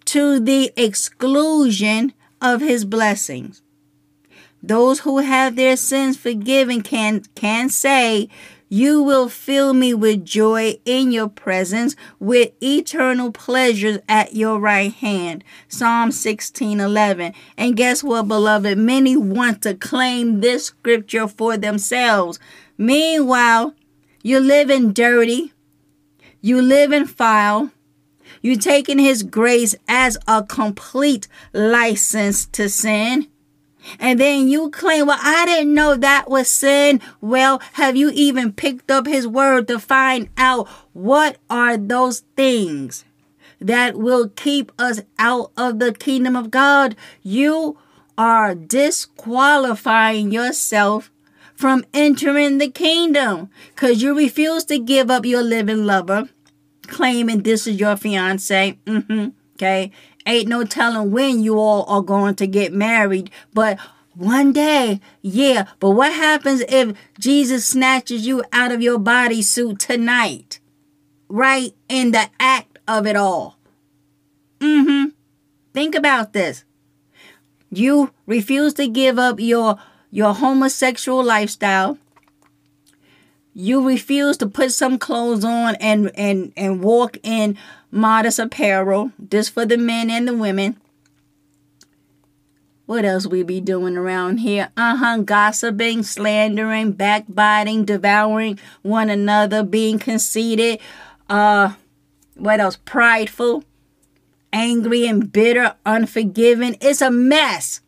to 0.07 0.41
the 0.41 0.73
exclusion 0.77 2.13
of 2.41 2.61
his 2.61 2.85
blessings. 2.85 3.63
Those 4.63 5.01
who 5.01 5.19
have 5.19 5.57
their 5.57 5.77
sins 5.77 6.17
forgiven 6.17 6.83
can, 6.83 7.23
can 7.35 7.69
say, 7.69 8.29
you 8.69 9.03
will 9.03 9.29
fill 9.29 9.75
me 9.75 9.93
with 9.93 10.25
joy 10.25 10.79
in 10.87 11.13
your 11.13 11.29
presence, 11.29 11.95
with 12.19 12.53
eternal 12.63 13.31
pleasures 13.31 13.99
at 14.09 14.35
your 14.35 14.59
right 14.59 14.91
hand. 14.91 15.45
Psalm 15.69 16.11
16 16.11 16.81
11. 16.81 17.35
And 17.59 17.77
guess 17.77 18.03
what, 18.03 18.29
beloved? 18.29 18.79
Many 18.79 19.15
want 19.15 19.61
to 19.63 19.75
claim 19.75 20.41
this 20.41 20.67
scripture 20.67 21.29
for 21.29 21.59
themselves. 21.59 22.39
Meanwhile, 22.79 23.75
you're 24.23 24.41
living 24.41 24.95
dirty, 24.95 25.53
you 26.43 26.61
live 26.61 26.93
in 26.93 27.07
foul. 27.07 27.71
You 28.43 28.57
taking 28.57 28.99
his 28.99 29.23
grace 29.23 29.77
as 29.87 30.19
a 30.27 30.43
complete 30.43 31.29
license 31.53 32.47
to 32.47 32.69
sin. 32.69 33.29
And 34.01 34.19
then 34.19 34.49
you 34.49 34.71
claim, 34.71 35.07
well, 35.07 35.19
I 35.21 35.47
didn't 35.47 35.75
know 35.75 35.95
that 35.97 36.29
was 36.29 36.49
sin. 36.49 37.01
Well, 37.21 37.61
have 37.75 37.97
you 37.97 38.11
even 38.13 38.53
picked 38.53 38.91
up 38.91 39.07
his 39.07 39.27
word 39.27 39.69
to 39.69 39.79
find 39.79 40.29
out 40.37 40.69
what 40.93 41.37
are 41.49 41.77
those 41.77 42.21
things 42.37 43.05
that 43.61 43.97
will 43.97 44.29
keep 44.29 44.73
us 44.79 45.03
out 45.19 45.53
of 45.57 45.79
the 45.79 45.93
kingdom 45.93 46.35
of 46.35 46.51
God? 46.51 46.97
You 47.23 47.79
are 48.19 48.55
disqualifying 48.55 50.33
yourself 50.33 51.13
from 51.63 51.85
entering 51.95 52.59
the 52.59 52.69
kingdom 52.69 53.49
because 53.69 54.03
you 54.03 54.13
refuse 54.17 54.65
to 54.65 54.81
give 54.81 55.09
up 55.13 55.25
your 55.25 55.45
living 55.45 55.87
lover, 55.87 56.29
claiming 56.89 57.45
this 57.45 57.69
is 57.69 57.79
your 57.79 57.97
fiance. 57.97 58.77
Mm-hmm. 58.85 59.29
Okay. 59.55 59.93
Ain't 60.27 60.49
no 60.49 60.65
telling 60.65 61.13
when 61.13 61.41
you 61.41 61.61
all 61.61 61.85
are 61.87 62.03
going 62.03 62.35
to 62.35 62.49
get 62.49 62.73
married, 62.73 63.31
but 63.55 63.79
one 64.17 64.53
day, 64.53 65.01
yeah. 65.21 65.69
But 65.79 65.91
what 65.91 66.13
happens 66.13 66.63
if 66.69 66.97
Jesus 67.21 67.65
snatches 67.65 68.27
you 68.27 68.43
out 68.53 68.73
of 68.73 68.83
your 68.83 68.99
bodysuit 68.99 69.79
tonight? 69.79 70.59
Right 71.29 71.77
in 71.89 72.11
the 72.11 72.29
act 72.41 72.81
of 72.89 73.07
it 73.07 73.15
all. 73.15 73.57
Mm 74.59 74.83
hmm. 74.83 75.09
Think 75.73 75.95
about 75.95 76.33
this. 76.33 76.65
You 77.71 78.13
refuse 78.27 78.75
to 78.75 78.89
give 78.89 79.17
up 79.17 79.39
your 79.39 79.79
your 80.13 80.35
homosexual 80.35 81.25
lifestyle. 81.25 81.99
You 83.55 83.87
refuse 83.87 84.37
to 84.39 84.47
put 84.47 84.73
some 84.73 84.99
clothes 84.99 85.45
on 85.45 85.75
and 85.77 86.13
and 86.15 86.53
and 86.57 86.83
walk 86.83 87.17
in 87.23 87.59
modest 87.91 88.39
apparel. 88.39 89.11
This 89.19 89.49
for 89.49 89.67
the 89.67 89.77
men 89.77 90.11
and 90.11 90.29
the 90.29 90.35
women. 90.35 90.77
What 92.87 93.05
else 93.05 93.27
we 93.27 93.43
be 93.43 93.61
doing 93.61 93.97
around 93.97 94.39
here? 94.39 94.69
Uh-huh, 94.77 95.19
gossiping, 95.19 96.03
slandering, 96.03 96.93
backbiting, 96.93 97.85
devouring 97.85 98.59
one 98.83 99.09
another, 99.09 99.63
being 99.65 99.99
conceited, 99.99 100.79
uh 101.29 101.75
what 102.35 102.61
else? 102.61 102.77
Prideful, 102.85 103.65
angry 104.53 105.07
and 105.07 105.31
bitter, 105.33 105.75
unforgiving. 105.87 106.77
It's 106.81 107.01
a 107.01 107.11
mess. 107.11 107.81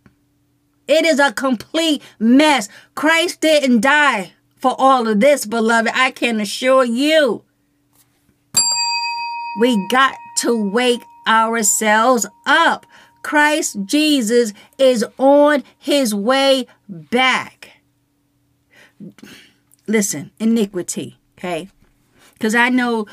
It 0.87 1.05
is 1.05 1.19
a 1.19 1.33
complete 1.33 2.03
mess. 2.19 2.69
Christ 2.95 3.41
didn't 3.41 3.81
die 3.81 4.33
for 4.57 4.75
all 4.79 5.09
of 5.09 5.21
this, 5.21 5.47
beloved. 5.47 5.91
I 5.95 6.11
can 6.11 6.41
assure 6.41 6.85
you. 6.85 7.45
We 9.61 9.87
got 9.89 10.17
to 10.39 10.71
wake 10.71 11.03
ourselves 11.27 12.27
up. 12.47 12.87
Christ 13.23 13.79
Jesus 13.85 14.53
is 14.79 15.05
on 15.17 15.65
his 15.79 16.15
way 16.15 16.67
back. 16.89 17.71
Listen, 19.87 20.31
iniquity, 20.39 21.19
okay? 21.39 21.69
Because 22.35 22.55
I 22.55 22.69
know 22.69 23.07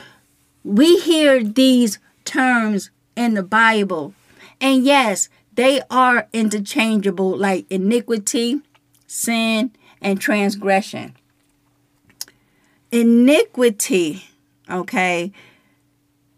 we 0.63 0.99
hear 0.99 1.43
these 1.43 1.99
terms 2.25 2.91
in 3.15 3.33
the 3.33 3.43
Bible, 3.43 4.13
and 4.59 4.83
yes, 4.83 5.29
they 5.53 5.81
are 5.89 6.27
interchangeable 6.33 7.37
like 7.37 7.65
iniquity, 7.69 8.61
sin, 9.07 9.71
and 10.01 10.19
transgression. 10.19 11.15
Iniquity, 12.91 14.25
okay, 14.69 15.31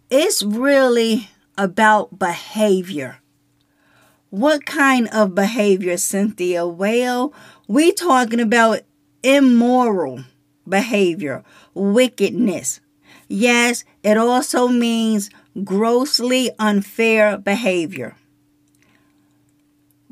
it's 0.10 0.44
really 0.44 1.30
about 1.58 2.20
behavior. 2.20 3.20
What 4.30 4.66
kind 4.66 5.08
of 5.10 5.36
behavior, 5.36 5.98
Cynthia? 5.98 6.66
Well, 6.66 7.34
we 7.68 7.92
talking 7.92 8.40
about 8.40 8.82
immoral 9.22 10.24
behavior, 10.68 11.44
wickedness. 11.74 12.80
Yes, 13.28 13.84
it 14.04 14.18
also 14.18 14.68
means 14.68 15.30
grossly 15.64 16.52
unfair 16.60 17.38
behavior. 17.38 18.16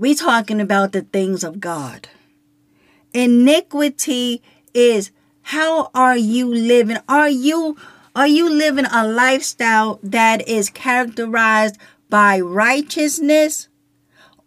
We 0.01 0.15
talking 0.15 0.59
about 0.59 0.93
the 0.93 1.03
things 1.03 1.43
of 1.43 1.59
God. 1.59 2.09
Iniquity 3.13 4.41
is 4.73 5.11
how 5.43 5.91
are 5.93 6.17
you 6.17 6.51
living? 6.51 6.97
Are 7.07 7.29
you 7.29 7.77
are 8.15 8.25
you 8.25 8.49
living 8.49 8.85
a 8.85 9.07
lifestyle 9.07 9.99
that 10.01 10.47
is 10.47 10.71
characterized 10.71 11.77
by 12.09 12.39
righteousness 12.39 13.67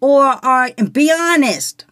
or 0.01 0.25
are, 0.45 0.73
be 0.91 1.13
honest, 1.17 1.85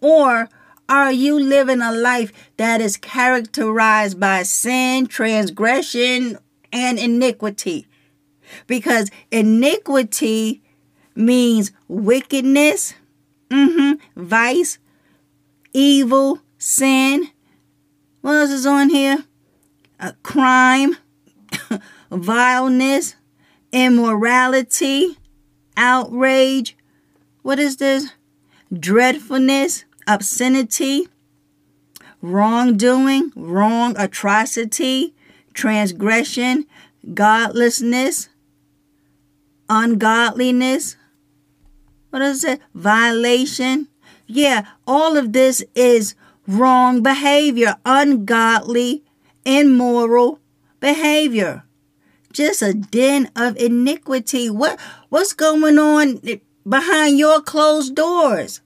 or 0.00 0.48
are 0.88 1.12
you 1.12 1.36
living 1.36 1.82
a 1.82 1.90
life 1.90 2.32
that 2.58 2.80
is 2.80 2.96
characterized 2.96 4.20
by 4.20 4.44
sin, 4.44 5.08
transgression, 5.08 6.38
and 6.72 6.96
iniquity? 6.96 7.88
Because 8.68 9.10
iniquity 9.32 10.62
means 11.16 11.72
wickedness, 11.88 12.94
mm-hmm, 13.50 13.92
vice, 14.16 14.78
evil, 15.72 16.40
sin. 16.58 17.30
What 18.20 18.34
else 18.34 18.50
is 18.50 18.66
on 18.66 18.90
here? 18.90 19.24
A 19.98 20.14
crime, 20.22 20.96
vileness, 22.10 23.16
immorality, 23.72 25.18
outrage, 25.76 26.76
what 27.42 27.58
is 27.58 27.78
this? 27.78 28.12
Dreadfulness, 28.72 29.84
obscenity, 30.06 31.08
wrongdoing, 32.20 33.32
wrong 33.34 33.96
atrocity, 33.98 35.14
transgression, 35.54 36.66
godlessness, 37.14 38.28
ungodliness. 39.68 40.96
What 42.10 42.22
is 42.22 42.44
it? 42.44 42.60
Violation. 42.74 43.88
Yeah, 44.26 44.66
all 44.86 45.16
of 45.16 45.32
this 45.32 45.64
is 45.74 46.14
wrong 46.46 47.02
behavior, 47.02 47.76
ungodly, 47.84 49.02
immoral 49.44 50.38
behavior. 50.80 51.64
Just 52.32 52.62
a 52.62 52.74
den 52.74 53.30
of 53.34 53.56
iniquity. 53.56 54.50
What 54.50 54.78
what's 55.08 55.32
going 55.32 55.78
on 55.78 56.20
behind 56.68 57.18
your 57.18 57.40
closed 57.40 57.94
doors. 57.94 58.60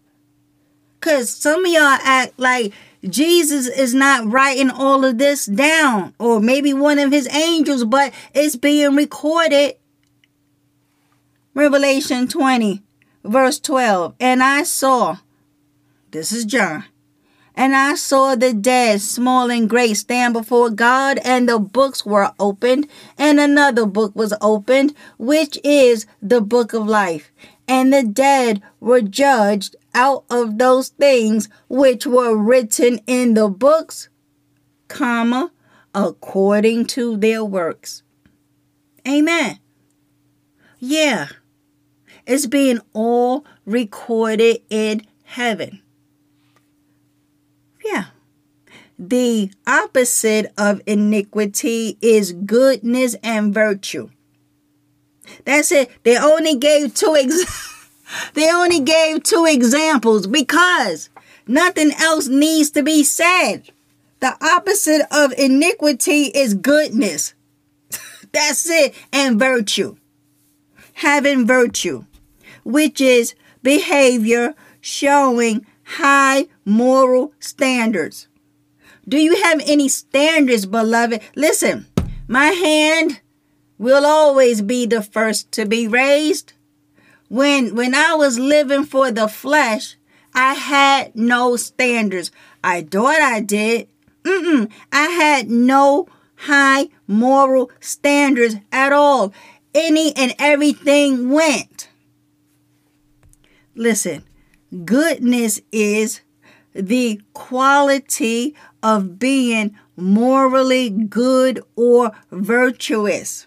Because 0.98 1.30
some 1.30 1.64
of 1.64 1.72
y'all 1.72 1.98
act 2.02 2.38
like 2.38 2.72
Jesus 3.08 3.66
is 3.66 3.94
not 3.94 4.26
writing 4.30 4.70
all 4.70 5.04
of 5.04 5.18
this 5.18 5.46
down, 5.46 6.14
or 6.18 6.40
maybe 6.40 6.72
one 6.72 6.98
of 6.98 7.12
his 7.12 7.28
angels, 7.28 7.84
but 7.84 8.12
it's 8.32 8.56
being 8.56 8.96
recorded. 8.96 9.76
Revelation 11.52 12.26
20, 12.26 12.82
verse 13.24 13.58
12. 13.58 14.14
And 14.20 14.42
I 14.42 14.62
saw, 14.62 15.18
this 16.10 16.32
is 16.32 16.44
John, 16.44 16.84
and 17.56 17.74
I 17.74 17.94
saw 17.94 18.34
the 18.34 18.52
dead, 18.52 19.00
small 19.00 19.50
and 19.50 19.70
great, 19.70 19.94
stand 19.94 20.34
before 20.34 20.70
God, 20.70 21.18
and 21.24 21.48
the 21.48 21.58
books 21.58 22.04
were 22.04 22.32
opened, 22.38 22.88
and 23.16 23.38
another 23.38 23.86
book 23.86 24.14
was 24.14 24.34
opened, 24.40 24.94
which 25.18 25.58
is 25.62 26.06
the 26.20 26.40
book 26.40 26.72
of 26.72 26.86
life 26.86 27.30
and 27.66 27.92
the 27.92 28.02
dead 28.02 28.62
were 28.80 29.00
judged 29.00 29.76
out 29.94 30.24
of 30.30 30.58
those 30.58 30.88
things 30.88 31.48
which 31.68 32.06
were 32.06 32.36
written 32.36 33.00
in 33.06 33.34
the 33.34 33.48
books, 33.48 34.08
comma, 34.88 35.52
according 35.94 36.86
to 36.86 37.16
their 37.16 37.44
works. 37.44 38.02
Amen. 39.06 39.58
Yeah. 40.78 41.28
It's 42.26 42.46
being 42.46 42.80
all 42.92 43.44
recorded 43.66 44.62
in 44.70 45.06
heaven. 45.24 45.82
Yeah. 47.84 48.06
The 48.98 49.50
opposite 49.66 50.52
of 50.56 50.80
iniquity 50.86 51.98
is 52.00 52.32
goodness 52.32 53.16
and 53.22 53.52
virtue. 53.52 54.08
That's 55.44 55.72
it. 55.72 55.90
They 56.04 56.16
only 56.16 56.56
gave 56.56 56.94
two 56.94 57.16
ex- 57.16 57.90
they 58.34 58.50
only 58.50 58.80
gave 58.80 59.22
two 59.22 59.46
examples 59.48 60.26
because 60.26 61.10
nothing 61.46 61.90
else 61.98 62.28
needs 62.28 62.70
to 62.72 62.82
be 62.82 63.02
said. 63.02 63.70
The 64.20 64.36
opposite 64.42 65.02
of 65.10 65.32
iniquity 65.36 66.24
is 66.26 66.54
goodness. 66.54 67.34
That's 68.32 68.68
it. 68.70 68.94
And 69.12 69.38
virtue. 69.38 69.96
Having 70.94 71.46
virtue, 71.46 72.04
which 72.64 73.00
is 73.00 73.34
behavior 73.62 74.54
showing 74.80 75.64
high 75.84 76.48
moral 76.64 77.32
standards. 77.38 78.28
Do 79.06 79.18
you 79.18 79.42
have 79.42 79.62
any 79.66 79.88
standards, 79.88 80.66
beloved? 80.66 81.20
Listen, 81.36 81.86
my 82.26 82.46
hand 82.46 83.20
will 83.78 84.06
always 84.06 84.62
be 84.62 84.86
the 84.86 85.02
first 85.02 85.52
to 85.52 85.66
be 85.66 85.86
raised. 85.86 86.54
When 87.28 87.74
when 87.74 87.94
I 87.94 88.14
was 88.14 88.38
living 88.38 88.84
for 88.84 89.10
the 89.10 89.28
flesh, 89.28 89.96
I 90.34 90.54
had 90.54 91.14
no 91.14 91.56
standards. 91.56 92.30
I 92.62 92.82
thought 92.82 93.20
I 93.20 93.40
did. 93.40 93.88
Mm-mm. 94.22 94.70
I 94.92 95.08
had 95.08 95.50
no 95.50 96.06
high 96.36 96.88
moral 97.06 97.70
standards 97.80 98.56
at 98.72 98.92
all. 98.92 99.32
Any 99.74 100.16
and 100.16 100.34
everything 100.38 101.30
went. 101.30 101.88
Listen, 103.74 104.24
goodness 104.84 105.60
is 105.72 106.20
the 106.74 107.20
quality 107.32 108.54
of 108.82 109.18
being 109.18 109.76
morally 109.96 110.90
good 110.90 111.62
or 111.76 112.12
virtuous. 112.30 113.46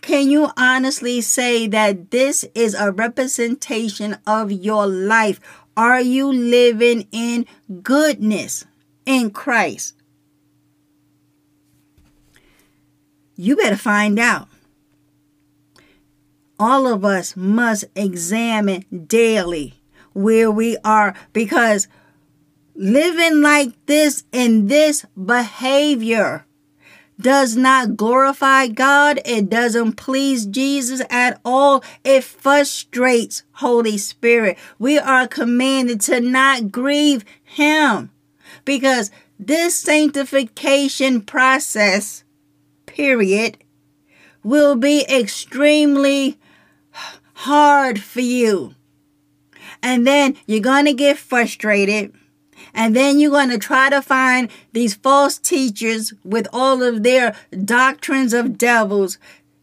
Can 0.00 0.28
you 0.28 0.50
honestly 0.56 1.20
say 1.22 1.66
that 1.68 2.10
this 2.10 2.44
is 2.54 2.74
a 2.74 2.92
representation 2.92 4.18
of 4.26 4.52
your 4.52 4.86
life? 4.86 5.40
Are 5.76 6.00
you 6.00 6.30
living 6.30 7.08
in 7.10 7.46
goodness 7.82 8.66
in 9.06 9.30
Christ? 9.30 9.94
You 13.36 13.56
better 13.56 13.76
find 13.76 14.18
out. 14.18 14.48
All 16.66 16.86
of 16.86 17.04
us 17.04 17.36
must 17.36 17.84
examine 17.94 18.86
daily 19.06 19.74
where 20.14 20.50
we 20.50 20.78
are 20.82 21.14
because 21.34 21.88
living 22.74 23.42
like 23.42 23.74
this 23.84 24.24
in 24.32 24.68
this 24.68 25.04
behavior 25.14 26.46
does 27.20 27.54
not 27.54 27.98
glorify 27.98 28.68
God. 28.68 29.20
It 29.26 29.50
doesn't 29.50 29.96
please 29.96 30.46
Jesus 30.46 31.02
at 31.10 31.38
all. 31.44 31.84
It 32.02 32.24
frustrates 32.24 33.42
Holy 33.52 33.98
Spirit. 33.98 34.56
We 34.78 34.98
are 34.98 35.28
commanded 35.28 36.00
to 36.08 36.18
not 36.22 36.72
grieve 36.72 37.26
Him 37.42 38.10
because 38.64 39.10
this 39.38 39.76
sanctification 39.76 41.20
process, 41.20 42.24
period, 42.86 43.58
will 44.42 44.76
be 44.76 45.04
extremely 45.10 46.38
hard 47.34 48.02
for 48.02 48.20
you. 48.20 48.74
And 49.82 50.06
then 50.06 50.36
you're 50.46 50.60
going 50.60 50.86
to 50.86 50.94
get 50.94 51.18
frustrated. 51.18 52.12
And 52.72 52.96
then 52.96 53.20
you're 53.20 53.30
going 53.30 53.50
to 53.50 53.58
try 53.58 53.90
to 53.90 54.02
find 54.02 54.48
these 54.72 54.94
false 54.94 55.38
teachers 55.38 56.12
with 56.24 56.48
all 56.52 56.82
of 56.82 57.02
their 57.02 57.36
doctrines 57.64 58.32
of 58.32 58.58
devils 58.58 59.18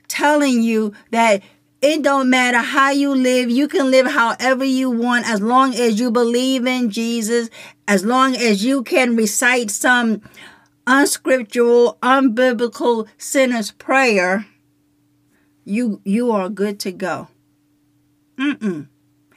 telling 0.07 0.61
you 0.61 0.93
that 1.09 1.41
it 1.81 2.03
don't 2.03 2.29
matter 2.29 2.59
how 2.59 2.91
you 2.91 3.15
live. 3.15 3.49
You 3.49 3.67
can 3.67 3.89
live 3.89 4.05
however 4.05 4.63
you 4.63 4.91
want 4.91 5.27
as 5.27 5.41
long 5.41 5.73
as 5.73 5.99
you 5.99 6.11
believe 6.11 6.67
in 6.67 6.91
Jesus, 6.91 7.49
as 7.87 8.05
long 8.05 8.35
as 8.35 8.63
you 8.63 8.83
can 8.83 9.15
recite 9.15 9.71
some 9.71 10.21
unscriptural, 10.85 11.97
unbiblical 12.03 13.07
sinner's 13.17 13.71
prayer. 13.71 14.45
You 15.65 16.01
you 16.03 16.31
are 16.31 16.49
good 16.49 16.79
to 16.81 16.91
go. 16.91 17.29
Mm-mm. 18.41 18.87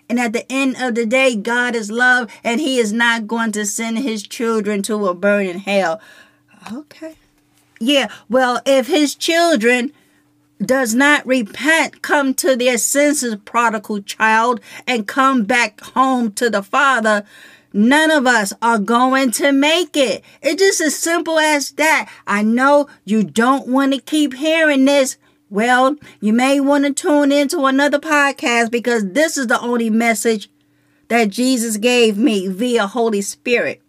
And 0.09 0.21
at 0.21 0.33
the 0.33 0.51
end 0.51 0.77
of 0.79 0.95
the 0.95 1.07
day, 1.07 1.37
God 1.37 1.75
is 1.75 1.91
love 1.91 2.31
and 2.43 2.61
He 2.61 2.79
is 2.79 2.93
not 2.93 3.27
going 3.27 3.53
to 3.53 3.67
send 3.67 3.99
His 3.99 4.23
children 4.23 4.83
to 4.83 5.07
a 5.07 5.15
burning 5.15 5.59
hell. 5.59 6.01
Okay. 6.73 7.17
Yeah, 7.81 8.09
well, 8.29 8.61
if 8.65 8.87
His 8.87 9.15
children 9.15 9.93
does 10.59 10.95
not 10.95 11.27
repent, 11.27 12.01
come 12.03 12.33
to 12.35 12.57
their 12.57 12.79
senses, 12.79 13.37
prodigal 13.45 14.03
child, 14.03 14.61
and 14.87 15.07
come 15.07 15.45
back 15.45 15.81
home 15.81 16.33
to 16.33 16.49
the 16.49 16.63
Father, 16.63 17.25
none 17.73 18.11
of 18.11 18.27
us 18.27 18.53
are 18.63 18.79
going 18.79 19.31
to 19.33 19.53
make 19.53 19.97
it. 19.97 20.23
It's 20.43 20.63
just 20.63 20.81
as 20.81 20.97
simple 20.97 21.39
as 21.39 21.73
that. 21.73 22.11
I 22.27 22.43
know 22.43 22.89
you 23.05 23.25
don't 23.25 23.69
want 23.69 23.93
to 23.93 24.01
keep 24.01 24.35
hearing 24.35 24.85
this. 24.85 25.19
Well, 25.55 25.95
you 26.21 26.33
may 26.33 26.59
want 26.59 26.85
to 26.85 26.93
tune 26.93 27.31
into 27.31 27.67
another 27.67 28.01
podcast 28.01 28.73
because 28.73 29.13
this 29.13 29.39
is 29.39 29.47
the 29.47 29.61
only 29.61 29.89
message 29.89 30.51
that 31.07 31.29
Jesus 31.29 31.77
gave 31.77 32.19
me 32.19 32.49
via 32.49 32.89
Holy 32.89 33.23
Spirit. 33.23 33.81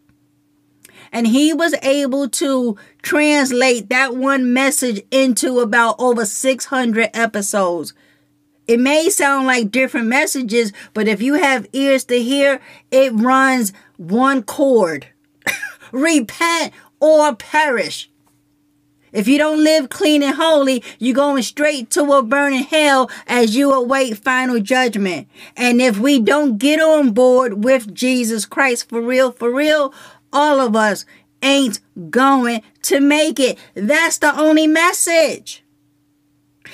And 1.12 1.26
he 1.26 1.54
was 1.54 1.74
able 1.82 2.30
to 2.30 2.78
translate 3.02 3.90
that 3.90 4.16
one 4.16 4.54
message 4.54 5.02
into 5.10 5.60
about 5.60 5.96
over 5.98 6.24
600 6.24 7.10
episodes. 7.16 7.96
It 8.68 8.80
may 8.80 9.10
sound 9.10 9.48
like 9.48 9.72
different 9.72 10.06
messages, 10.06 10.72
but 10.94 11.08
if 11.08 11.20
you 11.20 11.34
have 11.34 11.66
ears 11.74 12.04
to 12.04 12.22
hear, 12.22 12.62
it 12.92 13.12
runs 13.14 13.74
one 13.98 14.44
chord. 14.44 15.08
Repent 15.92 16.74
or 17.00 17.36
perish. 17.36 18.12
If 19.16 19.30
you 19.30 19.38
don't 19.38 19.64
live 19.64 19.88
clean 19.88 20.22
and 20.22 20.36
holy, 20.36 20.84
you're 21.00 21.16
going 21.16 21.42
straight 21.42 21.90
to 21.92 22.04
a 22.12 22.22
burning 22.22 22.64
hell 22.64 23.10
as 23.28 23.56
you 23.56 23.72
await 23.72 24.18
final 24.18 24.60
judgment. 24.60 25.30
And 25.56 25.82
if 25.82 25.98
we 25.98 26.20
don't 26.20 26.58
get 26.58 26.82
on 26.82 27.12
board 27.14 27.64
with 27.64 27.96
Jesus 27.96 28.46
Christ 28.46 28.90
for 28.90 29.00
real, 29.00 29.32
for 29.32 29.50
real, 29.50 29.94
all 30.34 30.60
of 30.60 30.76
us 30.76 31.06
ain't 31.42 31.80
going 32.10 32.62
to 32.82 33.00
make 33.00 33.40
it. 33.40 33.58
That's 33.74 34.18
the 34.18 34.38
only 34.38 34.68
message. 34.68 35.64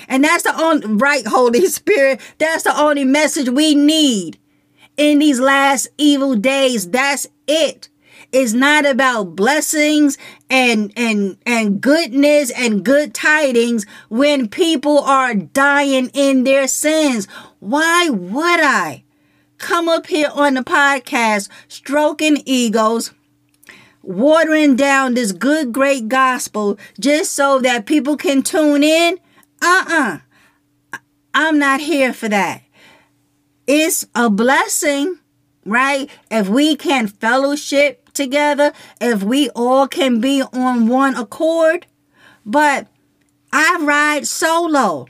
And 0.07 0.23
that's 0.23 0.41
the 0.41 0.59
only 0.59 0.87
right, 0.87 1.27
Holy 1.27 1.65
Spirit. 1.67 2.21
That's 2.39 2.63
the 2.63 2.75
only 2.75 3.05
message 3.05 3.49
we 3.49 3.75
need 3.75 4.39
in 4.97 5.19
these 5.19 5.39
last 5.39 5.89
evil 5.99 6.35
days. 6.35 6.89
That's 6.89 7.27
it. 7.45 7.90
It's 8.31 8.53
not 8.53 8.85
about 8.85 9.35
blessings 9.35 10.17
and 10.49 10.93
and 10.95 11.37
and 11.45 11.81
goodness 11.81 12.51
and 12.51 12.83
good 12.83 13.13
tidings 13.13 13.85
when 14.09 14.47
people 14.47 14.99
are 14.99 15.33
dying 15.35 16.09
in 16.13 16.45
their 16.45 16.67
sins. 16.67 17.27
Why 17.59 18.09
would 18.09 18.61
I 18.61 19.03
come 19.57 19.89
up 19.89 20.07
here 20.07 20.29
on 20.33 20.53
the 20.53 20.61
podcast 20.61 21.49
stroking 21.67 22.41
egos? 22.45 23.11
watering 24.03 24.75
down 24.75 25.13
this 25.13 25.31
good, 25.31 25.71
great 25.71 26.07
gospel 26.07 26.77
just 26.99 27.33
so 27.33 27.59
that 27.59 27.85
people 27.85 28.17
can 28.17 28.41
tune 28.41 28.83
in. 28.83 29.19
Uh 29.61 29.85
uh-uh. 29.87 30.17
uh. 30.93 30.97
i 31.33 31.47
am 31.47 31.59
not 31.59 31.81
here 31.81 32.13
for 32.13 32.29
that. 32.29 32.63
It's 33.67 34.05
a 34.15 34.29
blessing, 34.29 35.19
right? 35.65 36.09
If 36.29 36.49
we 36.49 36.75
can 36.75 37.07
fellowship 37.07 38.00
together, 38.21 38.71
if 38.99 39.23
we 39.23 39.49
all 39.49 39.87
can 39.87 40.19
be 40.19 40.41
on 40.53 40.87
one 40.87 41.15
accord. 41.15 41.87
But 42.45 42.87
I 43.51 43.77
ride 43.81 44.27
solo. 44.27 45.07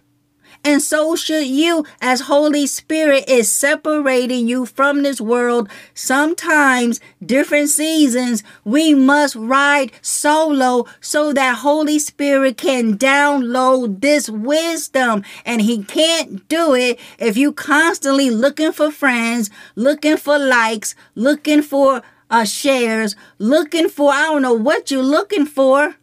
And 0.63 0.79
so 0.79 1.15
should 1.15 1.47
you, 1.47 1.85
as 2.01 2.21
Holy 2.21 2.67
Spirit 2.67 3.23
is 3.27 3.51
separating 3.51 4.47
you 4.47 4.67
from 4.67 5.01
this 5.01 5.19
world. 5.19 5.67
Sometimes, 5.95 6.99
different 7.25 7.69
seasons, 7.69 8.43
we 8.63 8.93
must 8.93 9.35
ride 9.35 9.91
solo 10.03 10.85
so 10.99 11.33
that 11.33 11.57
Holy 11.59 11.97
Spirit 11.97 12.57
can 12.57 12.95
download 12.95 14.01
this 14.01 14.29
wisdom. 14.29 15.23
And 15.45 15.61
He 15.61 15.83
can't 15.83 16.47
do 16.47 16.75
it 16.75 16.99
if 17.17 17.37
you 17.37 17.53
constantly 17.53 18.29
looking 18.29 18.71
for 18.71 18.91
friends, 18.91 19.49
looking 19.75 20.17
for 20.17 20.37
likes, 20.37 20.93
looking 21.15 21.63
for 21.63 22.03
uh, 22.31 22.45
shares, 22.45 23.15
looking 23.37 23.89
for, 23.89 24.11
I 24.11 24.23
don't 24.23 24.41
know 24.41 24.53
what 24.53 24.89
you're 24.89 25.03
looking 25.03 25.45
for. 25.45 25.95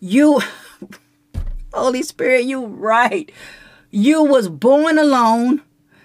You. 0.00 0.40
Holy 1.74 2.02
Spirit, 2.04 2.44
you 2.44 2.64
right. 2.64 3.30
You 3.90 4.22
was 4.22 4.48
born 4.48 4.96
alone. 4.96 5.62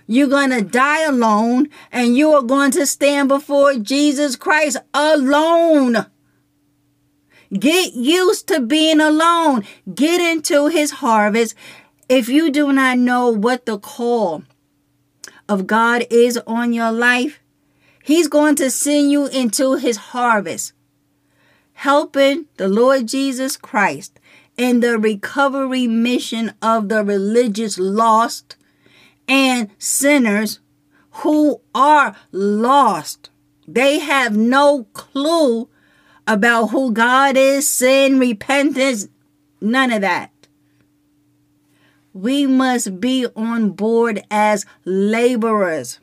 You're 0.08 0.28
going 0.28 0.50
to 0.50 0.64
die 0.64 1.04
alone 1.04 1.70
and 1.92 2.18
you 2.18 2.32
are 2.34 2.42
going 2.42 2.72
to 2.72 2.88
stand 2.88 3.30
before 3.30 3.76
Jesus 3.76 4.36
Christ 4.36 4.78
alone. 4.92 6.08
Get 7.54 7.94
used 7.94 8.48
to 8.48 8.60
being 8.60 9.00
alone. 9.00 9.64
Get 9.94 10.20
into 10.20 10.68
his 10.68 10.92
harvest. 10.92 11.54
If 12.08 12.28
you 12.28 12.50
do 12.50 12.74
not 12.74 12.98
know 12.98 13.30
what 13.30 13.68
the 13.68 13.78
call 13.78 14.44
of 15.48 15.68
God 15.68 16.08
is 16.10 16.40
on 16.48 16.74
your 16.74 16.92
life, 16.92 17.40
he's 18.10 18.28
going 18.28 18.56
to 18.56 18.72
send 18.72 19.12
you 19.12 19.28
into 19.28 19.76
his 19.76 19.98
harvest, 19.98 20.74
helping 21.74 22.48
the 22.58 22.68
Lord 22.68 23.08
Jesus 23.08 23.56
Christ 23.56 24.20
in 24.58 24.80
the 24.80 24.98
recovery 24.98 25.86
mission 25.86 26.54
of 26.60 26.90
the 26.90 27.04
religious 27.04 27.78
lost 27.78 28.56
and 29.28 29.70
sinners 29.78 30.60
who 31.22 31.62
are 31.76 32.16
lost. 32.32 33.30
They 33.68 34.00
have 34.00 34.36
no 34.36 34.86
clue 34.94 35.70
about 36.26 36.70
who 36.70 36.92
God 36.92 37.38
is, 37.38 37.70
sin, 37.70 38.18
repentance, 38.18 39.08
none 39.62 39.94
of 39.94 40.02
that. 40.02 40.32
We 42.12 42.48
must 42.48 43.00
be 43.00 43.28
on 43.36 43.70
board 43.70 44.24
as 44.32 44.66
laborers 44.84 46.00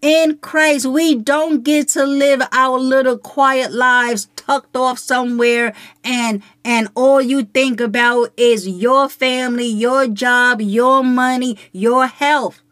in 0.00 0.38
Christ, 0.38 0.86
we 0.86 1.14
don't 1.14 1.64
get 1.64 1.88
to 1.88 2.04
live 2.04 2.42
our 2.52 2.78
little 2.78 3.18
quiet 3.18 3.72
lives 3.72 4.28
tucked 4.36 4.76
off 4.76 4.98
somewhere 4.98 5.74
and 6.04 6.42
and 6.64 6.88
all 6.94 7.20
you 7.20 7.44
think 7.44 7.80
about 7.80 8.32
is 8.36 8.66
your 8.66 9.08
family, 9.08 9.66
your 9.66 10.06
job, 10.06 10.60
your 10.60 11.02
money, 11.02 11.58
your 11.72 12.06
health. 12.06 12.62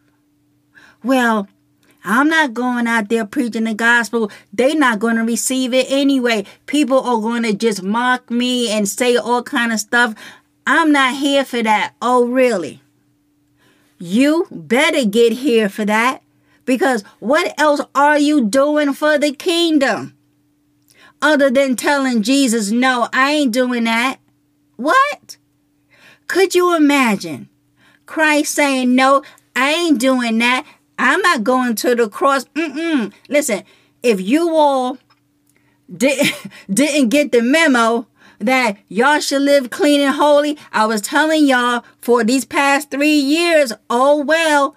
Well, 1.02 1.48
I'm 2.04 2.28
not 2.28 2.54
going 2.54 2.86
out 2.86 3.08
there 3.08 3.26
preaching 3.26 3.64
the 3.64 3.74
gospel. 3.74 4.30
They're 4.52 4.76
not 4.76 5.00
going 5.00 5.16
to 5.16 5.24
receive 5.24 5.74
it 5.74 5.86
anyway. 5.90 6.44
People 6.66 7.00
are 7.00 7.20
going 7.20 7.42
to 7.42 7.52
just 7.52 7.82
mock 7.82 8.30
me 8.30 8.70
and 8.70 8.88
say 8.88 9.16
all 9.16 9.42
kind 9.42 9.72
of 9.72 9.80
stuff. 9.80 10.14
I'm 10.66 10.92
not 10.92 11.16
here 11.16 11.44
for 11.44 11.62
that. 11.64 11.94
Oh, 12.00 12.26
really? 12.26 12.80
You 13.98 14.46
better 14.50 15.04
get 15.04 15.32
here 15.32 15.68
for 15.68 15.84
that. 15.84 16.22
Because 16.66 17.02
what 17.20 17.58
else 17.58 17.80
are 17.94 18.18
you 18.18 18.44
doing 18.44 18.92
for 18.92 19.16
the 19.16 19.32
kingdom? 19.32 20.14
Other 21.22 21.48
than 21.48 21.76
telling 21.76 22.22
Jesus, 22.22 22.70
no, 22.70 23.08
I 23.12 23.32
ain't 23.32 23.52
doing 23.52 23.84
that. 23.84 24.18
What? 24.76 25.38
Could 26.26 26.54
you 26.54 26.76
imagine 26.76 27.48
Christ 28.04 28.54
saying, 28.54 28.94
no, 28.94 29.22
I 29.54 29.72
ain't 29.72 30.00
doing 30.00 30.38
that. 30.38 30.66
I'm 30.98 31.20
not 31.22 31.44
going 31.44 31.76
to 31.76 31.94
the 31.94 32.08
cross. 32.08 32.44
Mm-mm. 32.54 33.12
Listen, 33.28 33.62
if 34.02 34.20
you 34.20 34.54
all 34.54 34.98
did, 35.94 36.34
didn't 36.70 37.08
get 37.08 37.32
the 37.32 37.42
memo 37.42 38.06
that 38.38 38.76
y'all 38.88 39.20
should 39.20 39.42
live 39.42 39.70
clean 39.70 40.00
and 40.00 40.14
holy, 40.14 40.58
I 40.72 40.86
was 40.86 41.00
telling 41.00 41.46
y'all 41.46 41.84
for 42.00 42.24
these 42.24 42.44
past 42.44 42.90
three 42.90 43.18
years, 43.18 43.72
oh 43.88 44.22
well, 44.22 44.76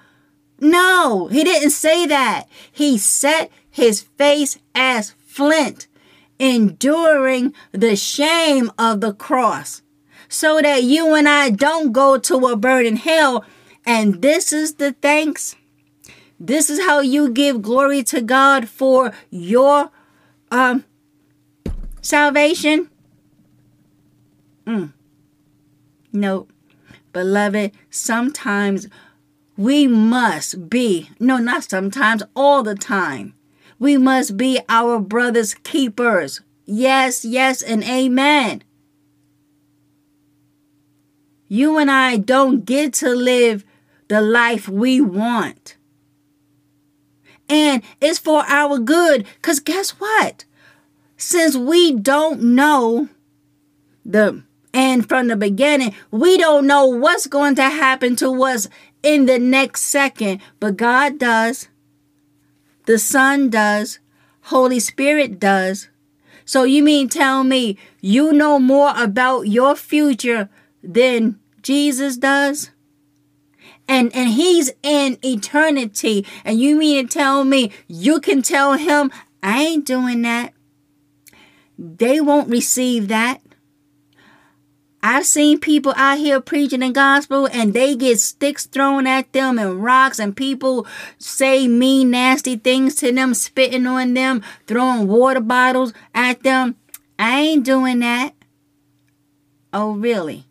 no, 0.62 1.28
he 1.28 1.44
didn't 1.44 1.72
say 1.72 2.06
that. 2.08 2.48
He 2.72 2.98
set 2.98 3.52
his 3.70 4.02
face 4.02 4.58
as 4.76 5.12
flint, 5.26 5.88
enduring 6.38 7.54
the 7.72 7.96
shame 7.96 8.72
of 8.78 9.02
the 9.02 9.14
cross, 9.14 9.82
so 10.28 10.62
that 10.62 10.84
you 10.84 11.14
and 11.16 11.28
I 11.28 11.50
don't 11.50 11.92
go 11.92 12.18
to 12.18 12.48
a 12.48 12.56
burning 12.56 12.98
hell. 12.98 13.46
And 13.86 14.22
this 14.22 14.54
is 14.54 14.76
the 14.76 14.94
thanks. 14.94 15.56
This 16.40 16.70
is 16.70 16.80
how 16.80 17.00
you 17.00 17.32
give 17.32 17.62
glory 17.62 18.04
to 18.04 18.22
God 18.22 18.70
for 18.70 19.12
your 19.30 19.92
um 20.52 20.86
salvation? 22.02 22.90
Mm. 24.66 24.94
Nope. 26.12 26.52
Beloved, 27.14 27.72
sometimes 27.90 28.88
we 29.60 29.88
must 29.88 30.70
be, 30.70 31.10
no, 31.20 31.36
not 31.36 31.70
sometimes, 31.70 32.24
all 32.34 32.64
the 32.64 32.76
time. 32.76 33.34
We 33.78 33.98
must 33.98 34.38
be 34.38 34.62
our 34.70 35.02
brother's 35.02 35.54
keepers. 35.54 36.40
Yes, 36.64 37.26
yes, 37.26 37.62
and 37.62 37.84
amen. 37.84 38.64
You 41.50 41.78
and 41.78 41.92
I 41.92 42.16
don't 42.16 42.64
get 42.64 42.94
to 42.96 43.10
live 43.10 43.66
the 44.08 44.22
life 44.22 44.70
we 44.70 45.02
want. 45.02 45.76
And 47.50 47.84
it's 48.00 48.18
for 48.18 48.46
our 48.48 48.80
good. 48.80 49.26
Because 49.42 49.60
guess 49.60 49.90
what? 49.90 50.46
Since 51.18 51.58
we 51.58 51.92
don't 51.92 52.42
know 52.42 53.10
the 54.06 54.42
end 54.74 55.10
from 55.10 55.28
the 55.28 55.36
beginning, 55.36 55.94
we 56.12 56.38
don't 56.38 56.66
know 56.66 56.86
what's 56.86 57.28
going 57.28 57.56
to 57.56 57.64
happen 57.64 58.16
to 58.18 58.44
us 58.46 58.70
in 59.04 59.26
the 59.26 59.40
next 59.40 59.82
second. 59.82 60.42
But 60.60 60.78
God 60.78 61.20
does. 61.20 61.70
The 62.86 62.98
Son 63.00 63.50
does. 63.50 64.00
Holy 64.44 64.80
Spirit 64.80 65.40
does. 65.40 65.90
So 66.46 66.64
you 66.64 66.82
mean 66.82 67.10
tell 67.10 67.44
me 67.44 67.78
you 68.02 68.34
know 68.34 68.58
more 68.58 68.94
about 68.98 69.48
your 69.48 69.76
future 69.76 70.50
than 70.82 71.40
Jesus 71.62 72.18
does? 72.18 72.72
And 73.88 74.16
and 74.16 74.30
he's 74.30 74.72
in 74.82 75.20
eternity. 75.24 76.26
And 76.44 76.60
you 76.60 76.76
mean 76.76 77.08
to 77.08 77.14
tell 77.14 77.44
me 77.44 77.72
you 77.88 78.20
can 78.20 78.42
tell 78.42 78.74
him 78.74 79.12
I 79.44 79.64
ain't 79.64 79.86
doing 79.86 80.24
that. 80.24 80.54
They 81.78 82.20
won't 82.20 82.50
receive 82.50 83.08
that. 83.10 83.42
I've 85.02 85.26
seen 85.26 85.60
people 85.60 85.94
out 85.96 86.18
here 86.18 86.42
preaching 86.42 86.82
the 86.82 86.92
gospel 86.92 87.48
and 87.52 87.74
they 87.74 87.96
get 87.96 88.20
sticks 88.20 88.66
thrown 88.66 89.08
at 89.08 89.32
them 89.32 89.58
and 89.58 89.82
rocks 89.82 90.20
and 90.20 90.36
people 90.36 90.86
say 91.18 91.68
mean, 91.68 92.12
nasty 92.12 92.58
things 92.58 92.96
to 92.96 93.12
them, 93.12 93.34
spitting 93.34 93.88
on 93.88 94.14
them, 94.14 94.44
throwing 94.68 95.08
water 95.08 95.40
bottles 95.40 95.94
at 96.14 96.44
them. 96.44 96.76
I 97.18 97.40
ain't 97.40 97.66
doing 97.66 98.00
that. 98.00 98.34
Oh, 99.72 99.94
really? 99.94 100.46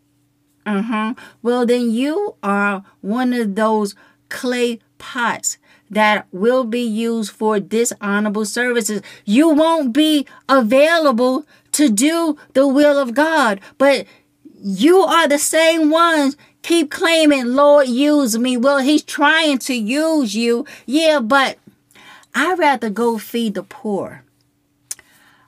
Uh 0.65 0.81
huh. 0.81 1.13
Well, 1.41 1.65
then 1.65 1.91
you 1.91 2.35
are 2.41 2.83
one 3.01 3.33
of 3.33 3.55
those 3.55 3.95
clay 4.29 4.79
pots 4.97 5.57
that 5.89 6.27
will 6.31 6.63
be 6.63 6.81
used 6.81 7.31
for 7.31 7.59
dishonorable 7.59 8.45
services. 8.45 9.01
You 9.25 9.49
won't 9.49 9.93
be 9.93 10.27
available 10.47 11.45
to 11.71 11.89
do 11.89 12.37
the 12.53 12.67
will 12.67 12.99
of 12.99 13.13
God, 13.13 13.59
but 13.77 14.05
you 14.61 14.99
are 14.99 15.27
the 15.27 15.39
same 15.39 15.89
ones 15.89 16.35
keep 16.61 16.91
claiming, 16.91 17.45
Lord, 17.55 17.87
use 17.87 18.37
me. 18.37 18.57
Well, 18.57 18.79
he's 18.79 19.03
trying 19.03 19.59
to 19.59 19.73
use 19.73 20.35
you. 20.35 20.65
Yeah, 20.85 21.19
but 21.19 21.57
I'd 22.35 22.59
rather 22.59 22.89
go 22.89 23.17
feed 23.17 23.55
the 23.55 23.63
poor. 23.63 24.23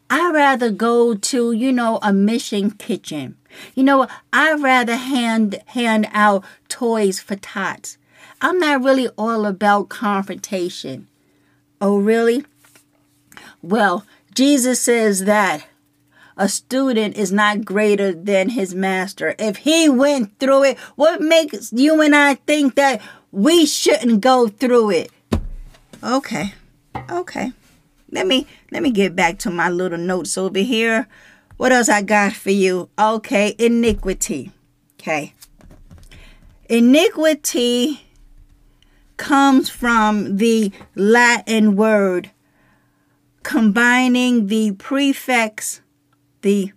I'd 0.10 0.34
rather 0.34 0.72
go 0.72 1.16
to, 1.16 1.52
you 1.52 1.72
know, 1.72 2.00
a 2.02 2.12
mission 2.12 2.72
kitchen. 2.72 3.38
You 3.76 3.84
know, 3.84 4.08
I'd 4.34 4.62
rather 4.62 4.96
hand 4.96 5.62
hand 5.68 6.08
out 6.12 6.44
toys 6.70 7.20
for 7.20 7.36
tots. 7.36 7.98
I'm 8.42 8.60
not 8.60 8.84
really 8.84 9.10
all 9.18 9.46
about 9.46 9.90
confrontation. 9.90 11.08
Oh, 11.80 11.98
really? 11.98 12.46
Well, 13.62 14.06
Jesus 14.34 14.82
says 14.82 15.26
that 15.26 15.66
a 16.38 16.48
student 16.50 17.16
is 17.18 17.32
not 17.32 17.66
greater 17.66 18.14
than 18.14 18.50
his 18.50 18.74
master. 18.74 19.36
If 19.38 19.58
he 19.58 19.90
went 19.90 20.40
through 20.40 20.64
it, 20.64 20.80
what 20.96 21.22
makes 21.22 21.72
you 21.74 22.02
and 22.02 22.16
I 22.16 22.36
think 22.36 22.76
that 22.76 23.02
we 23.32 23.66
shouldn't 23.66 24.22
go 24.22 24.48
through 24.48 24.92
it? 24.92 25.12
Okay. 26.04 26.54
Okay. 27.10 27.54
Let 28.12 28.28
me 28.28 28.48
let 28.72 28.84
me 28.84 28.92
get 28.92 29.16
back 29.16 29.40
to 29.40 29.50
my 29.50 29.70
little 29.70 29.98
notes 29.98 30.38
over 30.38 30.60
here. 30.60 31.08
What 31.58 31.72
else 31.72 31.90
I 31.90 32.02
got 32.02 32.34
for 32.34 32.52
you? 32.52 32.90
Okay, 32.98 33.56
iniquity. 33.60 34.52
Okay. 35.00 35.34
Iniquity 36.68 38.02
comes 39.18 39.70
from 39.70 40.38
the 40.38 40.72
Latin 40.96 41.76
word 41.76 42.32
combining 43.44 44.48
the 44.48 44.72
prefix 44.74 45.81
the 46.42 46.72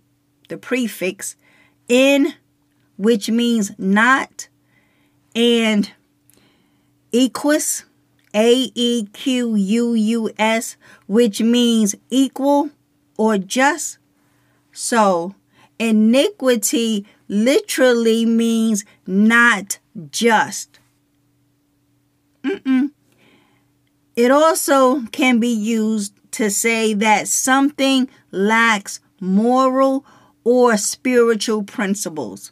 the 0.49 0.57
prefix 0.57 1.35
in 1.87 2.33
which 2.97 3.29
means 3.29 3.71
not 3.77 4.47
and 5.35 5.91
equus 7.11 7.85
a 8.33 8.71
e 8.75 9.07
q 9.13 9.55
u 9.55 9.93
u 9.93 10.29
s 10.37 10.77
which 11.07 11.41
means 11.41 11.95
equal 12.09 12.69
or 13.17 13.37
just 13.37 13.97
so 14.71 15.35
iniquity 15.79 17.05
literally 17.27 18.25
means 18.25 18.85
not 19.07 19.79
just 20.11 20.79
Mm-mm. 22.43 22.91
it 24.15 24.31
also 24.31 25.01
can 25.11 25.39
be 25.39 25.47
used 25.49 26.13
to 26.31 26.49
say 26.51 26.93
that 26.93 27.27
something 27.27 28.07
lacks 28.31 28.99
moral, 29.19 30.05
or 30.43 30.77
spiritual 30.77 31.63
principles. 31.63 32.51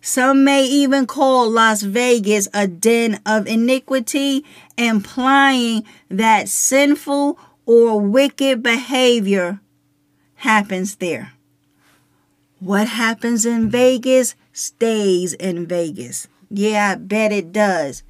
Some 0.00 0.44
may 0.44 0.64
even 0.64 1.06
call 1.06 1.50
Las 1.50 1.82
Vegas 1.82 2.48
a 2.52 2.66
den 2.66 3.20
of 3.24 3.46
iniquity, 3.46 4.44
implying 4.76 5.84
that 6.08 6.48
sinful 6.48 7.38
or 7.64 8.00
wicked 8.00 8.62
behavior 8.62 9.60
happens 10.36 10.96
there. 10.96 11.32
What 12.58 12.88
happens 12.88 13.44
in 13.44 13.70
Vegas 13.70 14.34
stays 14.52 15.34
in 15.34 15.66
Vegas. 15.66 16.28
Yeah, 16.50 16.92
I 16.92 16.94
bet 16.94 17.32
it 17.32 17.52
does. 17.52 18.02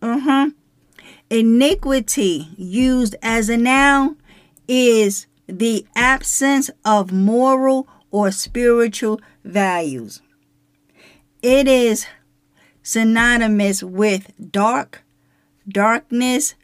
Uh 0.00 0.18
huh. 0.18 0.50
Iniquity, 1.28 2.48
used 2.56 3.16
as 3.22 3.48
a 3.48 3.56
noun, 3.56 4.16
is 4.66 5.26
the 5.46 5.86
absence 5.94 6.70
of 6.84 7.12
moral 7.12 7.88
or 8.10 8.30
spiritual 8.30 9.20
values. 9.44 10.22
It 11.42 11.68
is 11.68 12.06
synonymous 12.82 13.82
with 13.82 14.32
dark, 14.50 15.02
darkness, 15.68 16.54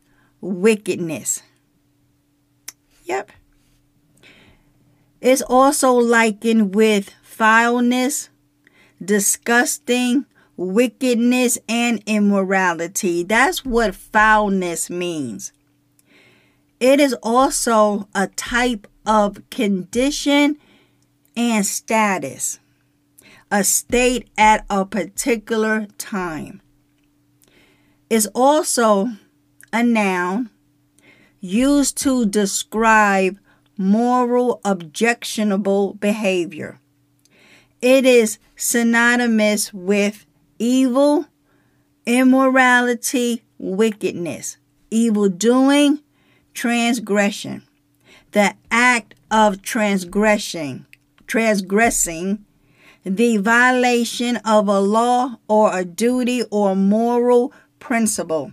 wickedness. 0.41 1.43
Yep. 3.05 3.33
It's 5.21 5.43
also 5.43 5.93
likened 5.93 6.75
with 6.75 7.11
foulness, 7.23 8.31
disgusting, 9.05 10.25
wickedness, 10.57 11.59
and 11.69 12.03
immorality. 12.07 13.23
That's 13.23 13.65
what 13.65 13.95
foulness 13.95 14.89
means. 14.89 15.53
It 16.81 16.99
is 16.99 17.15
also 17.23 18.09
a 18.15 18.27
type 18.29 18.87
of 19.05 19.49
condition 19.51 20.57
and 21.37 21.65
status, 21.67 22.59
a 23.51 23.65
state 23.65 24.31
at 24.39 24.65
a 24.71 24.87
particular 24.87 25.87
time. 25.99 26.63
It's 28.09 28.27
also 28.35 29.09
a 29.73 29.83
noun 29.83 30.49
used 31.41 31.99
to 31.99 32.25
describe 32.25 33.39
moral 33.77 34.61
objectionable 34.65 35.95
behavior. 35.95 36.81
It 37.83 38.05
is 38.05 38.39
synonymous 38.57 39.73
with 39.73 40.27
evil, 40.59 41.27
immorality, 42.07 43.43
wickedness, 43.59 44.57
evil 44.91 45.29
doing, 45.29 46.01
transgression, 46.55 47.63
the 48.33 48.55
act 48.71 49.15
of 49.31 49.63
transgressing, 49.63 50.87
transgressing, 51.27 52.45
the 53.05 53.39
violation 53.39 54.37
of 54.39 54.69
a 54.69 54.81
law 54.81 55.39
or 55.49 55.77
a 55.77 55.85
duty 55.85 56.43
or 56.51 56.77
moral 56.77 57.53
principle. 57.79 58.53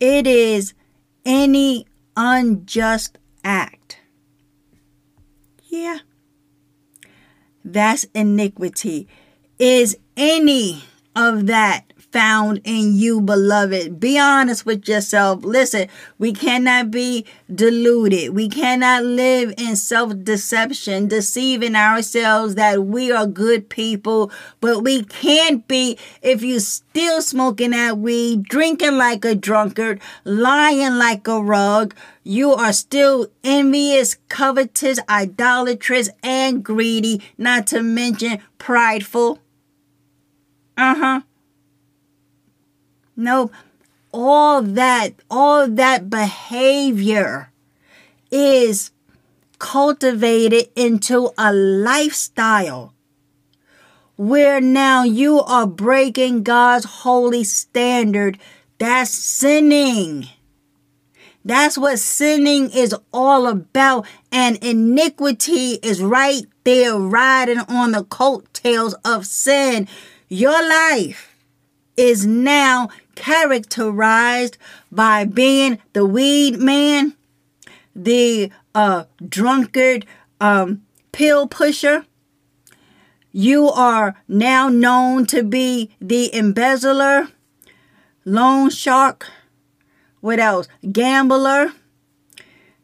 It 0.00 0.26
is 0.26 0.74
any 1.24 1.86
unjust 2.16 3.18
act. 3.44 3.98
Yeah. 5.64 5.98
That's 7.64 8.04
iniquity. 8.14 9.08
Is 9.58 9.96
any 10.16 10.84
of 11.14 11.46
that 11.46 11.85
found 12.16 12.62
in 12.64 12.94
you, 12.96 13.20
beloved. 13.20 14.00
Be 14.00 14.18
honest 14.18 14.64
with 14.64 14.88
yourself. 14.88 15.44
Listen, 15.44 15.86
we 16.16 16.32
cannot 16.32 16.90
be 16.90 17.26
deluded. 17.54 18.34
We 18.34 18.48
cannot 18.48 19.04
live 19.04 19.52
in 19.58 19.76
self 19.76 20.14
deception, 20.24 21.08
deceiving 21.08 21.76
ourselves 21.76 22.54
that 22.54 22.86
we 22.86 23.12
are 23.12 23.26
good 23.26 23.68
people, 23.68 24.32
but 24.62 24.82
we 24.82 25.04
can't 25.04 25.68
be 25.68 25.98
if 26.22 26.42
you 26.42 26.58
still 26.58 27.20
smoking 27.20 27.72
that 27.72 27.98
weed, 27.98 28.44
drinking 28.44 28.96
like 28.96 29.22
a 29.26 29.34
drunkard, 29.34 30.00
lying 30.24 30.94
like 30.96 31.28
a 31.28 31.38
rug. 31.38 31.94
You 32.24 32.54
are 32.54 32.72
still 32.72 33.26
envious, 33.44 34.16
covetous, 34.30 34.98
idolatrous, 35.06 36.08
and 36.22 36.64
greedy, 36.64 37.20
not 37.36 37.66
to 37.66 37.82
mention 37.82 38.38
prideful. 38.56 39.38
Uh 40.78 40.94
huh. 40.94 41.20
No, 43.16 43.50
all 44.12 44.62
that, 44.62 45.14
all 45.30 45.68
that 45.68 46.10
behavior 46.10 47.50
is 48.30 48.90
cultivated 49.58 50.68
into 50.76 51.30
a 51.38 51.52
lifestyle 51.52 52.92
where 54.16 54.60
now 54.60 55.02
you 55.02 55.40
are 55.40 55.66
breaking 55.66 56.42
God's 56.42 56.84
holy 56.84 57.44
standard. 57.44 58.38
That's 58.78 59.10
sinning. 59.10 60.28
That's 61.44 61.78
what 61.78 61.98
sinning 61.98 62.70
is 62.70 62.94
all 63.12 63.46
about. 63.46 64.06
And 64.32 64.56
iniquity 64.64 65.74
is 65.82 66.02
right 66.02 66.44
there 66.64 66.96
riding 66.96 67.60
on 67.60 67.92
the 67.92 68.04
coattails 68.04 68.94
of 69.04 69.26
sin. 69.26 69.86
Your 70.28 70.66
life 70.68 71.36
is 71.96 72.26
now 72.26 72.88
characterized 73.16 74.56
by 74.92 75.24
being 75.24 75.80
the 75.92 76.06
weed 76.06 76.58
man, 76.58 77.16
the 77.94 78.52
uh, 78.74 79.04
drunkard 79.28 80.06
um, 80.40 80.82
pill 81.10 81.48
pusher. 81.48 82.06
You 83.32 83.68
are 83.68 84.14
now 84.28 84.68
known 84.68 85.26
to 85.26 85.42
be 85.42 85.90
the 86.00 86.34
embezzler, 86.34 87.28
loan 88.24 88.70
shark. 88.70 89.26
What 90.20 90.38
else? 90.38 90.68
Gambler. 90.92 91.72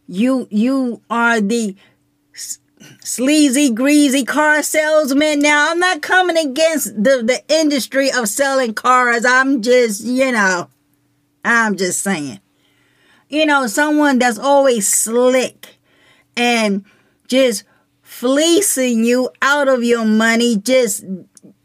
You 0.07 0.47
you 0.51 1.01
are 1.09 1.41
the 1.41 1.77
sleazy, 3.05 3.71
greasy 3.71 4.25
car 4.25 4.63
salesman. 4.63 5.41
Now, 5.41 5.71
I'm 5.71 5.79
not 5.79 6.03
coming 6.03 6.37
against 6.37 6.95
the, 6.95 7.23
the 7.23 7.43
industry 7.49 8.11
of 8.11 8.29
selling 8.29 8.75
cars. 8.75 9.25
I'm 9.25 9.63
just, 9.63 10.03
you 10.05 10.33
know, 10.33 10.69
I'm 11.45 11.77
just 11.77 12.01
saying. 12.01 12.41
You 13.29 13.47
know, 13.47 13.67
someone 13.67 14.19
that's 14.19 14.39
always 14.39 14.87
slick 14.87 15.77
and 16.37 16.85
just 17.29 17.65
fleecing 18.03 19.05
you 19.05 19.31
out 19.41 19.69
of 19.69 19.83
your 19.83 20.05
money, 20.05 20.57
just 20.57 21.05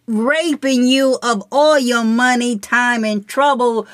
raping 0.08 0.86
you 0.86 1.20
of 1.22 1.44
all 1.52 1.78
your 1.78 2.04
money, 2.04 2.58
time, 2.58 3.04
and 3.04 3.28
trouble 3.28 3.86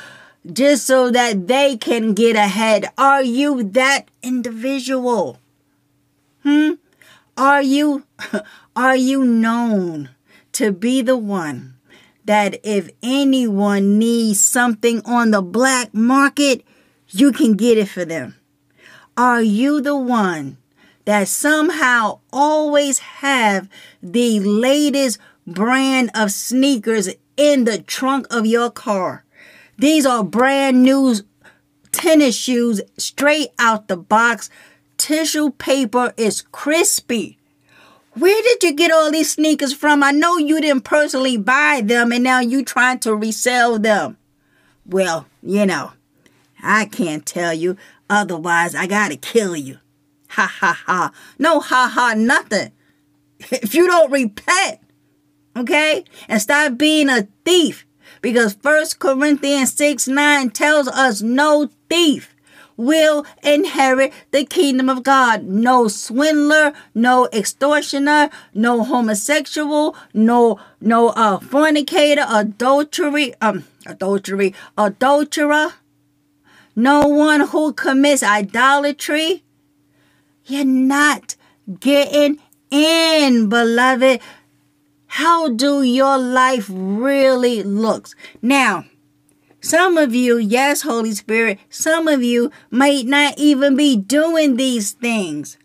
just 0.52 0.86
so 0.86 1.10
that 1.10 1.48
they 1.48 1.78
can 1.78 2.14
get 2.14 2.36
ahead. 2.36 2.86
Are 2.98 3.24
you 3.24 3.64
that 3.64 4.10
individual? 4.22 5.40
Hmm? 6.44 6.74
Are 7.38 7.62
you 7.62 8.04
are 8.76 8.96
you 8.96 9.24
known 9.24 10.10
to 10.54 10.72
be 10.72 11.02
the 11.02 11.18
one 11.18 11.76
that 12.26 12.60
if 12.64 12.90
anyone 13.02 13.98
needs 13.98 14.40
something 14.40 15.02
on 15.04 15.32
the 15.32 15.42
black 15.42 15.94
market, 15.94 16.64
you 17.10 17.32
can 17.32 17.54
get 17.54 17.78
it 17.78 17.90
for 17.90 18.06
them? 18.06 18.36
Are 19.18 19.42
you 19.42 19.82
the 19.82 19.98
one 19.98 20.58
that 21.06 21.28
somehow 21.28 22.20
always 22.32 23.00
have 23.00 23.68
the 24.02 24.40
latest 24.40 25.18
brand 25.46 26.12
of 26.16 26.32
sneakers 26.32 27.10
in 27.36 27.66
the 27.66 27.82
trunk 27.82 28.28
of 28.32 28.46
your 28.46 28.70
car? 28.70 29.26
These 29.78 30.06
are 30.06 30.24
brand 30.24 30.84
new 30.84 31.16
tennis 31.92 32.36
shoes 32.36 32.82
straight 32.98 33.50
out 33.60 33.88
the 33.88 33.98
box 33.98 34.50
tissue 35.04 35.50
paper 35.52 36.14
is 36.16 36.42
crispy. 36.54 37.38
Where 38.14 38.42
did 38.42 38.64
you 38.64 38.74
get 38.74 38.90
all 38.90 39.12
these 39.12 39.34
sneakers 39.34 39.74
from? 39.74 40.02
I 40.02 40.12
know 40.12 40.38
you 40.38 40.62
didn't 40.62 40.86
personally 40.86 41.36
buy 41.36 41.82
them 41.84 42.14
and 42.14 42.24
now 42.24 42.40
you 42.40 42.64
trying 42.64 43.00
to 43.00 43.14
resell 43.14 43.78
them. 43.80 44.16
Well, 44.86 45.28
you 45.42 45.66
know, 45.66 45.92
I 46.64 46.86
can't 46.86 47.26
tell 47.26 47.54
you. 47.54 47.76
Otherwise, 48.10 48.76
I 48.76 48.88
gotta 48.88 49.18
kill 49.18 49.58
you. 49.58 49.80
Ha 50.30 50.50
ha 50.60 50.82
ha. 50.86 51.12
No 51.38 51.60
ha 51.60 51.92
ha 51.94 52.14
nothing. 52.16 52.72
If 53.52 53.76
you 53.76 53.88
don't 53.88 54.10
repent, 54.10 54.80
okay, 55.58 56.06
and 56.30 56.42
stop 56.42 56.78
being 56.78 57.10
a 57.10 57.28
thief, 57.44 57.86
because 58.22 58.54
First 58.54 59.00
Corinthians 59.00 59.74
6 59.74 60.08
9 60.08 60.50
tells 60.52 60.88
us 60.88 61.22
no 61.22 61.70
thief 61.90 62.33
will 62.78 63.26
inherit 63.44 64.14
the 64.32 64.46
kingdom 64.46 64.90
of 64.90 65.04
God. 65.04 65.44
No 65.44 65.88
swindler, 65.88 66.74
no 66.94 67.28
extortioner, 67.32 68.30
no 68.54 68.84
homosexual, 68.84 69.96
no 70.14 70.60
no 70.82 71.10
uh 71.10 71.40
fornicator, 71.40 72.26
adultery, 72.30 73.34
um 73.42 73.66
adultery, 73.86 74.54
adulterer, 74.78 75.74
no 76.76 77.02
one 77.02 77.42
who 77.42 77.74
commits 77.74 78.24
idolatry. 78.24 79.44
You're 80.46 80.66
not 80.66 81.36
getting 81.80 82.40
in, 82.70 83.50
beloved. 83.50 84.20
How 85.08 85.50
do 85.50 85.84
your 85.84 86.18
life 86.18 86.68
really 86.70 87.62
looks? 87.62 88.16
Now, 88.42 88.86
some 89.64 89.98
of 89.98 90.14
you, 90.14 90.38
yes, 90.38 90.82
Holy 90.82 91.14
Spirit, 91.14 91.58
some 91.70 92.10
of 92.10 92.22
you 92.22 92.52
might 92.70 93.06
not 93.06 93.36
even 93.38 93.78
be 93.78 93.96
doing 93.96 94.58
these 94.58 94.92
things, 94.92 95.58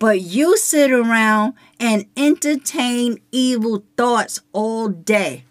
but 0.00 0.20
you 0.20 0.56
sit 0.56 0.90
around 0.90 1.54
and 1.78 2.04
entertain 2.16 3.20
evil 3.30 3.84
thoughts 3.96 4.40
all 4.52 4.88
day. 4.88 5.44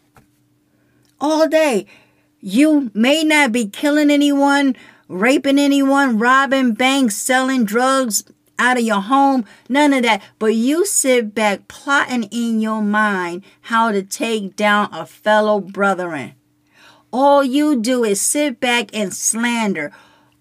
All 1.22 1.48
day. 1.48 1.86
You 2.42 2.92
may 2.94 3.24
not 3.24 3.54
be 3.54 3.68
killing 3.68 4.12
anyone, 4.12 4.76
raping 5.08 5.58
anyone, 5.58 6.20
robbing 6.20 6.74
banks, 6.74 7.16
selling 7.16 7.64
drugs 7.64 8.26
out 8.60 8.78
of 8.78 8.84
your 8.84 9.00
home, 9.00 9.46
none 9.70 9.94
of 9.94 10.04
that. 10.04 10.22
But 10.40 10.56
you 10.56 10.86
sit 10.86 11.34
back 11.34 11.70
plotting 11.70 12.24
in 12.24 12.60
your 12.60 12.82
mind 12.82 13.46
how 13.62 13.94
to 13.94 14.04
take 14.04 14.58
down 14.58 14.90
a 14.92 15.06
fellow 15.06 15.62
brethren. 15.62 16.34
All 17.14 17.44
you 17.44 17.80
do 17.80 18.04
is 18.04 18.20
sit 18.20 18.60
back 18.60 18.90
and 18.92 19.14
slander. 19.14 19.92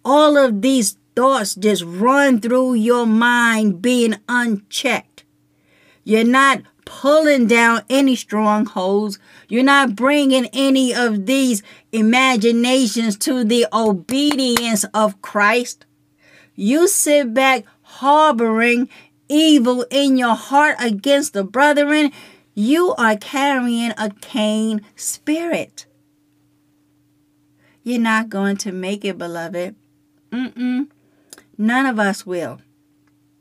All 0.06 0.38
of 0.38 0.62
these 0.62 0.96
thoughts 1.14 1.54
just 1.54 1.84
run 1.84 2.40
through 2.40 2.74
your 2.74 3.04
mind 3.04 3.82
being 3.82 4.16
unchecked. 4.26 5.24
You're 6.02 6.24
not 6.24 6.62
pulling 6.86 7.46
down 7.46 7.82
any 7.90 8.16
strongholds. 8.16 9.18
You're 9.50 9.62
not 9.62 9.94
bringing 9.94 10.46
any 10.54 10.94
of 10.94 11.26
these 11.26 11.62
imaginations 11.92 13.18
to 13.18 13.44
the 13.44 13.66
obedience 13.70 14.84
of 14.94 15.20
Christ. 15.20 15.84
You 16.54 16.88
sit 16.88 17.34
back 17.34 17.64
harboring 17.82 18.88
evil 19.28 19.84
in 19.90 20.16
your 20.16 20.34
heart 20.34 20.76
against 20.80 21.34
the 21.34 21.44
brethren. 21.44 22.12
You 22.54 22.94
are 22.94 23.18
carrying 23.18 23.92
a 23.98 24.10
Cain 24.22 24.80
spirit. 24.96 25.84
You're 27.82 28.00
not 28.00 28.28
going 28.28 28.56
to 28.58 28.72
make 28.72 29.04
it, 29.04 29.18
beloved. 29.18 29.74
Mm-mm. 30.30 30.88
None 31.58 31.86
of 31.86 31.98
us 31.98 32.24
will. 32.24 32.60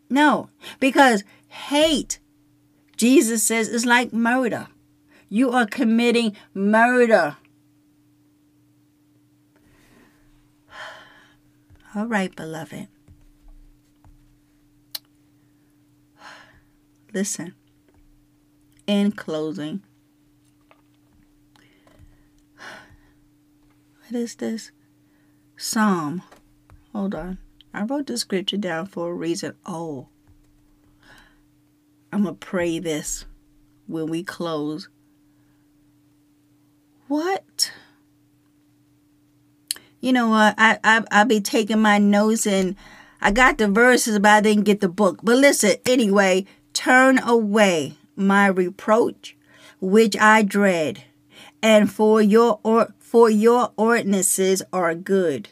No, 0.09 0.49
because 0.79 1.23
hate, 1.47 2.19
Jesus 2.97 3.43
says, 3.43 3.69
is 3.69 3.85
like 3.85 4.11
murder. 4.11 4.67
You 5.29 5.51
are 5.51 5.65
committing 5.65 6.35
murder. 6.53 7.37
All 11.95 12.07
right, 12.07 12.35
beloved. 12.35 12.87
Listen, 17.13 17.53
in 18.87 19.13
closing, 19.13 19.83
What 24.11 24.19
is 24.19 24.35
this? 24.35 24.71
Psalm. 25.55 26.21
Hold 26.91 27.15
on. 27.15 27.37
I 27.73 27.83
wrote 27.83 28.07
the 28.07 28.17
scripture 28.17 28.57
down 28.57 28.87
for 28.87 29.09
a 29.09 29.13
reason. 29.13 29.55
Oh. 29.65 30.09
I'm 32.11 32.23
going 32.23 32.35
to 32.35 32.45
pray 32.45 32.79
this 32.79 33.23
when 33.87 34.07
we 34.07 34.21
close. 34.21 34.89
What 37.07 37.71
you 40.01 40.11
know 40.11 40.27
what? 40.27 40.55
I, 40.57 40.77
I 40.83 41.05
I'll 41.09 41.23
be 41.23 41.39
taking 41.39 41.79
my 41.79 41.97
notes 41.97 42.45
and 42.45 42.75
I 43.21 43.31
got 43.31 43.59
the 43.59 43.69
verses, 43.69 44.19
but 44.19 44.29
I 44.29 44.41
didn't 44.41 44.65
get 44.65 44.81
the 44.81 44.89
book. 44.89 45.21
But 45.23 45.37
listen, 45.37 45.75
anyway, 45.85 46.47
turn 46.73 47.17
away 47.19 47.93
my 48.17 48.47
reproach, 48.47 49.37
which 49.79 50.17
I 50.17 50.41
dread, 50.41 51.01
and 51.63 51.89
for 51.89 52.21
your 52.21 52.59
or 52.63 52.93
for 53.11 53.29
your 53.29 53.73
ordinances 53.75 54.63
are 54.71 54.95
good. 54.95 55.49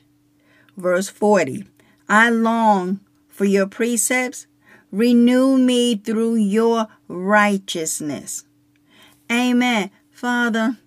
Verse 0.78 1.10
40. 1.10 1.66
I 2.08 2.30
long 2.30 3.02
for 3.28 3.44
your 3.44 3.68
precepts. 3.68 4.48
Renew 4.94 5.58
me 5.58 5.98
through 5.98 6.36
your 6.36 6.88
righteousness. 7.10 8.46
Amen. 9.30 9.92
Father, 10.10 10.78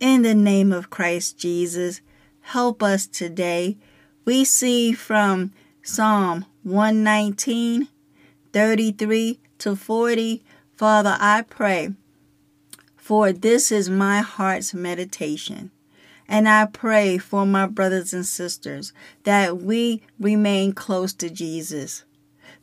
in 0.00 0.22
the 0.22 0.34
name 0.34 0.72
of 0.72 0.88
Christ 0.88 1.36
Jesus, 1.36 2.00
help 2.40 2.82
us 2.82 3.06
today. 3.06 3.76
We 4.24 4.46
see 4.46 4.94
from 4.94 5.52
Psalm 5.82 6.46
119, 6.62 7.88
33 8.54 9.40
to 9.58 9.76
40. 9.76 10.42
Father, 10.74 11.18
I 11.20 11.42
pray, 11.42 11.90
for 13.02 13.32
this 13.32 13.72
is 13.72 13.90
my 13.90 14.20
heart's 14.20 14.72
meditation. 14.72 15.72
And 16.28 16.48
I 16.48 16.66
pray 16.66 17.18
for 17.18 17.44
my 17.44 17.66
brothers 17.66 18.14
and 18.14 18.24
sisters 18.24 18.92
that 19.24 19.60
we 19.60 20.02
remain 20.20 20.72
close 20.72 21.12
to 21.14 21.28
Jesus, 21.28 22.04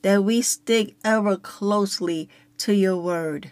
that 0.02 0.24
we 0.24 0.42
stick 0.42 0.96
ever 1.04 1.36
closely 1.36 2.30
to 2.60 2.74
your 2.74 2.96
word. 2.96 3.52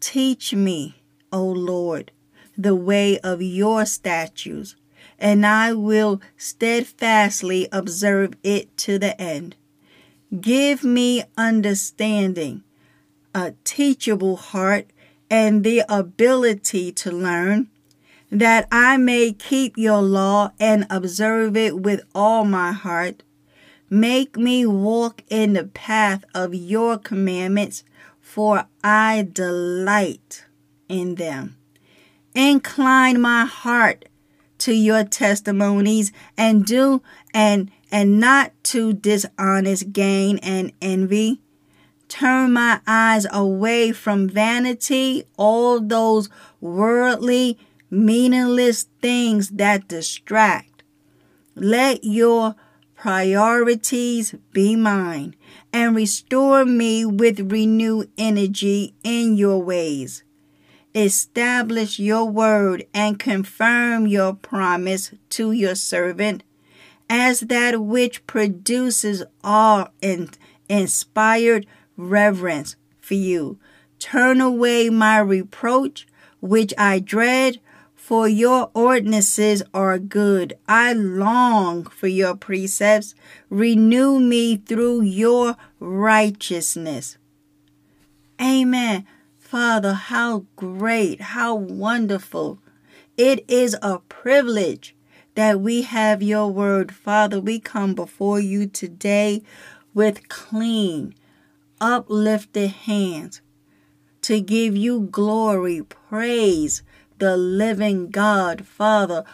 Teach 0.00 0.54
me, 0.54 1.02
O 1.30 1.44
Lord, 1.44 2.12
the 2.56 2.74
way 2.74 3.18
of 3.18 3.42
your 3.42 3.84
statutes, 3.84 4.74
and 5.18 5.44
I 5.44 5.74
will 5.74 6.22
steadfastly 6.38 7.68
observe 7.70 8.32
it 8.42 8.74
to 8.78 8.98
the 8.98 9.20
end. 9.20 9.56
Give 10.40 10.82
me 10.82 11.24
understanding, 11.36 12.64
a 13.34 13.52
teachable 13.64 14.36
heart, 14.36 14.86
and 15.32 15.64
the 15.64 15.82
ability 15.88 16.92
to 16.92 17.10
learn, 17.10 17.70
that 18.30 18.68
I 18.70 18.98
may 18.98 19.32
keep 19.32 19.78
your 19.78 20.02
law 20.02 20.52
and 20.60 20.86
observe 20.90 21.56
it 21.56 21.80
with 21.80 22.02
all 22.14 22.44
my 22.44 22.72
heart. 22.72 23.22
Make 23.88 24.36
me 24.36 24.66
walk 24.66 25.22
in 25.30 25.54
the 25.54 25.64
path 25.64 26.26
of 26.34 26.54
your 26.54 26.98
commandments, 26.98 27.82
for 28.20 28.66
I 28.84 29.26
delight 29.32 30.44
in 30.86 31.14
them. 31.14 31.56
Incline 32.34 33.18
my 33.18 33.46
heart 33.46 34.04
to 34.58 34.74
your 34.74 35.02
testimonies 35.02 36.12
and 36.36 36.66
do 36.66 37.02
and 37.32 37.70
and 37.90 38.20
not 38.20 38.52
to 38.64 38.92
dishonest 38.92 39.92
gain 39.92 40.38
and 40.38 40.72
envy. 40.80 41.41
Turn 42.12 42.52
my 42.52 42.78
eyes 42.86 43.26
away 43.32 43.90
from 43.90 44.28
vanity, 44.28 45.24
all 45.38 45.80
those 45.80 46.28
worldly, 46.60 47.58
meaningless 47.90 48.82
things 49.00 49.48
that 49.48 49.88
distract. 49.88 50.82
Let 51.54 52.04
your 52.04 52.54
priorities 52.94 54.34
be 54.52 54.76
mine 54.76 55.36
and 55.72 55.96
restore 55.96 56.66
me 56.66 57.06
with 57.06 57.50
renewed 57.50 58.10
energy 58.18 58.94
in 59.02 59.38
your 59.38 59.62
ways 59.62 60.22
establish 60.94 61.98
your 61.98 62.28
word 62.28 62.84
and 62.92 63.18
confirm 63.18 64.06
your 64.06 64.34
promise 64.34 65.14
to 65.30 65.50
your 65.50 65.74
servant 65.74 66.42
as 67.08 67.40
that 67.40 67.80
which 67.80 68.26
produces 68.26 69.24
awe 69.42 69.88
and 70.02 70.36
inspired 70.68 71.66
reverence 71.96 72.76
for 73.00 73.14
you. 73.14 73.58
Turn 73.98 74.40
away 74.40 74.90
my 74.90 75.18
reproach, 75.18 76.06
which 76.40 76.74
I 76.76 76.98
dread, 76.98 77.60
for 77.94 78.26
your 78.26 78.70
ordinances 78.74 79.62
are 79.72 79.98
good. 79.98 80.54
I 80.68 80.92
long 80.92 81.84
for 81.84 82.08
your 82.08 82.34
precepts. 82.34 83.14
Renew 83.48 84.18
me 84.18 84.56
through 84.56 85.02
your 85.02 85.56
righteousness. 85.78 87.16
Amen. 88.40 89.06
Father, 89.38 89.92
how 89.92 90.46
great, 90.56 91.20
how 91.20 91.54
wonderful. 91.54 92.58
It 93.16 93.44
is 93.48 93.76
a 93.82 93.98
privilege 94.00 94.96
that 95.34 95.60
we 95.60 95.82
have 95.82 96.22
your 96.22 96.48
word. 96.50 96.92
Father, 96.92 97.38
we 97.40 97.60
come 97.60 97.94
before 97.94 98.40
you 98.40 98.66
today 98.66 99.42
with 99.94 100.28
clean, 100.28 101.14
uplifted 101.82 102.70
hands 102.70 103.42
to 104.22 104.40
give 104.40 104.76
you 104.76 105.00
glory, 105.00 105.82
praise, 105.82 106.82
the 107.18 107.36
living 107.36 108.08
God. 108.08 108.64
Father, 108.66 109.24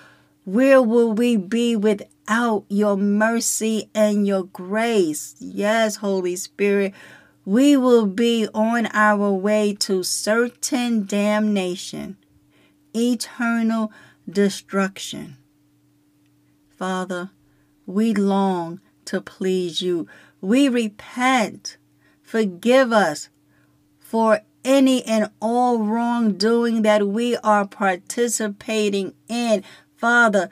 where 0.45 0.83
will 0.83 1.12
we 1.12 1.37
be 1.37 1.77
without 1.77 2.65
your 2.69 2.97
mercy 2.97 3.91
and 3.95 4.27
your 4.27 4.45
grace? 4.45 5.37
Yes, 5.39 5.97
Holy 5.97 6.37
Spirit, 6.37 6.95
we 7.45 7.77
will 7.77 8.07
be 8.07 8.49
on 8.55 8.87
our 8.93 9.31
way 9.31 9.75
to 9.81 10.03
certain 10.03 11.07
damnation, 11.07 12.16
eternal 12.95 13.93
destruction. 14.29 15.37
Father, 16.79 17.31
we 17.87 18.15
long 18.15 18.81
to 19.07 19.20
please 19.20 19.81
you. 19.83 20.07
We 20.41 20.69
repent. 20.69 21.77
Forgive 22.28 22.92
us 22.92 23.30
for 23.98 24.42
any 24.62 25.02
and 25.06 25.30
all 25.40 25.78
wrongdoing 25.78 26.82
that 26.82 27.09
we 27.09 27.38
are 27.38 27.66
participating 27.66 29.14
in. 29.28 29.64
Father, 29.96 30.50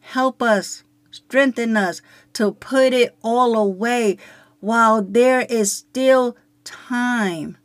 help 0.00 0.40
us, 0.40 0.82
strengthen 1.10 1.76
us 1.76 2.00
to 2.32 2.52
put 2.52 2.94
it 2.94 3.14
all 3.22 3.58
away 3.58 4.16
while 4.60 5.02
there 5.02 5.42
is 5.42 5.70
still 5.70 6.34
time. 6.64 7.58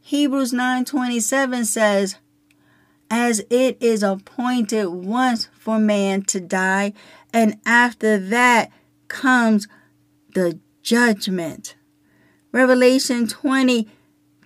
Hebrews 0.00 0.54
9:27 0.54 1.66
says, 1.66 2.16
"As 3.10 3.42
it 3.50 3.76
is 3.78 4.02
appointed 4.02 4.86
once 4.86 5.48
for 5.52 5.78
man 5.78 6.22
to 6.22 6.40
die, 6.40 6.94
and 7.30 7.58
after 7.66 8.16
that 8.16 8.70
comes 9.08 9.68
the 10.34 10.58
judgment." 10.84 11.74
Revelation 12.52 13.26
20 13.26 13.88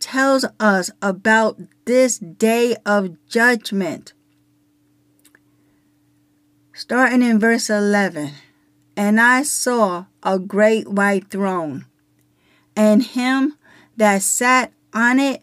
tells 0.01 0.47
us 0.59 0.90
about 1.02 1.60
this 1.85 2.19
day 2.19 2.74
of 2.86 3.16
judgment. 3.28 4.15
Starting 6.73 7.23
in 7.23 7.39
verse 7.39 7.69
11. 7.69 8.31
And 8.97 9.20
I 9.20 9.43
saw 9.43 10.06
a 10.23 10.39
great 10.39 10.89
white 10.89 11.28
throne, 11.31 11.85
and 12.74 13.02
him 13.02 13.56
that 13.97 14.23
sat 14.23 14.73
on 14.93 15.20
it, 15.20 15.43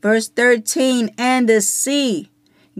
Verse 0.00 0.28
13, 0.28 1.10
and 1.18 1.48
the 1.48 1.60
sea 1.60 2.30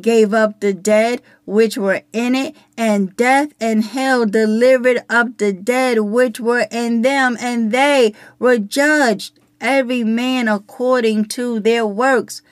gave 0.01 0.33
up 0.33 0.61
the 0.61 0.73
dead 0.73 1.21
which 1.45 1.77
were 1.77 2.03
in 2.13 2.35
it, 2.35 2.55
and 2.77 3.17
death 3.17 3.53
and 3.61 3.83
hell 3.85 4.25
delivered 4.27 5.03
up 5.09 5.39
the 5.39 5.53
dead 5.53 5.99
which 5.99 6.39
were 6.39 6.67
in 6.71 7.03
them, 7.03 7.37
and 7.41 7.73
they 7.73 8.15
were 8.39 8.59
judged, 8.59 9.39
every 9.61 10.05
man 10.05 10.47
according 10.47 11.25
to 11.25 11.59
their 11.59 11.85
works. 11.85 12.43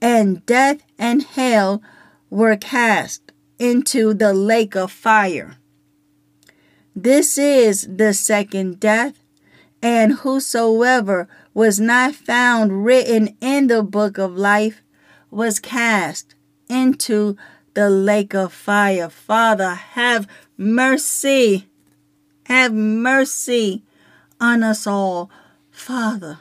And 0.00 0.44
death 0.46 0.82
and 0.98 1.22
hell 1.22 1.82
were 2.30 2.56
cast 2.56 3.32
into 3.58 4.14
the 4.14 4.32
lake 4.32 4.74
of 4.74 4.90
fire. 4.90 5.58
This 6.96 7.36
is 7.36 7.86
the 7.94 8.14
second 8.14 8.80
death, 8.80 9.22
and 9.82 10.12
whosoever 10.14 11.28
was 11.54 11.80
not 11.80 12.14
found 12.14 12.84
written 12.84 13.36
in 13.40 13.66
the 13.66 13.82
book 13.82 14.18
of 14.18 14.36
life 14.36 14.82
was 15.30 15.58
cast 15.58 16.34
into 16.68 17.36
the 17.74 17.88
lake 17.88 18.34
of 18.34 18.52
fire. 18.52 19.08
Father, 19.08 19.74
have 19.74 20.28
mercy. 20.56 21.68
Have 22.44 22.72
mercy 22.72 23.82
on 24.40 24.62
us 24.62 24.86
all. 24.86 25.30
Father, 25.70 26.40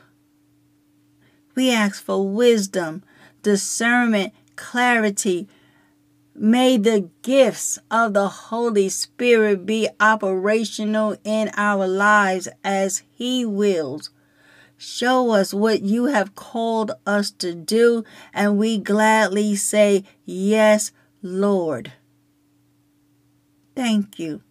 we 1.56 1.72
ask 1.72 2.04
for 2.04 2.28
wisdom, 2.28 3.04
discernment, 3.42 4.34
clarity. 4.56 5.48
May 6.42 6.78
the 6.78 7.10
gifts 7.22 7.80
of 7.92 8.14
the 8.14 8.30
Holy 8.30 8.88
Spirit 8.88 9.66
be 9.66 9.90
operational 10.00 11.18
in 11.26 11.52
our 11.58 11.86
lives 11.86 12.48
as 12.64 13.04
He 13.12 13.44
wills. 13.44 14.10
Show 14.78 15.32
us 15.32 15.54
what 15.54 15.82
you 15.82 16.06
have 16.06 16.36
called 16.36 16.94
us 17.06 17.30
to 17.32 17.54
do, 17.54 18.06
and 18.34 18.58
we 18.58 18.78
gladly 18.78 19.58
say, 19.58 20.06
Yes, 20.24 20.94
Lord. 21.22 21.92
Thank 23.76 24.18
you 24.18 24.42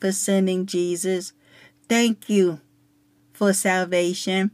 for 0.00 0.12
sending 0.12 0.66
Jesus. 0.66 1.32
Thank 1.88 2.28
you 2.28 2.60
for 3.32 3.52
salvation. 3.52 4.52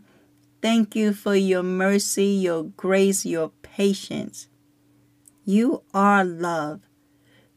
Thank 0.62 0.97
you 0.97 1.12
for 1.12 1.35
your 1.35 1.62
mercy, 1.62 2.24
your 2.24 2.65
grace, 2.65 3.27
your 3.27 3.51
patience. 3.61 4.48
You 5.44 5.82
are 5.94 6.24
love. 6.24 6.80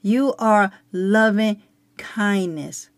You 0.01 0.33
are 0.39 0.71
loving 0.91 1.61
kindness. 1.97 2.89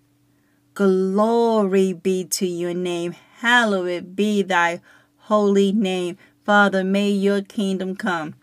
Glory 0.74 1.94
be 1.94 2.26
to 2.26 2.46
your 2.46 2.74
name. 2.74 3.16
Hallowed 3.38 4.16
be 4.16 4.42
thy 4.42 4.82
holy 5.18 5.72
name. 5.72 6.18
Father, 6.44 6.84
may 6.84 7.10
your 7.10 7.42
kingdom 7.42 7.96
come. 7.96 8.36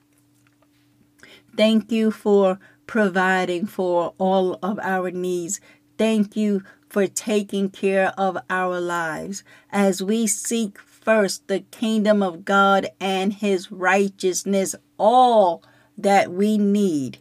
Thank 1.57 1.93
you 1.93 2.11
for 2.11 2.59
providing 2.87 3.67
for 3.67 4.15
all 4.19 4.59
of 4.63 4.79
our 4.83 5.11
needs. 5.11 5.61
Thank 5.99 6.37
you 6.37 6.63
for 6.89 7.07
taking 7.07 7.71
care 7.71 8.13
of 8.19 8.37
our 8.51 8.81
lives 8.81 9.45
as 9.71 10.03
we 10.03 10.27
seek 10.27 10.79
first 10.79 11.49
the 11.49 11.61
kingdom 11.61 12.23
of 12.23 12.45
God 12.45 12.89
and 13.01 13.33
his 13.33 13.73
righteousness. 13.73 14.75
All 14.99 15.63
that 15.97 16.33
we 16.33 16.59
need 16.59 17.19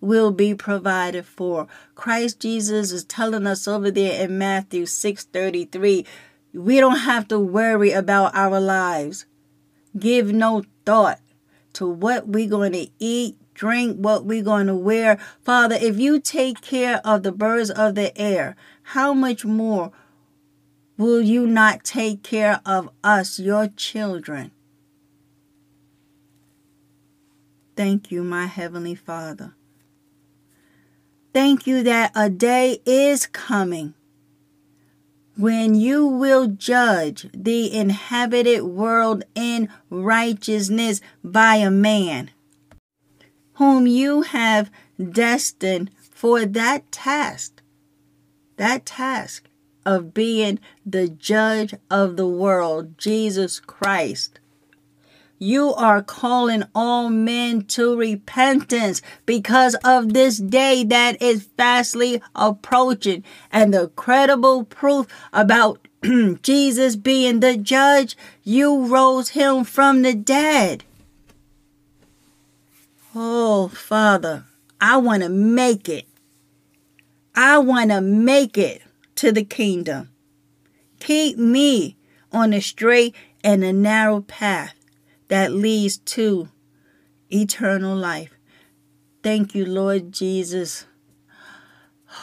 will 0.00 0.30
be 0.30 0.54
provided 0.54 1.26
for. 1.26 1.66
Christ 1.94 2.40
Jesus 2.40 2.92
is 2.92 3.04
telling 3.04 3.46
us 3.46 3.66
over 3.66 3.90
there 3.90 4.24
in 4.24 4.38
Matthew 4.38 4.86
6:33, 4.86 6.06
we 6.52 6.80
don't 6.80 7.00
have 7.00 7.28
to 7.28 7.38
worry 7.38 7.92
about 7.92 8.34
our 8.34 8.60
lives. 8.60 9.26
Give 9.98 10.32
no 10.32 10.62
thought 10.84 11.20
to 11.74 11.86
what 11.86 12.28
we're 12.28 12.48
going 12.48 12.72
to 12.72 12.88
eat, 12.98 13.36
drink, 13.54 13.98
what 13.98 14.24
we're 14.24 14.42
going 14.42 14.66
to 14.66 14.74
wear. 14.74 15.18
Father, 15.42 15.76
if 15.80 15.98
you 15.98 16.20
take 16.20 16.60
care 16.60 17.00
of 17.04 17.22
the 17.22 17.32
birds 17.32 17.70
of 17.70 17.94
the 17.94 18.16
air, 18.18 18.56
how 18.82 19.12
much 19.12 19.44
more 19.44 19.92
will 20.96 21.20
you 21.20 21.46
not 21.46 21.84
take 21.84 22.22
care 22.22 22.60
of 22.64 22.88
us, 23.02 23.38
your 23.38 23.68
children? 23.68 24.50
Thank 27.76 28.10
you, 28.10 28.24
my 28.24 28.46
Heavenly 28.46 28.94
Father. 28.94 29.54
Thank 31.34 31.66
you 31.66 31.82
that 31.82 32.10
a 32.14 32.30
day 32.30 32.80
is 32.86 33.26
coming 33.26 33.92
when 35.36 35.74
you 35.74 36.06
will 36.06 36.46
judge 36.46 37.28
the 37.34 37.70
inhabited 37.70 38.62
world 38.62 39.24
in 39.34 39.68
righteousness 39.90 41.02
by 41.22 41.56
a 41.56 41.70
man 41.70 42.30
whom 43.54 43.86
you 43.86 44.22
have 44.22 44.70
destined 44.98 45.90
for 46.10 46.46
that 46.46 46.90
task, 46.90 47.62
that 48.56 48.86
task 48.86 49.50
of 49.84 50.14
being 50.14 50.58
the 50.86 51.08
judge 51.08 51.74
of 51.90 52.16
the 52.16 52.26
world, 52.26 52.96
Jesus 52.96 53.60
Christ. 53.60 54.40
You 55.38 55.74
are 55.74 56.02
calling 56.02 56.64
all 56.74 57.10
men 57.10 57.62
to 57.66 57.94
repentance 57.94 59.02
because 59.26 59.74
of 59.84 60.14
this 60.14 60.38
day 60.38 60.82
that 60.84 61.20
is 61.20 61.48
fastly 61.58 62.22
approaching. 62.34 63.22
And 63.52 63.74
the 63.74 63.88
credible 63.88 64.64
proof 64.64 65.06
about 65.34 65.86
Jesus 66.42 66.96
being 66.96 67.40
the 67.40 67.56
judge, 67.56 68.16
you 68.44 68.86
rose 68.86 69.30
him 69.30 69.64
from 69.64 70.02
the 70.02 70.14
dead. 70.14 70.84
Oh, 73.14 73.68
Father, 73.68 74.44
I 74.80 74.96
want 74.96 75.22
to 75.22 75.28
make 75.28 75.88
it. 75.88 76.06
I 77.34 77.58
want 77.58 77.90
to 77.90 78.00
make 78.00 78.56
it 78.56 78.80
to 79.16 79.32
the 79.32 79.44
kingdom. 79.44 80.10
Keep 81.00 81.36
me 81.36 81.96
on 82.32 82.50
the 82.50 82.60
straight 82.60 83.14
and 83.44 83.62
the 83.62 83.72
narrow 83.72 84.20
path 84.22 84.75
that 85.28 85.52
leads 85.52 85.98
to 85.98 86.48
eternal 87.30 87.96
life. 87.96 88.36
Thank 89.22 89.54
you, 89.54 89.66
Lord 89.66 90.12
Jesus. 90.12 90.86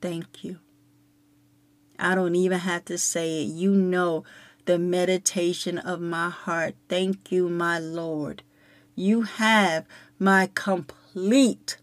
Thank 0.00 0.44
you. 0.44 0.58
I 1.98 2.14
don't 2.14 2.36
even 2.36 2.60
have 2.60 2.84
to 2.86 2.98
say 2.98 3.42
it. 3.42 3.46
You 3.46 3.72
know 3.72 4.24
the 4.66 4.78
meditation 4.78 5.78
of 5.78 6.00
my 6.00 6.28
heart. 6.30 6.74
Thank 6.88 7.32
you, 7.32 7.48
my 7.48 7.78
Lord. 7.78 8.42
You 8.94 9.22
have 9.22 9.86
my 10.18 10.50
complete 10.54 11.78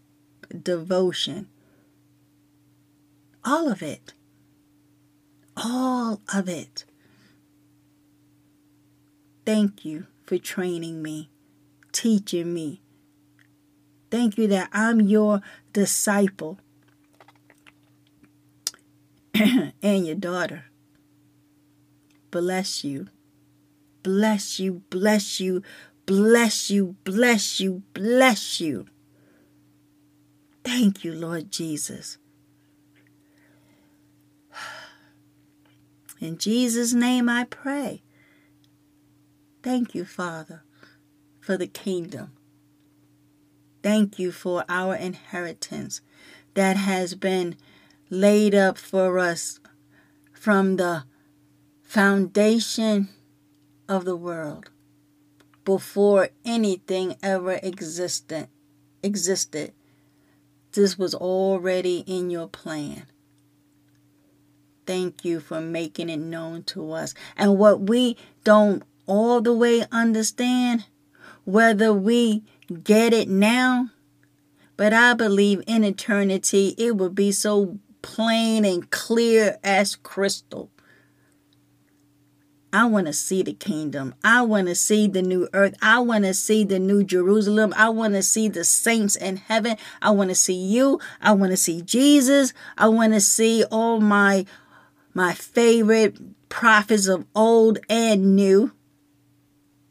devotion. 0.62 1.48
All 3.44 3.68
of 3.68 3.82
it. 3.82 4.12
All 5.56 6.20
of 6.32 6.48
it. 6.48 6.84
Thank 9.46 9.84
you 9.84 10.06
for 10.24 10.38
training 10.38 11.02
me, 11.02 11.30
teaching 11.92 12.52
me. 12.52 12.82
Thank 14.10 14.36
you 14.36 14.48
that 14.48 14.68
I'm 14.72 15.00
your 15.00 15.40
disciple 15.72 16.58
and 19.34 20.06
your 20.06 20.16
daughter. 20.16 20.64
Bless 22.30 22.82
you. 22.82 23.06
Bless 24.02 24.60
you, 24.60 24.82
bless 24.88 25.40
you, 25.40 25.62
bless 26.06 26.70
you, 26.70 26.94
bless 27.02 27.58
you, 27.58 27.82
bless 27.92 28.60
you. 28.60 28.86
Thank 30.62 31.02
you, 31.02 31.12
Lord 31.12 31.50
Jesus. 31.50 32.18
In 36.20 36.38
Jesus' 36.38 36.92
name 36.92 37.28
I 37.28 37.44
pray. 37.44 38.02
Thank 39.66 39.96
you, 39.96 40.04
Father, 40.04 40.62
for 41.40 41.56
the 41.56 41.66
kingdom. 41.66 42.30
Thank 43.82 44.16
you 44.16 44.30
for 44.30 44.64
our 44.68 44.94
inheritance 44.94 46.02
that 46.54 46.76
has 46.76 47.16
been 47.16 47.56
laid 48.08 48.54
up 48.54 48.78
for 48.78 49.18
us 49.18 49.58
from 50.32 50.76
the 50.76 51.02
foundation 51.82 53.08
of 53.88 54.04
the 54.04 54.14
world 54.14 54.70
before 55.64 56.28
anything 56.44 57.16
ever 57.20 57.58
existed 57.60 58.46
existed. 59.02 59.72
This 60.74 60.96
was 60.96 61.12
already 61.12 62.04
in 62.06 62.30
your 62.30 62.46
plan. 62.46 63.06
Thank 64.86 65.24
you 65.24 65.40
for 65.40 65.60
making 65.60 66.08
it 66.08 66.18
known 66.20 66.62
to 66.66 66.92
us. 66.92 67.14
And 67.36 67.58
what 67.58 67.80
we 67.80 68.16
don't 68.44 68.84
all 69.06 69.40
the 69.40 69.52
way 69.52 69.84
understand 69.92 70.86
whether 71.44 71.92
we 71.92 72.42
get 72.82 73.12
it 73.12 73.28
now 73.28 73.88
but 74.76 74.92
i 74.92 75.14
believe 75.14 75.62
in 75.66 75.84
eternity 75.84 76.74
it 76.76 76.96
will 76.96 77.10
be 77.10 77.30
so 77.30 77.78
plain 78.02 78.64
and 78.64 78.90
clear 78.90 79.58
as 79.62 79.96
crystal 79.96 80.70
I 82.76 82.84
want 82.84 83.06
to 83.06 83.14
see 83.14 83.42
the 83.42 83.54
kingdom. 83.54 84.14
I 84.22 84.42
want 84.42 84.66
to 84.66 84.74
see 84.74 85.06
the 85.06 85.22
new 85.22 85.48
earth. 85.54 85.74
I 85.80 85.98
want 86.00 86.24
to 86.26 86.34
see 86.34 86.62
the 86.62 86.78
new 86.78 87.02
Jerusalem. 87.02 87.72
I 87.74 87.88
want 87.88 88.12
to 88.12 88.22
see 88.22 88.48
the 88.48 88.64
saints 88.64 89.16
in 89.16 89.38
heaven. 89.38 89.78
I 90.02 90.10
want 90.10 90.28
to 90.28 90.34
see 90.34 90.52
you. 90.52 91.00
I 91.22 91.32
want 91.32 91.52
to 91.52 91.56
see 91.56 91.80
Jesus. 91.80 92.52
I 92.76 92.88
want 92.88 93.14
to 93.14 93.20
see 93.20 93.64
all 93.70 94.00
my 94.00 94.44
my 95.14 95.32
favorite 95.32 96.18
prophets 96.50 97.06
of 97.06 97.24
old 97.34 97.78
and 97.88 98.36
new. 98.36 98.72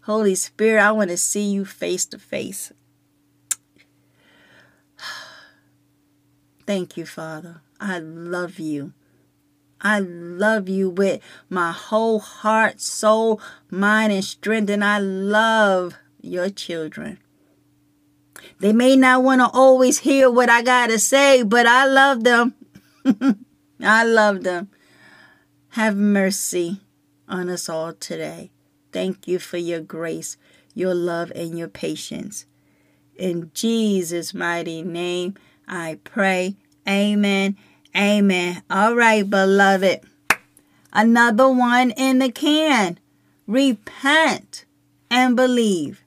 Holy 0.06 0.36
Spirit, 0.36 0.82
I 0.82 0.92
want 0.92 1.10
to 1.10 1.18
see 1.18 1.50
you 1.50 1.66
face 1.66 2.06
to 2.06 2.20
face. 2.20 2.72
Thank 6.68 6.96
you, 6.96 7.08
Father. 7.08 7.62
I 7.80 7.98
love 7.98 8.60
you. 8.60 8.94
I 9.82 9.98
love 10.00 10.70
you 10.70 10.92
with 10.92 11.22
my 11.50 11.72
whole 11.72 12.20
heart, 12.20 12.82
soul, 12.82 13.42
mind, 13.72 14.14
and 14.14 14.24
strength, 14.24 14.70
and 14.70 14.84
I 14.84 15.00
love 15.00 15.96
your 16.22 16.50
children. 16.50 17.18
They 18.60 18.74
may 18.74 18.96
not 18.96 19.24
want 19.24 19.42
to 19.42 19.50
always 19.50 20.00
hear 20.00 20.30
what 20.30 20.52
I 20.52 20.62
got 20.62 20.92
to 20.92 21.00
say, 21.00 21.42
but 21.42 21.66
I 21.66 21.88
love 21.88 22.24
them. 22.24 22.54
I 23.82 24.04
love 24.04 24.44
them. 24.44 24.70
Have 25.70 25.98
mercy 25.98 26.82
on 27.28 27.50
us 27.50 27.68
all 27.68 27.94
today. 27.94 28.52
Thank 28.96 29.28
you 29.28 29.40
for 29.40 29.58
your 29.58 29.82
grace, 29.82 30.38
your 30.74 30.94
love, 30.94 31.30
and 31.36 31.60
your 31.60 31.68
patience. 31.68 32.46
In 33.18 33.52
Jesus' 33.54 34.34
mighty 34.34 34.84
name, 34.84 35.36
I 35.68 36.00
pray. 36.06 36.56
Amen. 36.88 37.58
Amen. 37.94 38.64
All 38.70 38.96
right, 38.96 39.30
beloved. 39.30 40.00
Another 40.94 41.50
one 41.50 41.92
in 41.92 42.20
the 42.20 42.32
can. 42.32 42.98
Repent 43.48 44.64
and 45.12 45.36
believe. 45.36 46.02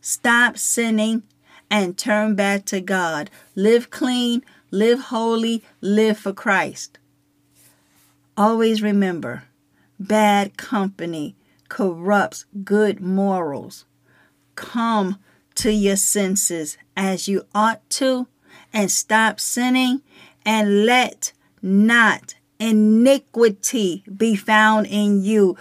Stop 0.00 0.58
sinning 0.58 1.24
and 1.68 1.98
turn 1.98 2.36
back 2.36 2.64
to 2.66 2.80
God. 2.80 3.30
Live 3.56 3.90
clean, 3.90 4.44
live 4.70 5.00
holy, 5.00 5.64
live 5.80 6.18
for 6.18 6.32
Christ. 6.32 7.00
Always 8.36 8.80
remember 8.80 9.42
bad 9.98 10.56
company 10.56 11.34
corrupts 11.68 12.46
good 12.64 13.00
morals. 13.00 13.84
Come 14.54 15.18
to 15.56 15.72
your 15.72 15.96
senses 15.96 16.78
as 16.96 17.28
you 17.28 17.44
ought 17.54 17.88
to 17.90 18.28
and 18.72 18.90
stop 18.90 19.40
sinning 19.40 20.02
and 20.44 20.84
let 20.86 21.32
not 21.62 22.34
iniquity 22.58 24.04
be 24.16 24.34
found 24.36 24.86
in 24.86 25.22
you. 25.22 25.56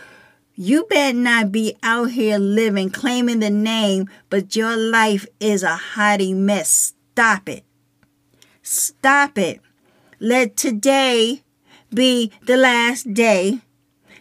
You 0.55 0.85
better 0.85 1.17
not 1.17 1.51
be 1.51 1.75
out 1.83 2.11
here 2.11 2.39
living, 2.39 2.89
claiming 2.89 3.39
the 3.39 3.49
name, 3.49 4.09
but 4.29 4.55
your 4.55 4.75
life 4.75 5.27
is 5.39 5.61
a 5.61 5.75
hiding 5.75 6.45
mess. 6.45 6.93
Stop 7.13 7.49
it. 7.49 7.63
Stop 8.63 9.37
it. 9.37 9.61
Let 10.19 10.57
today 10.57 11.43
be 11.93 12.31
the 12.45 12.57
last 12.57 13.13
day 13.13 13.61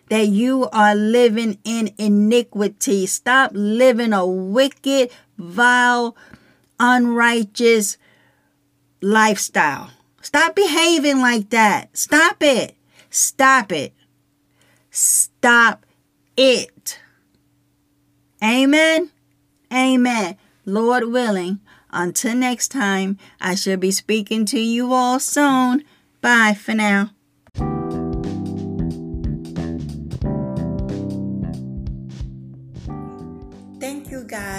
that 0.09 0.28
you 0.28 0.69
are 0.73 0.95
living 0.95 1.59
in 1.65 1.93
iniquity. 1.99 3.07
Stop 3.07 3.51
living 3.55 4.12
a 4.12 4.27
wicked, 4.27 5.11
vile, 5.37 6.16
unrighteous 6.78 7.99
lifestyle. 9.01 9.91
Stop 10.20 10.55
behaving 10.57 11.20
like 11.20 11.51
that. 11.51 11.97
Stop 11.97 12.43
it. 12.43 12.74
Stop 13.11 13.73
it. 13.73 13.93
Stop 14.91 15.87
it. 16.37 16.99
Amen. 18.43 19.11
Amen. 19.73 20.37
Lord 20.65 21.05
willing, 21.05 21.61
until 21.91 22.35
next 22.35 22.69
time, 22.69 23.19
I 23.41 23.55
shall 23.55 23.77
be 23.77 23.91
speaking 23.91 24.45
to 24.47 24.61
you 24.61 24.93
all 24.93 25.20
soon. 25.20 25.85
Bye 26.20 26.55
for 26.55 26.74
now. 26.74 27.11